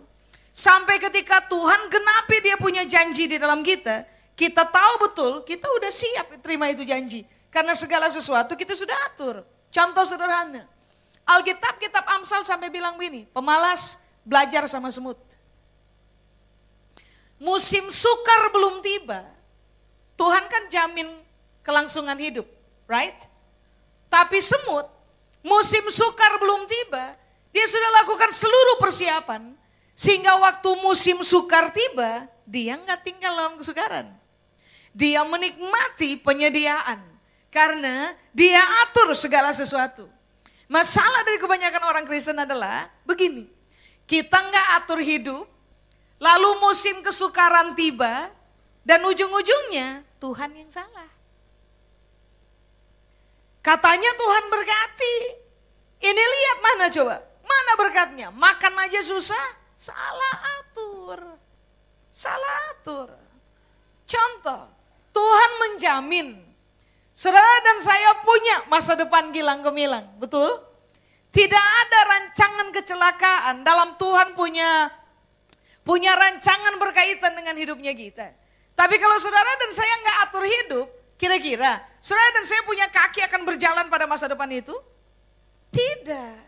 Sampai 0.53 1.01
ketika 1.01 1.41
Tuhan 1.49 1.89
genapi 1.89 2.37
dia 2.45 2.61
punya 2.61 2.85
janji 2.85 3.25
di 3.25 3.41
dalam 3.41 3.65
kita, 3.65 4.05
kita 4.37 4.69
tahu 4.69 5.09
betul 5.09 5.33
kita 5.49 5.65
udah 5.65 5.89
siap 5.89 6.27
terima 6.45 6.69
itu 6.69 6.85
janji. 6.85 7.25
Karena 7.49 7.73
segala 7.75 8.13
sesuatu 8.13 8.55
kita 8.55 8.77
sudah 8.77 8.95
atur. 9.11 9.43
Contoh 9.73 10.05
sederhana. 10.07 10.69
Alkitab, 11.27 11.79
kitab 11.79 12.05
Amsal 12.11 12.43
sampai 12.43 12.69
bilang 12.69 12.99
begini, 12.99 13.23
pemalas 13.31 14.03
belajar 14.27 14.67
sama 14.67 14.91
semut. 14.91 15.19
Musim 17.41 17.89
sukar 17.89 18.53
belum 18.53 18.85
tiba. 18.85 19.25
Tuhan 20.21 20.45
kan 20.53 20.69
jamin 20.69 21.09
kelangsungan 21.65 22.21
hidup, 22.21 22.45
right? 22.85 23.17
Tapi 24.13 24.45
semut, 24.45 24.85
musim 25.41 25.89
sukar 25.89 26.37
belum 26.37 26.69
tiba, 26.69 27.17
dia 27.49 27.65
sudah 27.65 28.05
lakukan 28.05 28.29
seluruh 28.29 28.77
persiapan 28.77 29.57
sehingga 29.97 30.37
waktu 30.37 30.71
musim 30.85 31.25
sukar 31.25 31.73
tiba, 31.73 32.29
dia 32.45 32.77
nggak 32.77 33.01
tinggal 33.01 33.33
dalam 33.33 33.57
kesukaran. 33.57 34.13
Dia 34.93 35.25
menikmati 35.25 36.21
penyediaan 36.21 37.01
karena 37.49 38.13
dia 38.37 38.61
atur 38.85 39.17
segala 39.17 39.55
sesuatu. 39.57 40.09
Masalah 40.71 41.25
dari 41.27 41.41
kebanyakan 41.41 41.83
orang 41.83 42.05
Kristen 42.07 42.39
adalah 42.39 42.93
begini, 43.03 43.49
kita 44.07 44.39
nggak 44.39 44.67
atur 44.83 45.01
hidup, 45.03 45.45
lalu 46.21 46.51
musim 46.61 47.01
kesukaran 47.01 47.73
tiba, 47.73 48.29
dan 48.85 49.01
ujung-ujungnya 49.03 50.05
Tuhan 50.21 50.53
yang 50.55 50.71
salah. 50.71 51.09
Katanya 53.61 54.13
Tuhan 54.17 54.45
berkati, 54.49 55.17
ini 56.01 56.23
lihat 56.23 56.59
mana 56.65 56.87
coba, 56.89 57.17
mana 57.45 57.73
berkatnya? 57.77 58.29
Makan 58.33 58.75
aja 58.89 59.01
susah, 59.05 59.61
Salah 59.81 60.37
atur. 60.61 61.41
Salah 62.13 62.57
atur. 62.77 63.09
Contoh, 64.05 64.69
Tuhan 65.17 65.51
menjamin 65.57 66.37
saudara 67.17 67.65
dan 67.65 67.81
saya 67.81 68.21
punya 68.21 68.69
masa 68.69 68.93
depan 68.93 69.33
gilang 69.33 69.65
gemilang, 69.65 70.05
betul? 70.21 70.53
Tidak 71.33 71.67
ada 71.81 72.01
rancangan 72.13 72.69
kecelakaan 72.77 73.57
dalam 73.65 73.97
Tuhan 73.97 74.37
punya 74.37 74.93
punya 75.91 76.15
rancangan 76.15 76.79
berkaitan 76.79 77.35
dengan 77.35 77.59
hidupnya 77.59 77.91
kita. 77.91 78.31
Tapi 78.79 78.95
kalau 79.03 79.19
saudara 79.19 79.59
dan 79.59 79.75
saya 79.75 79.91
nggak 79.99 80.17
atur 80.31 80.45
hidup, 80.47 80.87
kira-kira 81.19 81.83
saudara 81.99 82.31
dan 82.39 82.47
saya 82.47 82.63
punya 82.63 82.87
kaki 82.87 83.27
akan 83.27 83.43
berjalan 83.43 83.91
pada 83.91 84.07
masa 84.07 84.31
depan 84.31 84.47
itu? 84.55 84.71
Tidak. 85.75 86.39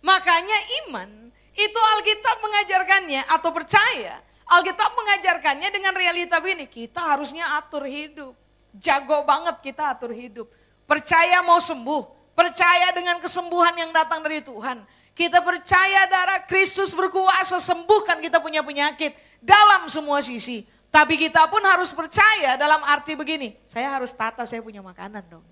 Makanya 0.00 0.58
iman 0.88 1.28
itu 1.52 1.76
Alkitab 1.76 2.40
mengajarkannya 2.40 3.28
atau 3.28 3.52
percaya. 3.52 4.16
Alkitab 4.48 4.96
mengajarkannya 4.96 5.68
dengan 5.68 5.92
realita 5.92 6.40
ini. 6.40 6.64
Kita 6.64 7.04
harusnya 7.04 7.60
atur 7.60 7.84
hidup. 7.84 8.32
Jago 8.80 9.28
banget 9.28 9.60
kita 9.60 9.92
atur 9.92 10.16
hidup. 10.16 10.48
Percaya 10.88 11.44
mau 11.44 11.60
sembuh. 11.60 12.32
Percaya 12.32 12.96
dengan 12.96 13.20
kesembuhan 13.20 13.76
yang 13.76 13.92
datang 13.92 14.24
dari 14.24 14.40
Tuhan. 14.40 14.88
Kita 15.16 15.40
percaya 15.40 16.04
darah 16.12 16.44
Kristus 16.44 16.92
berkuasa 16.92 17.56
sembuhkan 17.56 18.20
kita 18.20 18.36
punya 18.36 18.60
penyakit 18.60 19.16
dalam 19.40 19.88
semua 19.88 20.20
sisi. 20.20 20.68
Tapi 20.92 21.16
kita 21.16 21.48
pun 21.48 21.64
harus 21.64 21.88
percaya 21.88 22.60
dalam 22.60 22.84
arti 22.84 23.16
begini. 23.16 23.56
Saya 23.64 23.96
harus 23.96 24.12
tata 24.12 24.44
saya 24.44 24.60
punya 24.60 24.84
makanan 24.84 25.24
dong. 25.24 25.46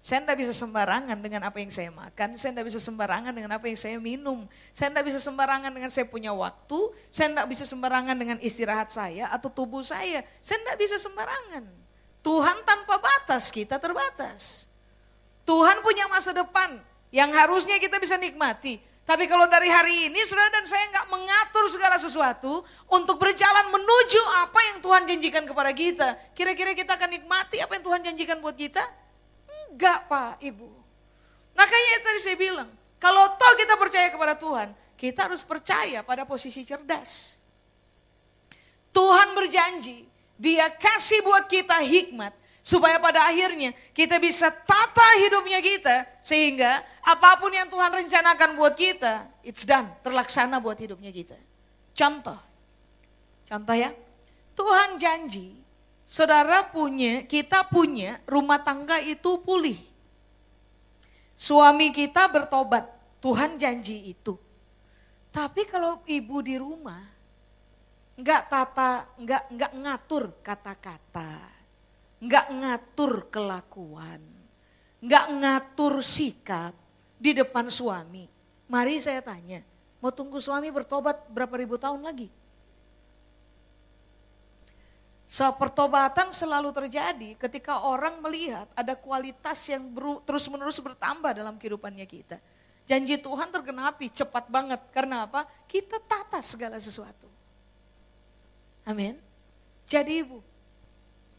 Saya 0.00 0.24
tidak 0.24 0.44
bisa 0.44 0.52
sembarangan 0.56 1.16
dengan 1.20 1.44
apa 1.44 1.60
yang 1.60 1.68
saya 1.68 1.92
makan, 1.92 2.32
saya 2.40 2.56
tidak 2.56 2.72
bisa 2.72 2.80
sembarangan 2.80 3.36
dengan 3.36 3.52
apa 3.60 3.68
yang 3.68 3.76
saya 3.76 4.00
minum, 4.00 4.48
saya 4.72 4.88
tidak 4.88 5.12
bisa 5.12 5.20
sembarangan 5.20 5.68
dengan 5.68 5.92
saya 5.92 6.08
punya 6.08 6.32
waktu, 6.32 6.80
saya 7.12 7.28
tidak 7.28 7.48
bisa 7.52 7.68
sembarangan 7.68 8.16
dengan 8.16 8.40
istirahat 8.40 8.88
saya 8.88 9.28
atau 9.28 9.52
tubuh 9.52 9.84
saya, 9.84 10.24
saya 10.40 10.56
tidak 10.64 10.80
bisa 10.80 10.96
sembarangan. 10.96 11.68
Tuhan 12.24 12.64
tanpa 12.64 12.96
batas, 12.96 13.52
kita 13.52 13.76
terbatas. 13.76 14.72
Tuhan 15.44 15.84
punya 15.84 16.08
masa 16.08 16.32
depan 16.32 16.80
yang 17.10 17.30
harusnya 17.34 17.78
kita 17.78 17.98
bisa 17.98 18.16
nikmati. 18.16 18.78
Tapi 19.06 19.26
kalau 19.26 19.50
dari 19.50 19.66
hari 19.66 20.06
ini 20.06 20.22
saudara 20.22 20.54
dan 20.54 20.66
saya 20.70 20.86
nggak 20.86 21.06
mengatur 21.10 21.66
segala 21.66 21.98
sesuatu 21.98 22.62
untuk 22.86 23.18
berjalan 23.18 23.66
menuju 23.74 24.22
apa 24.46 24.60
yang 24.70 24.78
Tuhan 24.78 25.02
janjikan 25.10 25.44
kepada 25.50 25.74
kita. 25.74 26.14
Kira-kira 26.30 26.70
kita 26.78 26.94
akan 26.94 27.18
nikmati 27.18 27.58
apa 27.58 27.74
yang 27.74 27.84
Tuhan 27.84 28.00
janjikan 28.06 28.38
buat 28.38 28.54
kita? 28.54 28.78
Enggak 29.74 30.06
Pak, 30.06 30.38
Ibu. 30.38 30.70
Nah 31.58 31.66
kayaknya 31.66 31.98
tadi 32.06 32.18
saya 32.22 32.36
bilang, 32.38 32.70
kalau 33.02 33.34
toh 33.34 33.52
kita 33.58 33.74
percaya 33.74 34.08
kepada 34.14 34.38
Tuhan, 34.38 34.70
kita 34.94 35.26
harus 35.26 35.42
percaya 35.42 36.06
pada 36.06 36.22
posisi 36.22 36.62
cerdas. 36.62 37.42
Tuhan 38.94 39.34
berjanji, 39.34 40.06
dia 40.38 40.70
kasih 40.70 41.22
buat 41.26 41.50
kita 41.50 41.82
hikmat, 41.82 42.30
supaya 42.60 43.00
pada 43.00 43.24
akhirnya 43.24 43.72
kita 43.96 44.20
bisa 44.20 44.52
tata 44.52 45.08
hidupnya 45.24 45.58
kita, 45.64 46.04
sehingga 46.20 46.84
apa 47.00 47.40
pun 47.40 47.50
yang 47.52 47.66
Tuhan 47.66 47.92
rencanakan 47.92 48.56
buat 48.56 48.76
kita, 48.76 49.28
it's 49.40 49.64
done, 49.64 49.88
terlaksana 50.04 50.60
buat 50.60 50.76
hidupnya 50.76 51.10
kita. 51.10 51.36
Contoh. 51.96 52.38
Contoh 53.48 53.76
ya. 53.76 53.90
Tuhan 54.54 55.00
janji, 55.00 55.56
saudara 56.04 56.68
punya, 56.68 57.24
kita 57.24 57.64
punya 57.66 58.20
rumah 58.28 58.60
tangga 58.60 59.00
itu 59.00 59.40
pulih. 59.40 59.80
Suami 61.40 61.88
kita 61.96 62.28
bertobat, 62.28 62.84
Tuhan 63.24 63.56
janji 63.56 64.12
itu. 64.12 64.36
Tapi 65.32 65.64
kalau 65.64 66.04
ibu 66.04 66.36
di 66.44 66.60
rumah, 66.60 67.00
nggak 68.20 68.42
tata, 68.52 69.08
nggak 69.16 69.42
nggak 69.48 69.72
ngatur 69.80 70.24
kata-kata, 70.44 71.59
nggak 72.20 72.46
ngatur 72.52 73.32
kelakuan, 73.32 74.20
nggak 75.00 75.26
ngatur 75.40 76.04
sikap 76.04 76.76
di 77.16 77.32
depan 77.32 77.72
suami. 77.72 78.28
Mari 78.70 79.00
saya 79.02 79.24
tanya, 79.24 79.64
mau 79.98 80.12
tunggu 80.14 80.38
suami 80.38 80.68
bertobat 80.70 81.26
berapa 81.32 81.54
ribu 81.58 81.80
tahun 81.80 82.04
lagi? 82.04 82.28
So, 85.30 85.46
pertobatan 85.54 86.34
selalu 86.34 86.74
terjadi 86.74 87.38
ketika 87.38 87.86
orang 87.86 88.18
melihat 88.18 88.66
ada 88.74 88.98
kualitas 88.98 89.62
yang 89.70 89.94
terus-menerus 90.26 90.82
bertambah 90.82 91.30
dalam 91.30 91.54
kehidupannya 91.54 92.02
kita. 92.02 92.42
Janji 92.82 93.14
Tuhan 93.14 93.54
tergenapi 93.54 94.10
cepat 94.10 94.50
banget. 94.50 94.82
Karena 94.90 95.30
apa? 95.30 95.46
Kita 95.70 96.02
tata 96.02 96.42
segala 96.42 96.82
sesuatu. 96.82 97.30
Amin. 98.82 99.22
Jadi 99.86 100.26
ibu, 100.26 100.42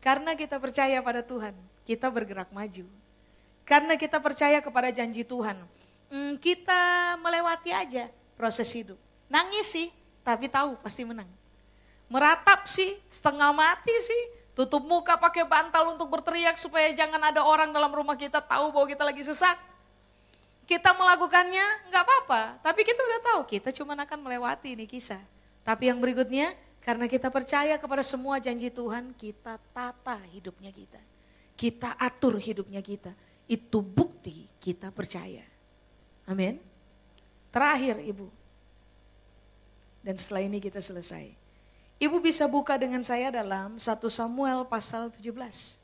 karena 0.01 0.35
kita 0.35 0.57
percaya 0.57 0.97
pada 0.99 1.21
Tuhan, 1.21 1.55
kita 1.87 2.09
bergerak 2.09 2.49
maju. 2.49 2.85
Karena 3.63 3.95
kita 3.95 4.17
percaya 4.19 4.59
kepada 4.59 4.89
janji 4.91 5.23
Tuhan, 5.23 5.55
hmm, 6.11 6.41
kita 6.41 7.15
melewati 7.21 7.71
aja 7.71 8.09
proses 8.35 8.67
hidup. 8.73 8.97
Nangis 9.31 9.69
sih, 9.69 9.87
tapi 10.25 10.51
tahu 10.51 10.75
pasti 10.81 11.07
menang 11.07 11.29
meratap 12.11 12.67
sih, 12.67 12.99
setengah 13.07 13.55
mati 13.55 13.95
sih, 14.03 14.21
tutup 14.51 14.83
muka 14.83 15.15
pakai 15.15 15.47
bantal 15.47 15.95
untuk 15.95 16.11
berteriak 16.11 16.59
supaya 16.59 16.91
jangan 16.91 17.31
ada 17.31 17.47
orang 17.47 17.71
dalam 17.71 17.87
rumah 17.87 18.19
kita 18.19 18.43
tahu 18.43 18.75
bahwa 18.75 18.85
kita 18.91 19.07
lagi 19.07 19.23
sesak. 19.23 19.55
Kita 20.67 20.91
melakukannya 20.91 21.87
nggak 21.87 22.03
apa-apa, 22.03 22.41
tapi 22.59 22.83
kita 22.83 22.99
udah 22.99 23.19
tahu 23.31 23.41
kita 23.47 23.71
cuma 23.71 23.95
akan 23.95 24.19
melewati 24.19 24.75
ini 24.75 24.85
kisah. 24.85 25.19
Tapi 25.63 25.87
yang 25.87 26.03
berikutnya, 26.03 26.51
karena 26.81 27.05
kita 27.05 27.29
percaya 27.29 27.77
kepada 27.77 28.01
semua 28.01 28.41
janji 28.41 28.73
Tuhan, 28.73 29.13
kita 29.13 29.61
tata 29.69 30.17
hidupnya 30.33 30.73
kita. 30.73 30.97
Kita 31.53 31.93
atur 31.93 32.41
hidupnya 32.41 32.81
kita. 32.81 33.13
Itu 33.45 33.85
bukti 33.85 34.49
kita 34.57 34.89
percaya. 34.89 35.45
Amin. 36.25 36.57
Terakhir 37.53 38.01
Ibu. 38.01 38.25
Dan 40.01 40.17
setelah 40.17 40.41
ini 40.41 40.57
kita 40.57 40.81
selesai. 40.81 41.29
Ibu 42.01 42.17
bisa 42.17 42.49
buka 42.49 42.81
dengan 42.81 43.05
saya 43.05 43.29
dalam 43.29 43.77
1 43.77 43.85
Samuel 44.09 44.65
pasal 44.65 45.13
17. 45.13 45.77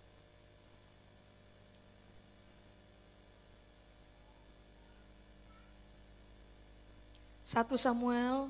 Satu 7.46 7.78
Samuel 7.78 8.50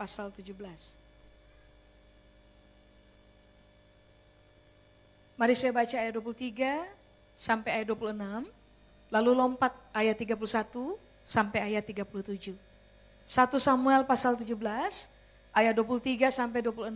pasal 0.00 0.32
17. 0.32 1.01
Mari 5.40 5.56
saya 5.56 5.72
baca 5.72 5.96
ayat 5.96 6.12
23 6.12 6.84
sampai 7.32 7.80
ayat 7.80 7.88
26, 7.88 8.44
lalu 9.08 9.30
lompat 9.32 9.72
ayat 9.96 10.16
31 10.16 10.36
sampai 11.24 11.72
ayat 11.72 11.84
37. 11.88 12.52
1 12.52 12.58
Samuel 13.56 14.04
pasal 14.04 14.36
17 14.36 14.52
ayat 15.56 15.74
23 15.76 16.28
sampai 16.28 16.60
26, 16.60 16.92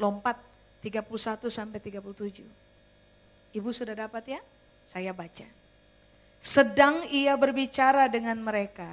lompat 0.00 0.36
31 0.80 1.50
sampai 1.52 1.78
37. 1.80 2.46
Ibu 3.52 3.68
sudah 3.72 3.96
dapat 3.96 4.38
ya? 4.38 4.40
Saya 4.88 5.12
baca. 5.12 5.44
Sedang 6.38 7.04
ia 7.10 7.34
berbicara 7.34 8.06
dengan 8.06 8.38
mereka, 8.38 8.88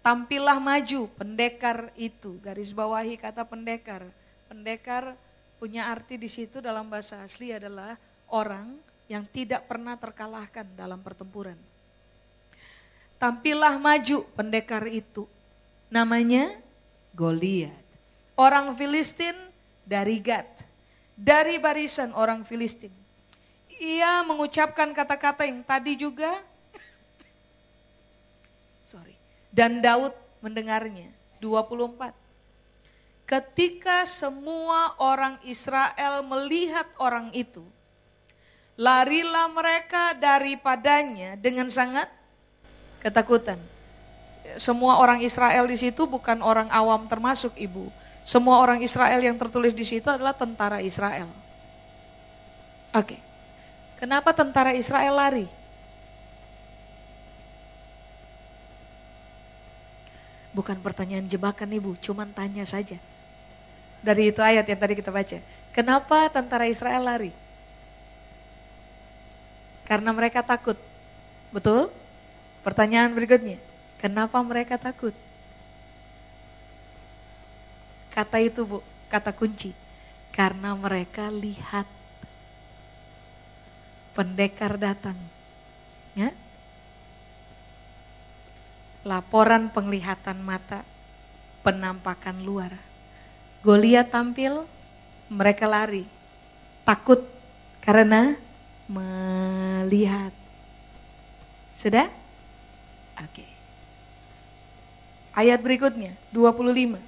tampillah 0.00 0.56
maju 0.56 1.06
pendekar 1.14 1.92
itu. 1.94 2.40
Garis 2.42 2.74
bawahi 2.74 3.14
kata 3.20 3.44
pendekar. 3.46 4.02
Pendekar 4.48 5.18
punya 5.56 5.88
arti 5.88 6.20
di 6.20 6.28
situ 6.28 6.60
dalam 6.60 6.88
bahasa 6.88 7.20
asli 7.24 7.52
adalah 7.52 7.96
orang 8.32 8.76
yang 9.06 9.24
tidak 9.28 9.64
pernah 9.70 9.96
terkalahkan 9.96 10.66
dalam 10.76 11.00
pertempuran. 11.00 11.56
Tampillah 13.16 13.80
maju 13.80 14.28
pendekar 14.36 14.84
itu. 14.90 15.24
Namanya 15.88 16.50
Goliat 17.16 17.86
orang 18.36 18.76
Filistin 18.76 19.34
dari 19.82 20.20
Gad, 20.20 20.46
dari 21.16 21.56
barisan 21.56 22.12
orang 22.12 22.44
Filistin. 22.44 22.92
Ia 23.76 24.24
mengucapkan 24.24 24.92
kata-kata 24.92 25.44
yang 25.44 25.60
tadi 25.64 25.96
juga, 26.00 26.40
sorry, 28.92 29.16
dan 29.52 29.80
Daud 29.80 30.12
mendengarnya. 30.44 31.12
24. 31.36 32.25
Ketika 33.26 34.06
semua 34.06 34.94
orang 35.02 35.42
Israel 35.42 36.22
melihat 36.22 36.86
orang 37.02 37.34
itu, 37.34 37.66
larilah 38.78 39.50
mereka 39.50 40.14
daripadanya 40.14 41.34
dengan 41.34 41.66
sangat 41.66 42.06
ketakutan. 43.02 43.58
Semua 44.56 45.02
orang 45.02 45.26
Israel 45.26 45.66
di 45.66 45.74
situ 45.74 46.06
bukan 46.06 46.38
orang 46.38 46.70
awam 46.70 47.10
termasuk 47.10 47.50
ibu 47.58 47.90
semua 48.26 48.58
orang 48.58 48.82
Israel 48.82 49.22
yang 49.22 49.38
tertulis 49.38 49.70
di 49.70 49.86
situ 49.86 50.10
adalah 50.10 50.34
tentara 50.34 50.82
Israel. 50.82 51.30
Oke. 52.90 53.22
Kenapa 54.02 54.34
tentara 54.34 54.74
Israel 54.74 55.14
lari? 55.14 55.46
Bukan 60.50 60.82
pertanyaan 60.82 61.30
jebakan 61.30 61.70
ibu, 61.70 61.94
cuman 62.02 62.34
tanya 62.34 62.66
saja. 62.66 62.98
Dari 64.06 64.30
itu 64.30 64.38
ayat 64.38 64.62
yang 64.70 64.78
tadi 64.78 64.94
kita 64.94 65.10
baca. 65.10 65.42
Kenapa 65.74 66.30
tentara 66.30 66.70
Israel 66.70 67.02
lari? 67.02 67.34
Karena 69.82 70.14
mereka 70.14 70.46
takut. 70.46 70.78
Betul? 71.50 71.90
Pertanyaan 72.62 73.10
berikutnya. 73.10 73.58
Kenapa 73.98 74.38
mereka 74.46 74.78
takut? 74.78 75.10
Kata 78.14 78.38
itu 78.38 78.62
bu, 78.62 78.78
kata 79.10 79.34
kunci. 79.34 79.74
Karena 80.30 80.78
mereka 80.78 81.26
lihat 81.26 81.90
pendekar 84.14 84.78
datang. 84.78 85.18
Ya? 86.14 86.30
Laporan 89.02 89.66
penglihatan 89.74 90.38
mata, 90.46 90.86
penampakan 91.66 92.46
luar. 92.46 92.95
Goliat 93.66 94.14
tampil, 94.14 94.62
mereka 95.26 95.66
lari. 95.66 96.06
Takut 96.86 97.26
karena 97.82 98.38
melihat. 98.86 100.30
Sudah? 101.74 102.06
Oke. 103.18 103.42
Ayat 105.34 105.58
berikutnya, 105.58 106.14
25. 106.30 107.02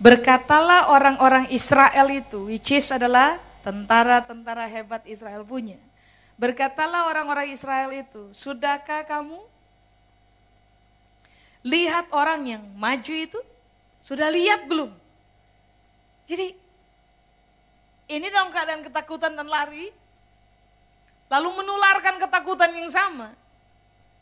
Berkatalah 0.00 0.88
orang-orang 0.88 1.52
Israel 1.52 2.08
itu, 2.08 2.48
which 2.48 2.72
is 2.72 2.88
adalah 2.88 3.36
tentara-tentara 3.60 4.64
hebat 4.72 5.04
Israel 5.04 5.44
punya. 5.44 5.76
Berkatalah 6.40 7.12
orang-orang 7.12 7.52
Israel 7.52 7.92
itu, 7.92 8.32
sudahkah 8.32 9.04
kamu 9.04 9.36
lihat 11.60 12.08
orang 12.08 12.56
yang 12.56 12.64
maju 12.72 13.14
itu? 13.14 13.38
Sudah 14.00 14.32
lihat 14.32 14.64
belum? 14.64 15.01
Jadi 16.26 16.54
ini 18.12 18.26
dalam 18.28 18.52
keadaan 18.52 18.82
ketakutan 18.84 19.34
dan 19.34 19.48
lari, 19.48 19.90
lalu 21.32 21.48
menularkan 21.62 22.20
ketakutan 22.20 22.70
yang 22.76 22.88
sama 22.92 23.32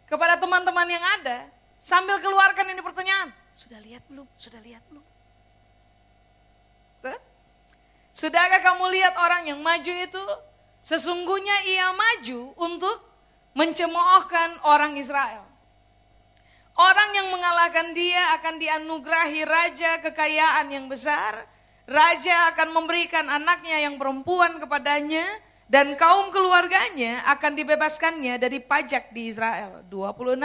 kepada 0.06 0.38
teman-teman 0.38 0.88
yang 0.88 1.04
ada, 1.20 1.46
sambil 1.78 2.18
keluarkan 2.18 2.70
ini 2.70 2.80
pertanyaan, 2.80 3.30
sudah 3.52 3.78
lihat 3.82 4.02
belum? 4.08 4.26
Sudah 4.38 4.60
lihat 4.62 4.82
belum? 4.90 5.04
Sudahkah 8.10 8.60
kamu 8.60 8.90
lihat 9.00 9.14
orang 9.16 9.48
yang 9.48 9.60
maju 9.62 9.94
itu? 9.94 10.24
Sesungguhnya 10.84 11.56
ia 11.64 11.88
maju 11.94 12.52
untuk 12.58 13.00
mencemoohkan 13.56 14.60
orang 14.66 14.98
Israel. 14.98 15.46
Orang 16.76 17.10
yang 17.12 17.28
mengalahkan 17.32 17.92
dia 17.92 18.36
akan 18.40 18.60
dianugerahi 18.60 19.40
raja 19.44 20.00
kekayaan 20.04 20.68
yang 20.72 20.84
besar. 20.88 21.44
Raja 21.90 22.54
akan 22.54 22.70
memberikan 22.70 23.26
anaknya 23.26 23.82
yang 23.82 23.98
perempuan 23.98 24.62
kepadanya 24.62 25.26
dan 25.66 25.98
kaum 25.98 26.30
keluarganya 26.30 27.26
akan 27.26 27.58
dibebaskannya 27.58 28.38
dari 28.38 28.62
pajak 28.62 29.10
di 29.10 29.26
Israel. 29.26 29.82
26. 29.90 30.38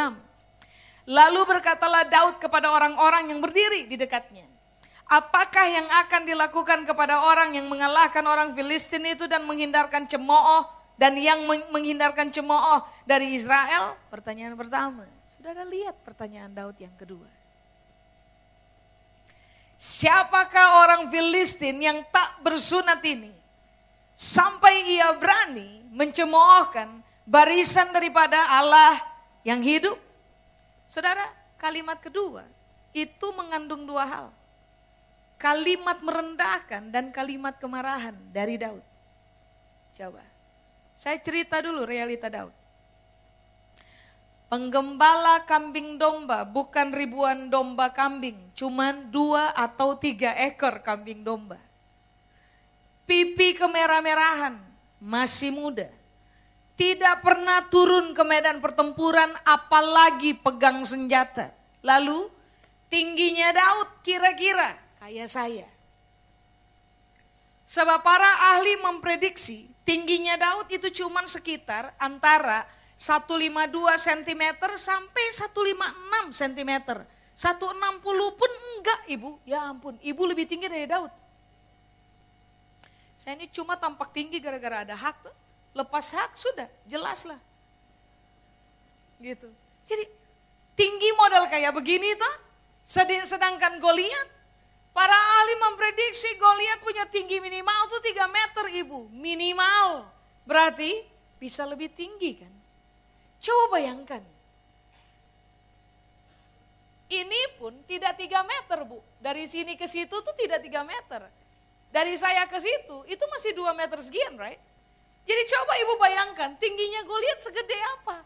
Lalu 1.06 1.42
berkatalah 1.46 2.10
Daud 2.10 2.42
kepada 2.42 2.74
orang-orang 2.74 3.30
yang 3.30 3.46
berdiri 3.46 3.86
di 3.86 3.94
dekatnya. 3.94 4.50
Apakah 5.06 5.70
yang 5.70 5.86
akan 5.86 6.26
dilakukan 6.26 6.82
kepada 6.82 7.22
orang 7.30 7.54
yang 7.54 7.70
mengalahkan 7.70 8.26
orang 8.26 8.58
Filistin 8.58 9.06
itu 9.06 9.30
dan 9.30 9.46
menghindarkan 9.46 10.10
cemooh 10.10 10.66
dan 10.98 11.14
yang 11.14 11.46
menghindarkan 11.46 12.34
cemooh 12.34 12.82
dari 13.06 13.38
Israel? 13.38 13.94
Pertanyaan 14.10 14.58
pertama. 14.58 15.06
Saudara 15.30 15.62
lihat 15.62 15.94
pertanyaan 16.02 16.50
Daud 16.58 16.82
yang 16.82 16.98
kedua. 16.98 17.30
Siapakah 19.76 20.88
orang 20.88 21.04
Filistin 21.12 21.84
yang 21.84 22.00
tak 22.10 22.40
bersunat 22.42 23.04
ini? 23.04 23.32
Sampai 24.16 24.96
ia 24.96 25.12
berani 25.16 25.84
mencemoohkan 25.92 27.04
barisan 27.28 27.92
daripada 27.92 28.40
Allah 28.56 28.96
yang 29.44 29.60
hidup. 29.60 30.00
Saudara, 30.88 31.28
kalimat 31.60 32.00
kedua 32.00 32.48
itu 32.96 33.28
mengandung 33.36 33.84
dua 33.84 34.08
hal 34.08 34.28
kalimat 35.36 36.00
merendahkan 36.00 36.90
dan 36.90 37.12
kalimat 37.12 37.56
kemarahan 37.60 38.16
dari 38.32 38.58
Daud. 38.58 38.82
Coba, 39.96 40.24
saya 40.96 41.20
cerita 41.20 41.60
dulu 41.62 41.86
realita 41.86 42.28
Daud. 42.28 42.52
Penggembala 44.56 45.44
kambing 45.44 46.00
domba 46.00 46.48
bukan 46.48 46.96
ribuan 46.96 47.52
domba 47.52 47.92
kambing, 47.92 48.56
cuman 48.56 49.12
dua 49.12 49.52
atau 49.52 50.00
tiga 50.00 50.32
ekor 50.32 50.80
kambing 50.80 51.28
domba. 51.28 51.60
Pipi 53.04 53.52
kemerah-merahan, 53.52 54.56
masih 55.04 55.52
muda. 55.52 55.92
Tidak 56.80 57.20
pernah 57.20 57.68
turun 57.68 58.16
ke 58.16 58.24
medan 58.24 58.64
pertempuran 58.64 59.36
apalagi 59.44 60.40
pegang 60.40 60.88
senjata. 60.88 61.52
Lalu 61.84 62.32
tingginya 62.88 63.52
Daud 63.52 64.08
kira-kira 64.08 64.72
kayak 65.04 65.28
saya. 65.36 65.68
Sebab 67.68 68.00
para 68.00 68.56
ahli 68.56 68.80
memprediksi 68.80 69.68
tingginya 69.84 70.40
Daud 70.40 70.72
itu 70.72 71.04
cuma 71.04 71.28
sekitar 71.28 71.92
antara 72.00 72.64
152 72.96 73.72
cm 74.00 74.44
sampai 74.80 75.26
156 75.36 76.32
cm. 76.32 76.72
160 77.36 78.40
pun 78.40 78.52
enggak 78.80 79.02
ibu, 79.12 79.36
ya 79.44 79.68
ampun, 79.68 80.00
ibu 80.00 80.22
lebih 80.24 80.48
tinggi 80.48 80.72
dari 80.72 80.88
Daud. 80.88 81.12
Saya 83.20 83.36
ini 83.36 83.52
cuma 83.52 83.76
tampak 83.76 84.16
tinggi 84.16 84.40
gara-gara 84.40 84.88
ada 84.88 84.96
hak 84.96 85.16
tuh. 85.28 85.36
Lepas 85.76 86.16
hak 86.16 86.40
sudah, 86.40 86.72
jelas 86.88 87.28
lah. 87.28 87.40
Gitu. 89.20 89.52
Jadi 89.84 90.04
tinggi 90.80 91.12
modal 91.20 91.52
kayak 91.52 91.76
begini 91.76 92.16
tuh. 92.16 92.36
Sedangkan 92.86 93.82
Goliat 93.82 94.36
Para 94.96 95.12
ahli 95.12 95.60
memprediksi 95.60 96.40
Goliat 96.40 96.80
punya 96.80 97.04
tinggi 97.12 97.44
minimal 97.44 97.92
tuh 97.92 98.00
3 98.00 98.32
meter 98.32 98.66
ibu. 98.80 99.12
Minimal. 99.12 100.08
Berarti 100.48 101.04
bisa 101.36 101.68
lebih 101.68 101.92
tinggi 101.92 102.40
kan. 102.40 102.55
Coba 103.46 103.78
bayangkan. 103.78 104.26
Ini 107.06 107.42
pun 107.62 107.78
tidak 107.86 108.18
3 108.18 108.42
meter 108.42 108.82
bu. 108.90 108.98
Dari 109.22 109.46
sini 109.46 109.78
ke 109.78 109.86
situ 109.86 110.10
tuh 110.10 110.34
tidak 110.34 110.66
3 110.66 110.82
meter. 110.82 111.30
Dari 111.94 112.18
saya 112.18 112.50
ke 112.50 112.58
situ 112.58 113.06
itu 113.06 113.22
masih 113.30 113.54
2 113.54 113.70
meter 113.78 114.02
sekian 114.02 114.34
right. 114.42 114.58
Jadi 115.26 115.42
coba 115.54 115.74
ibu 115.78 115.94
bayangkan 116.02 116.50
tingginya 116.58 117.06
Goliat 117.06 117.40
segede 117.46 117.78
apa. 118.02 118.26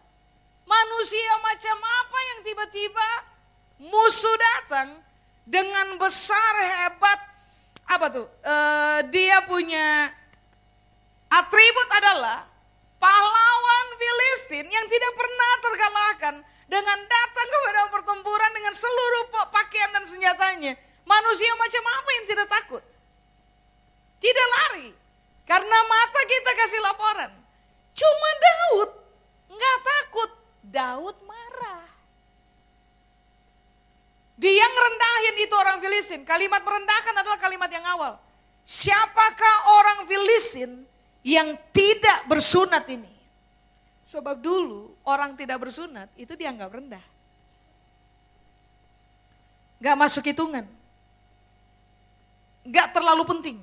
Manusia 0.64 1.34
macam 1.44 1.78
apa 1.84 2.20
yang 2.34 2.40
tiba-tiba 2.48 3.10
musuh 3.84 4.36
datang 4.40 5.04
dengan 5.44 6.00
besar 6.00 6.54
hebat 6.64 7.20
apa 7.84 8.06
tuh? 8.08 8.28
Uh, 8.44 9.00
dia 9.12 9.44
punya 9.44 10.14
atribut 11.28 11.90
adalah 11.92 12.49
pahlawan 13.00 13.88
Filistin 13.96 14.68
yang 14.68 14.86
tidak 14.92 15.14
pernah 15.16 15.52
terkalahkan 15.64 16.36
dengan 16.70 17.00
datang 17.08 17.48
ke 17.50 17.58
medan 17.66 17.88
pertempuran 17.90 18.52
dengan 18.54 18.74
seluruh 18.76 19.24
pakaian 19.50 19.90
dan 19.96 20.06
senjatanya. 20.06 20.78
Manusia 21.08 21.50
macam 21.58 21.84
apa 21.90 22.10
yang 22.14 22.26
tidak 22.30 22.48
takut? 22.52 22.84
Tidak 24.22 24.48
lari. 24.54 24.94
Karena 25.50 25.78
mata 25.90 26.22
kita 26.30 26.52
kasih 26.54 26.82
laporan. 26.86 27.32
Cuma 27.98 28.30
Daud 28.38 28.90
nggak 29.50 29.78
takut. 29.82 30.30
Daud 30.70 31.18
marah. 31.26 31.88
Dia 34.38 34.66
ngerendahin 34.70 35.36
itu 35.42 35.56
orang 35.58 35.78
Filistin. 35.82 36.22
Kalimat 36.24 36.62
merendahkan 36.62 37.16
adalah 37.18 37.40
kalimat 37.42 37.68
yang 37.74 37.84
awal. 37.90 38.22
Siapakah 38.62 39.56
orang 39.82 40.00
Filistin 40.06 40.86
yang 41.24 41.56
tidak 41.76 42.26
bersunat 42.28 42.88
ini? 42.90 43.12
Sebab 44.06 44.42
dulu 44.42 44.98
orang 45.06 45.38
tidak 45.38 45.62
bersunat 45.62 46.10
itu 46.18 46.34
dianggap 46.34 46.74
rendah. 46.74 47.06
Gak 49.80 49.96
masuk 49.96 50.26
hitungan. 50.28 50.66
Gak 52.68 52.92
terlalu 52.92 53.24
penting. 53.24 53.58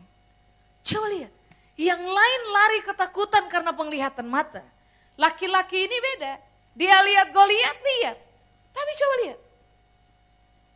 Coba 0.87 1.07
lihat. 1.13 1.33
Yang 1.77 2.03
lain 2.09 2.43
lari 2.57 2.81
ketakutan 2.81 3.45
karena 3.53 3.75
penglihatan 3.75 4.25
mata. 4.25 4.65
Laki-laki 5.19 5.85
ini 5.85 5.97
beda. 5.99 6.41
Dia 6.73 7.05
lihat 7.05 7.33
Goliat, 7.33 7.77
lihat. 7.81 8.17
Tapi 8.73 8.91
coba 8.97 9.15
lihat. 9.25 9.41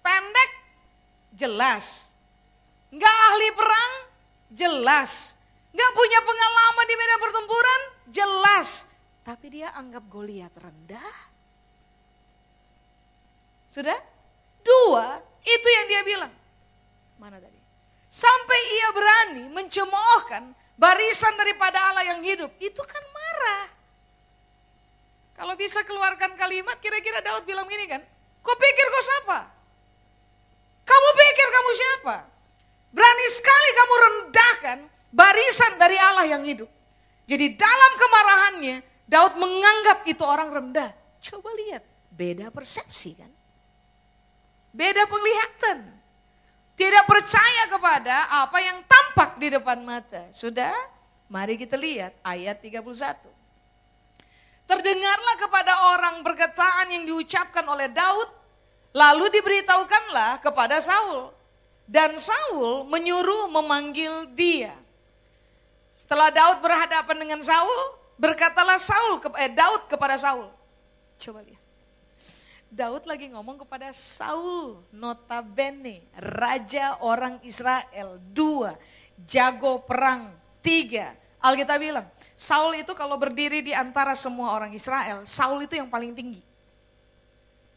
Pendek, 0.01 0.51
jelas. 1.37 2.09
Nggak 2.91 3.17
ahli 3.31 3.49
perang, 3.55 3.93
jelas. 4.51 5.39
Nggak 5.71 5.93
punya 5.95 6.21
pengalaman 6.23 6.87
di 6.87 6.95
medan 6.99 7.21
pertempuran, 7.23 7.81
jelas. 8.11 8.69
Tapi 9.23 9.47
dia 9.61 9.71
anggap 9.77 10.03
Goliat 10.11 10.51
rendah. 10.59 11.17
Sudah? 13.71 13.99
Dua, 14.67 15.23
itu 15.47 15.69
yang 15.71 15.87
dia 15.87 16.03
bilang. 16.03 16.33
Mana 17.23 17.39
tadi? 17.39 17.61
Sampai 18.11 18.59
ia 18.75 18.89
berani 18.91 19.45
mencemoohkan 19.55 20.51
barisan 20.75 21.37
daripada 21.39 21.79
Allah 21.93 22.05
yang 22.11 22.21
hidup. 22.25 22.51
Itu 22.59 22.83
kan 22.83 23.05
marah. 23.15 23.65
Kalau 25.39 25.55
bisa 25.55 25.87
keluarkan 25.87 26.35
kalimat, 26.35 26.77
kira-kira 26.83 27.23
Daud 27.23 27.47
bilang 27.47 27.65
gini 27.71 27.87
kan, 27.87 28.03
kau 28.43 28.57
pikir 28.59 28.87
kau 28.91 29.05
siapa? 29.05 29.39
Kamu 30.85 31.09
pikir 31.15 31.47
kamu 31.49 31.71
siapa? 31.73 32.17
Berani 32.91 33.27
sekali 33.31 33.69
kamu 33.79 33.95
rendahkan 33.95 34.79
barisan 35.11 35.77
dari 35.77 35.99
Allah 35.99 36.27
yang 36.27 36.43
hidup. 36.43 36.71
Jadi 37.27 37.55
dalam 37.55 37.93
kemarahannya 37.95 38.77
Daud 39.07 39.35
menganggap 39.39 40.07
itu 40.07 40.23
orang 40.27 40.51
rendah. 40.51 40.91
Coba 41.21 41.51
lihat, 41.55 41.83
beda 42.15 42.49
persepsi 42.51 43.19
kan? 43.19 43.31
Beda 44.71 45.05
penglihatan. 45.07 45.79
Tidak 46.79 47.05
percaya 47.05 47.69
kepada 47.69 48.41
apa 48.41 48.59
yang 48.65 48.81
tampak 48.89 49.37
di 49.37 49.53
depan 49.53 49.85
mata. 49.85 50.31
Sudah? 50.33 50.73
Mari 51.29 51.61
kita 51.61 51.77
lihat 51.77 52.17
ayat 52.25 52.59
31. 52.59 52.81
Terdengarlah 54.65 55.37
kepada 55.37 55.73
orang 55.93 56.23
perkataan 56.25 56.95
yang 56.95 57.05
diucapkan 57.05 57.67
oleh 57.67 57.91
Daud 57.91 58.41
Lalu 58.91 59.31
diberitahukanlah 59.39 60.43
kepada 60.43 60.83
Saul. 60.83 61.31
Dan 61.87 62.19
Saul 62.19 62.87
menyuruh 62.87 63.51
memanggil 63.51 64.31
dia. 64.35 64.75
Setelah 65.95 66.33
Daud 66.33 66.65
berhadapan 66.65 67.17
dengan 67.19 67.41
Saul, 67.45 67.81
berkatalah 68.21 68.81
Saul 68.81 69.21
eh, 69.41 69.53
Daud 69.53 69.89
kepada 69.89 70.17
Saul. 70.21 70.49
Coba 71.21 71.45
lihat. 71.45 71.61
Daud 72.71 73.03
lagi 73.03 73.27
ngomong 73.35 73.67
kepada 73.67 73.91
Saul, 73.91 74.79
notabene 74.95 76.07
raja 76.15 77.03
orang 77.03 77.43
Israel, 77.43 78.23
dua, 78.31 78.79
jago 79.27 79.83
perang, 79.83 80.31
tiga. 80.63 81.19
Alkitab 81.43 81.83
bilang, 81.83 82.07
Saul 82.39 82.79
itu 82.79 82.95
kalau 82.95 83.19
berdiri 83.19 83.59
di 83.59 83.75
antara 83.75 84.15
semua 84.15 84.55
orang 84.55 84.71
Israel, 84.71 85.27
Saul 85.27 85.67
itu 85.67 85.75
yang 85.75 85.91
paling 85.91 86.15
tinggi. 86.15 86.39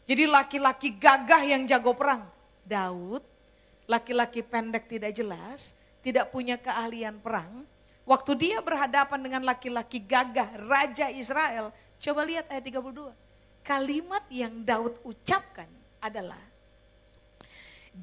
Jadi 0.04 0.30
laki-laki 0.30 0.94
gagah 0.94 1.42
yang 1.42 1.66
jago 1.66 1.96
perang. 1.96 2.28
Daud, 2.62 3.24
laki-laki 3.90 4.46
pendek 4.46 4.86
tidak 4.86 5.10
jelas, 5.16 5.74
tidak 6.06 6.30
punya 6.30 6.54
keahlian 6.54 7.18
perang. 7.18 7.66
Waktu 8.04 8.32
dia 8.36 8.58
berhadapan 8.60 9.20
dengan 9.20 9.42
laki-laki 9.48 9.96
gagah, 9.96 10.60
Raja 10.68 11.08
Israel. 11.08 11.72
Coba 11.96 12.20
lihat 12.28 12.52
ayat 12.52 12.64
32. 12.68 13.12
Kalimat 13.64 14.24
yang 14.28 14.60
Daud 14.60 15.00
ucapkan 15.08 15.68
adalah, 16.04 16.40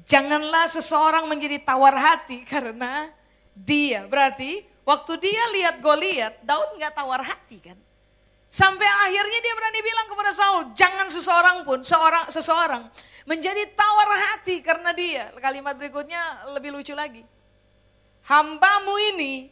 Janganlah 0.02 0.72
seseorang 0.72 1.28
menjadi 1.28 1.60
tawar 1.60 1.92
hati 1.92 2.42
karena 2.52 3.12
dia. 3.52 4.08
Berarti 4.08 4.64
waktu 4.88 5.12
dia 5.20 5.42
lihat 5.52 5.84
Goliat, 5.84 6.40
Daud 6.40 6.80
nggak 6.80 6.96
tawar 6.96 7.20
hati 7.20 7.60
kan. 7.60 7.78
Sampai 8.52 8.84
akhirnya 8.84 9.40
dia 9.40 9.54
berani 9.56 9.80
bilang 9.80 10.06
kepada 10.12 10.32
Saul, 10.32 10.76
jangan 10.76 11.08
seseorang 11.08 11.64
pun, 11.64 11.80
seorang 11.80 12.28
seseorang 12.28 12.84
menjadi 13.24 13.64
tawar 13.72 14.12
hati 14.12 14.60
karena 14.60 14.92
dia. 14.92 15.32
Kalimat 15.40 15.72
berikutnya 15.72 16.52
lebih 16.52 16.68
lucu 16.68 16.92
lagi. 16.92 17.24
Hambamu 18.28 18.92
ini 19.16 19.48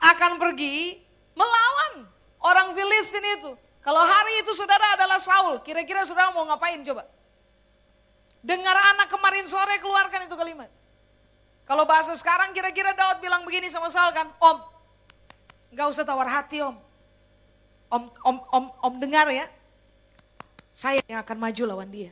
akan 0.00 0.36
pergi 0.40 1.00
melawan 1.36 2.08
orang 2.42 2.72
Filistin 2.76 3.24
itu. 3.40 3.52
Kalau 3.80 4.02
hari 4.02 4.42
itu 4.42 4.50
saudara 4.50 4.98
adalah 4.98 5.22
Saul, 5.22 5.62
kira-kira 5.62 6.02
saudara 6.02 6.34
mau 6.34 6.42
ngapain 6.42 6.82
coba? 6.82 7.06
Dengar 8.42 8.74
anak 8.74 9.10
kemarin 9.10 9.46
sore 9.46 9.78
keluarkan 9.78 10.26
itu 10.26 10.34
kalimat. 10.34 10.70
Kalau 11.66 11.82
bahasa 11.86 12.14
sekarang 12.14 12.54
kira-kira 12.54 12.94
Daud 12.94 13.18
bilang 13.18 13.42
begini 13.42 13.66
sama 13.70 13.90
Saul 13.90 14.14
kan, 14.14 14.30
Om, 14.38 14.58
nggak 15.74 15.86
usah 15.90 16.06
tawar 16.06 16.30
hati 16.30 16.62
om. 16.62 16.78
Om, 17.86 18.02
om, 18.22 18.36
om, 18.50 18.64
om 18.82 18.94
dengar 18.98 19.30
ya, 19.30 19.46
saya 20.70 21.02
yang 21.10 21.22
akan 21.22 21.38
maju 21.38 21.62
lawan 21.66 21.90
dia. 21.90 22.10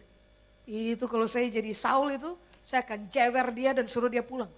Itu 0.67 1.07
kalau 1.07 1.27
saya 1.31 1.47
jadi 1.51 1.71
Saul 1.71 2.19
itu, 2.19 2.35
saya 2.67 2.83
akan 2.83 3.11
jewer 3.11 3.47
dia 3.55 3.71
dan 3.75 3.87
suruh 3.87 4.11
dia 4.11 4.23
pulang. 4.23 4.51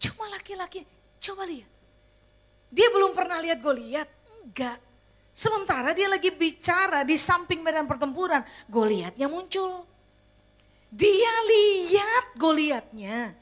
Cuma 0.00 0.28
laki-laki, 0.32 0.84
coba 1.26 1.42
lihat. 1.48 1.70
Dia 2.70 2.88
belum 2.94 3.14
pernah 3.14 3.42
lihat 3.42 3.58
Goliat, 3.58 4.08
enggak. 4.42 4.78
Sementara 5.36 5.92
dia 5.92 6.08
lagi 6.08 6.32
bicara 6.32 7.02
di 7.02 7.18
samping 7.18 7.60
medan 7.60 7.84
pertempuran, 7.84 8.40
Goliatnya 8.70 9.26
muncul. 9.26 9.84
Dia 10.88 11.34
lihat 11.44 12.38
Goliatnya. 12.38 13.34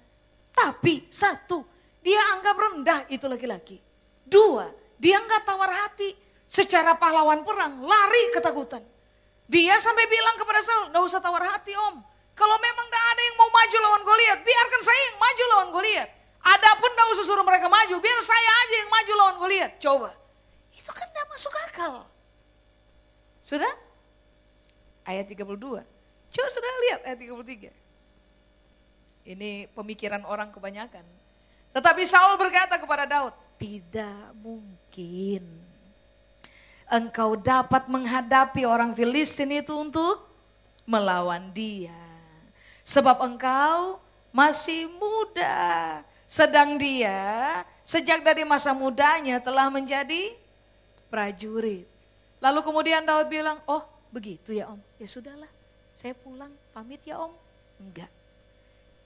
Tapi 0.55 1.07
satu, 1.12 1.62
dia 2.01 2.18
anggap 2.35 2.57
rendah 2.57 3.01
itu 3.11 3.26
laki-laki. 3.28 3.78
Dua, 4.24 4.70
dia 4.97 5.20
nggak 5.20 5.45
tawar 5.45 5.70
hati. 5.70 6.16
Secara 6.45 6.95
pahlawan 6.95 7.43
perang, 7.43 7.82
lari 7.82 8.30
ketakutan. 8.30 8.82
Dia 9.45 9.76
sampai 9.76 10.07
bilang 10.09 10.37
kepada 10.39 10.62
Saul, 10.64 10.89
nggak 10.95 11.05
usah 11.05 11.20
tawar 11.20 11.43
hati 11.45 11.74
om. 11.74 12.01
Kalau 12.35 12.57
memang 12.59 12.87
tidak 12.91 13.05
ada 13.14 13.22
yang 13.22 13.37
mau 13.39 13.51
maju 13.51 13.76
lawan 13.82 14.03
Goliat, 14.03 14.39
biarkan 14.43 14.82
saya 14.82 15.01
yang 15.11 15.18
maju 15.18 15.45
lawan 15.51 15.68
Goliat. 15.74 16.24
Adapun 16.45 16.90
nggak 16.92 17.09
usah 17.16 17.24
suruh 17.24 17.40
mereka 17.40 17.72
maju, 17.72 17.97
biar 17.97 18.20
saya 18.20 18.51
aja 18.68 18.74
yang 18.84 18.90
maju 18.92 19.12
lawan 19.16 19.36
Goliat. 19.40 19.72
Coba, 19.80 20.12
itu 20.76 20.90
kan 20.92 21.09
tidak 21.09 21.26
masuk 21.32 21.55
akal. 21.64 22.05
Sudah? 23.40 23.72
Ayat 25.09 25.24
32. 25.24 25.57
Coba 26.28 26.49
sudah 26.53 26.72
lihat 26.84 27.01
ayat 27.09 27.18
33. 27.20 27.72
Ini 29.24 29.72
pemikiran 29.72 30.20
orang 30.28 30.53
kebanyakan. 30.53 31.05
Tetapi 31.72 32.03
Saul 32.05 32.36
berkata 32.36 32.76
kepada 32.76 33.09
Daud, 33.09 33.32
tidak 33.57 34.36
mungkin 34.36 35.49
engkau 36.92 37.34
dapat 37.40 37.88
menghadapi 37.88 38.68
orang 38.68 38.92
Filistin 38.92 39.51
itu 39.51 39.72
untuk 39.72 40.28
melawan 40.84 41.49
dia. 41.57 41.97
Sebab 42.84 43.24
engkau 43.24 43.99
masih 44.28 44.92
muda. 45.01 46.05
Sedang 46.35 46.74
dia 46.74 47.62
sejak 47.87 48.26
dari 48.26 48.43
masa 48.43 48.74
mudanya 48.74 49.39
telah 49.39 49.70
menjadi 49.70 50.35
prajurit. 51.07 51.87
Lalu 52.43 52.59
kemudian 52.59 53.07
Daud 53.07 53.30
bilang, 53.30 53.62
oh 53.70 53.87
begitu 54.11 54.51
ya 54.51 54.66
om, 54.66 54.82
ya 54.99 55.07
sudahlah 55.07 55.47
saya 55.95 56.11
pulang, 56.18 56.51
pamit 56.74 56.99
ya 57.07 57.22
om. 57.22 57.30
Enggak. 57.78 58.11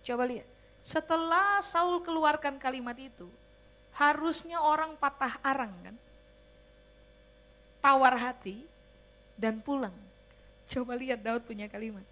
Coba 0.01 0.25
lihat, 0.25 0.49
setelah 0.81 1.61
Saul 1.61 2.01
keluarkan 2.01 2.57
kalimat 2.57 2.97
itu, 2.97 3.29
harusnya 3.93 4.65
orang 4.65 4.97
patah 4.97 5.37
arang 5.45 5.77
kan. 5.85 5.97
Tawar 7.85 8.17
hati 8.17 8.65
dan 9.37 9.61
pulang. 9.61 9.93
Coba 10.65 10.97
lihat 10.97 11.21
Daud 11.21 11.45
punya 11.45 11.69
kalimat. 11.69 12.05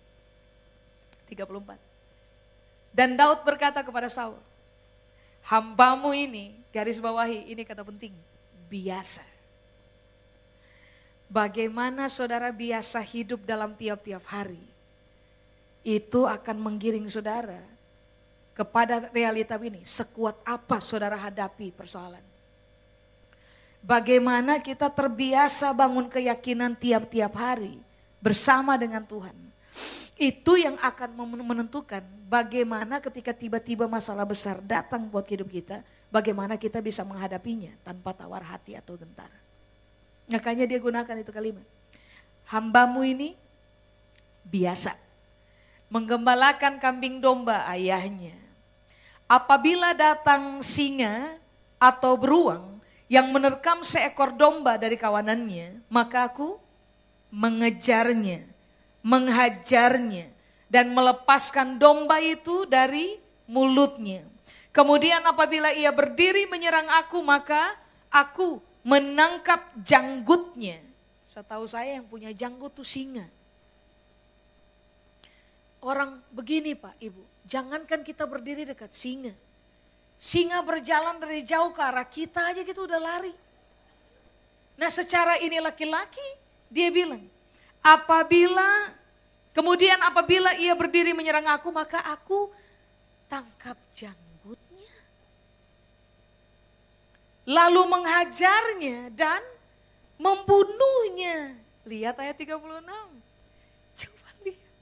34. 1.33 1.81
Dan 2.93 3.17
Daud 3.17 3.41
berkata 3.49 3.81
kepada 3.81 4.13
Saul, 4.13 4.37
hambamu 5.47 6.11
ini, 6.11 6.59
garis 6.75 6.99
bawahi, 6.99 7.47
ini 7.55 7.63
kata 7.63 7.87
penting, 7.87 8.13
biasa. 8.67 9.23
Bagaimana 11.27 12.07
saudara 12.07 12.51
biasa 12.55 13.03
hidup 13.03 13.43
dalam 13.43 13.75
tiap-tiap 13.75 14.23
hari, 14.27 14.63
itu 15.87 16.27
akan 16.27 16.57
menggiring 16.59 17.07
saudara 17.07 17.63
kepada 18.55 19.07
realita 19.15 19.55
ini. 19.59 19.83
Sekuat 19.87 20.39
apa 20.43 20.83
saudara 20.83 21.15
hadapi 21.15 21.71
persoalan. 21.75 22.23
Bagaimana 23.87 24.59
kita 24.59 24.91
terbiasa 24.91 25.71
bangun 25.71 26.11
keyakinan 26.11 26.75
tiap-tiap 26.75 27.31
hari 27.39 27.79
bersama 28.19 28.75
dengan 28.75 29.07
Tuhan. 29.07 29.35
Itu 30.17 30.57
yang 30.57 30.81
akan 30.81 31.13
menentukan 31.45 32.01
bagaimana 32.25 33.05
ketika 33.05 33.37
tiba-tiba 33.37 33.85
masalah 33.85 34.25
besar 34.25 34.65
datang 34.65 35.05
buat 35.13 35.29
hidup 35.29 35.53
kita, 35.53 35.85
bagaimana 36.09 36.57
kita 36.57 36.81
bisa 36.81 37.05
menghadapinya 37.05 37.77
tanpa 37.85 38.17
tawar 38.17 38.41
hati 38.41 38.73
atau 38.73 38.97
gentar. 38.97 39.29
Makanya 40.27 40.65
dia 40.65 40.81
gunakan 40.81 41.17
itu 41.21 41.31
kalimat. 41.31 41.63
Hambamu 42.49 43.05
ini 43.05 43.37
biasa. 44.49 44.97
Menggembalakan 45.93 46.81
kambing 46.81 47.21
domba 47.23 47.69
ayahnya. 47.71 48.35
Apabila 49.27 49.93
datang 49.95 50.65
singa 50.65 51.37
atau 51.77 52.17
beruang 52.17 52.79
yang 53.07 53.31
menerkam 53.31 53.85
seekor 53.85 54.35
domba 54.35 54.79
dari 54.79 54.99
kawanannya, 54.99 55.83
maka 55.87 56.27
aku 56.27 56.59
mengejarnya, 57.31 58.47
menghajarnya, 59.07 60.27
dan 60.67 60.91
melepaskan 60.91 61.79
domba 61.79 62.19
itu 62.19 62.67
dari 62.67 63.23
mulutnya. 63.47 64.27
Kemudian 64.75 65.23
apabila 65.23 65.71
ia 65.71 65.95
berdiri 65.95 66.51
menyerang 66.51 66.91
aku, 67.01 67.23
maka 67.23 67.79
aku 68.11 68.59
menangkap 68.83 69.71
janggutnya. 69.79 70.83
Setahu 71.31 71.71
saya 71.71 72.03
yang 72.03 72.07
punya 72.11 72.35
janggut 72.35 72.75
itu 72.75 72.83
singa. 72.83 73.31
Orang 75.79 76.19
begini 76.35 76.75
Pak 76.75 76.99
Ibu, 76.99 77.47
jangankan 77.47 78.03
kita 78.03 78.27
berdiri 78.27 78.67
dekat 78.67 78.91
singa. 78.91 79.31
Singa 80.19 80.65
berjalan 80.67 81.23
dari 81.23 81.47
jauh 81.47 81.71
ke 81.71 81.79
arah 81.79 82.09
kita 82.09 82.51
aja 82.51 82.65
gitu 82.67 82.89
udah 82.91 82.99
lari. 82.99 83.31
Nah 84.77 84.91
secara 84.91 85.39
ini 85.39 85.63
laki-laki 85.63 86.25
dia 86.73 86.91
bilang, 86.91 87.23
apabila 87.85 88.93
kemudian 89.51 89.99
apabila 90.05 90.55
ia 90.61 90.73
berdiri 90.77 91.17
menyerang 91.17 91.49
aku 91.51 91.73
maka 91.73 92.01
aku 92.07 92.53
tangkap 93.27 93.77
janggut 93.97 94.27
lalu 97.47 97.83
menghajarnya 97.87 99.15
dan 99.15 99.41
membunuhnya. 100.19 101.55
Lihat 101.87 102.19
ayat 102.19 102.37
36. 102.37 102.59
Coba 103.95 104.29
lihat. 104.43 104.73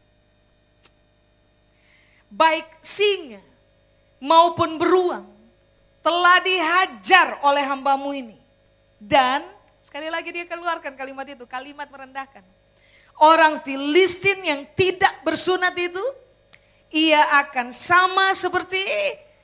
Baik 2.32 2.66
singa 2.80 3.44
maupun 4.18 4.80
beruang 4.80 5.28
telah 6.00 6.40
dihajar 6.40 7.38
oleh 7.44 7.62
hambamu 7.68 8.16
ini. 8.16 8.38
Dan 8.96 9.44
sekali 9.84 10.08
lagi 10.08 10.32
dia 10.32 10.48
keluarkan 10.48 10.96
kalimat 10.96 11.28
itu, 11.28 11.44
kalimat 11.44 11.86
merendahkan. 11.92 12.42
Orang 13.14 13.62
Filistin 13.62 14.42
yang 14.42 14.66
tidak 14.74 15.22
bersunat 15.22 15.74
itu, 15.78 16.02
ia 16.90 17.22
akan 17.46 17.70
sama 17.70 18.34
seperti 18.34 18.82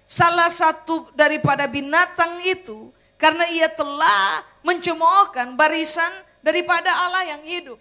salah 0.02 0.50
satu 0.50 1.06
daripada 1.14 1.70
binatang 1.70 2.42
itu 2.42 2.90
karena 3.14 3.46
ia 3.46 3.70
telah 3.70 4.42
mencemoohkan 4.66 5.54
barisan 5.54 6.10
daripada 6.42 6.90
Allah 6.90 7.30
yang 7.36 7.42
hidup. 7.46 7.78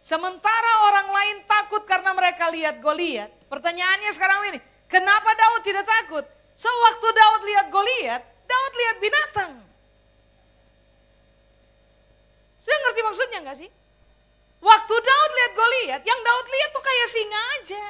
Sementara 0.00 0.72
orang 0.92 1.08
lain 1.12 1.36
takut 1.44 1.84
karena 1.84 2.12
mereka 2.12 2.48
lihat 2.48 2.80
Goliat. 2.80 3.28
Pertanyaannya 3.48 4.10
sekarang 4.16 4.40
ini, 4.52 4.58
kenapa 4.88 5.32
Daud 5.36 5.62
tidak 5.64 5.84
takut? 5.84 6.24
Sewaktu 6.56 7.06
Daud 7.12 7.42
lihat 7.48 7.66
Goliat, 7.72 8.22
Daud 8.48 8.72
lihat 8.76 8.96
binatang. 9.00 9.52
Sudah 12.60 12.78
ngerti 12.84 13.00
maksudnya 13.04 13.38
nggak 13.44 13.56
sih? 13.56 13.70
Waktu 14.60 14.94
Daud 14.94 15.30
lihat 15.32 15.52
Goliat, 15.56 16.02
yang 16.04 16.20
Daud 16.20 16.46
lihat 16.46 16.70
tuh 16.76 16.84
kayak 16.84 17.08
singa 17.08 17.40
aja. 17.56 17.84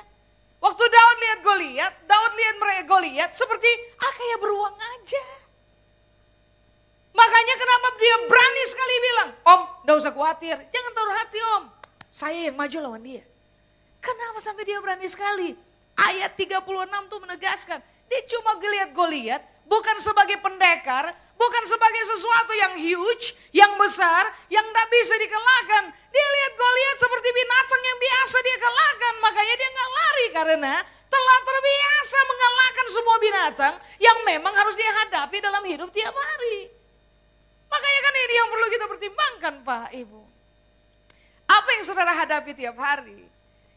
Waktu 0.63 0.85
Daud 0.87 1.17
lihat 1.19 1.39
Goliat, 1.43 1.93
Daud 2.07 2.33
lihat 2.39 2.57
mereka 2.63 2.83
Goliat 2.87 3.31
seperti 3.35 3.71
ah 3.99 4.13
kayak 4.15 4.39
beruang 4.39 4.77
aja. 4.79 5.25
Makanya 7.11 7.55
kenapa 7.59 7.87
dia 7.99 8.17
berani 8.31 8.65
sekali 8.71 8.95
bilang, 9.03 9.31
Om, 9.43 9.63
gak 9.83 9.97
usah 9.99 10.13
khawatir, 10.15 10.57
jangan 10.71 10.93
taruh 10.95 11.17
hati 11.19 11.39
Om. 11.59 11.65
Saya 12.07 12.39
yang 12.51 12.57
maju 12.57 12.79
lawan 12.87 13.03
dia. 13.03 13.23
Kenapa 13.99 14.39
sampai 14.39 14.63
dia 14.63 14.79
berani 14.79 15.11
sekali? 15.11 15.53
Ayat 15.99 16.39
36 16.39 16.65
tuh 17.11 17.19
menegaskan, 17.19 17.79
dia 18.07 18.21
cuma 18.31 18.57
geliat 18.63 18.95
Goliat 18.95 19.43
bukan 19.67 19.97
sebagai 19.99 20.39
pendekar, 20.39 21.13
Bukan 21.41 21.65
sebagai 21.65 22.05
sesuatu 22.05 22.53
yang 22.53 22.77
huge, 22.77 23.33
yang 23.57 23.73
besar, 23.81 24.29
yang 24.53 24.61
tidak 24.61 24.89
bisa 24.93 25.17
dikalahkan. 25.17 25.89
Dia 25.89 26.27
lihat 26.37 26.53
Goliat 26.53 26.97
seperti 27.01 27.29
binatang 27.33 27.81
yang 27.81 27.97
biasa 27.97 28.37
dia 28.45 28.57
kalahkan. 28.61 29.15
Makanya 29.25 29.55
dia 29.57 29.69
nggak 29.73 29.91
lari 29.97 30.27
karena 30.37 30.75
telah 31.09 31.39
terbiasa 31.41 32.19
mengalahkan 32.29 32.87
semua 32.93 33.17
binatang 33.17 33.75
yang 33.97 34.19
memang 34.29 34.53
harus 34.53 34.77
dia 34.77 34.93
hadapi 35.01 35.41
dalam 35.41 35.65
hidup 35.65 35.89
tiap 35.89 36.13
hari. 36.13 36.69
Makanya 37.73 38.01
kan 38.05 38.15
ini 38.21 38.35
yang 38.37 38.49
perlu 38.53 38.67
kita 38.69 38.85
pertimbangkan 38.85 39.55
Pak 39.65 39.89
Ibu. 39.97 40.23
Apa 41.49 41.69
yang 41.73 41.85
saudara 41.89 42.13
hadapi 42.21 42.53
tiap 42.53 42.77
hari? 42.77 43.30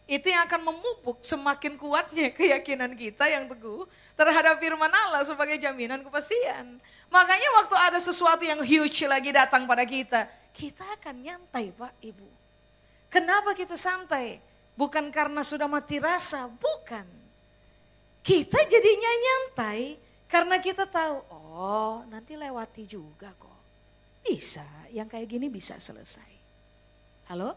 Itu 0.04 0.28
yang 0.28 0.44
akan 0.44 0.62
memupuk 0.68 1.24
semakin 1.24 1.80
kuatnya 1.80 2.28
keyakinan 2.38 2.92
kita 2.94 3.28
yang 3.32 3.48
teguh 3.48 3.88
terhadap 4.20 4.60
firman 4.60 4.92
Allah 4.92 5.24
sebagai 5.24 5.56
jaminan 5.56 6.04
kepastian. 6.04 6.78
Makanya 7.08 7.50
waktu 7.64 7.76
ada 7.80 8.00
sesuatu 8.04 8.44
yang 8.44 8.60
huge 8.60 9.08
lagi 9.08 9.32
datang 9.32 9.64
pada 9.64 9.88
kita, 9.88 10.28
kita 10.52 10.84
akan 11.00 11.24
nyantai 11.24 11.72
Pak 11.72 11.94
Ibu. 12.04 12.28
Kenapa 13.08 13.56
kita 13.56 13.78
santai? 13.80 14.42
Bukan 14.74 15.14
karena 15.14 15.46
sudah 15.46 15.70
mati 15.70 16.02
rasa, 16.02 16.50
bukan. 16.50 17.06
Kita 18.26 18.58
jadinya 18.66 19.12
nyantai 19.22 20.02
karena 20.26 20.58
kita 20.58 20.90
tahu, 20.90 21.22
oh 21.30 22.02
nanti 22.10 22.34
lewati 22.34 22.90
juga 22.90 23.30
kok. 23.38 23.62
Bisa, 24.26 24.66
yang 24.90 25.06
kayak 25.06 25.30
gini 25.30 25.52
bisa 25.52 25.78
selesai. 25.78 26.32
Halo? 27.30 27.54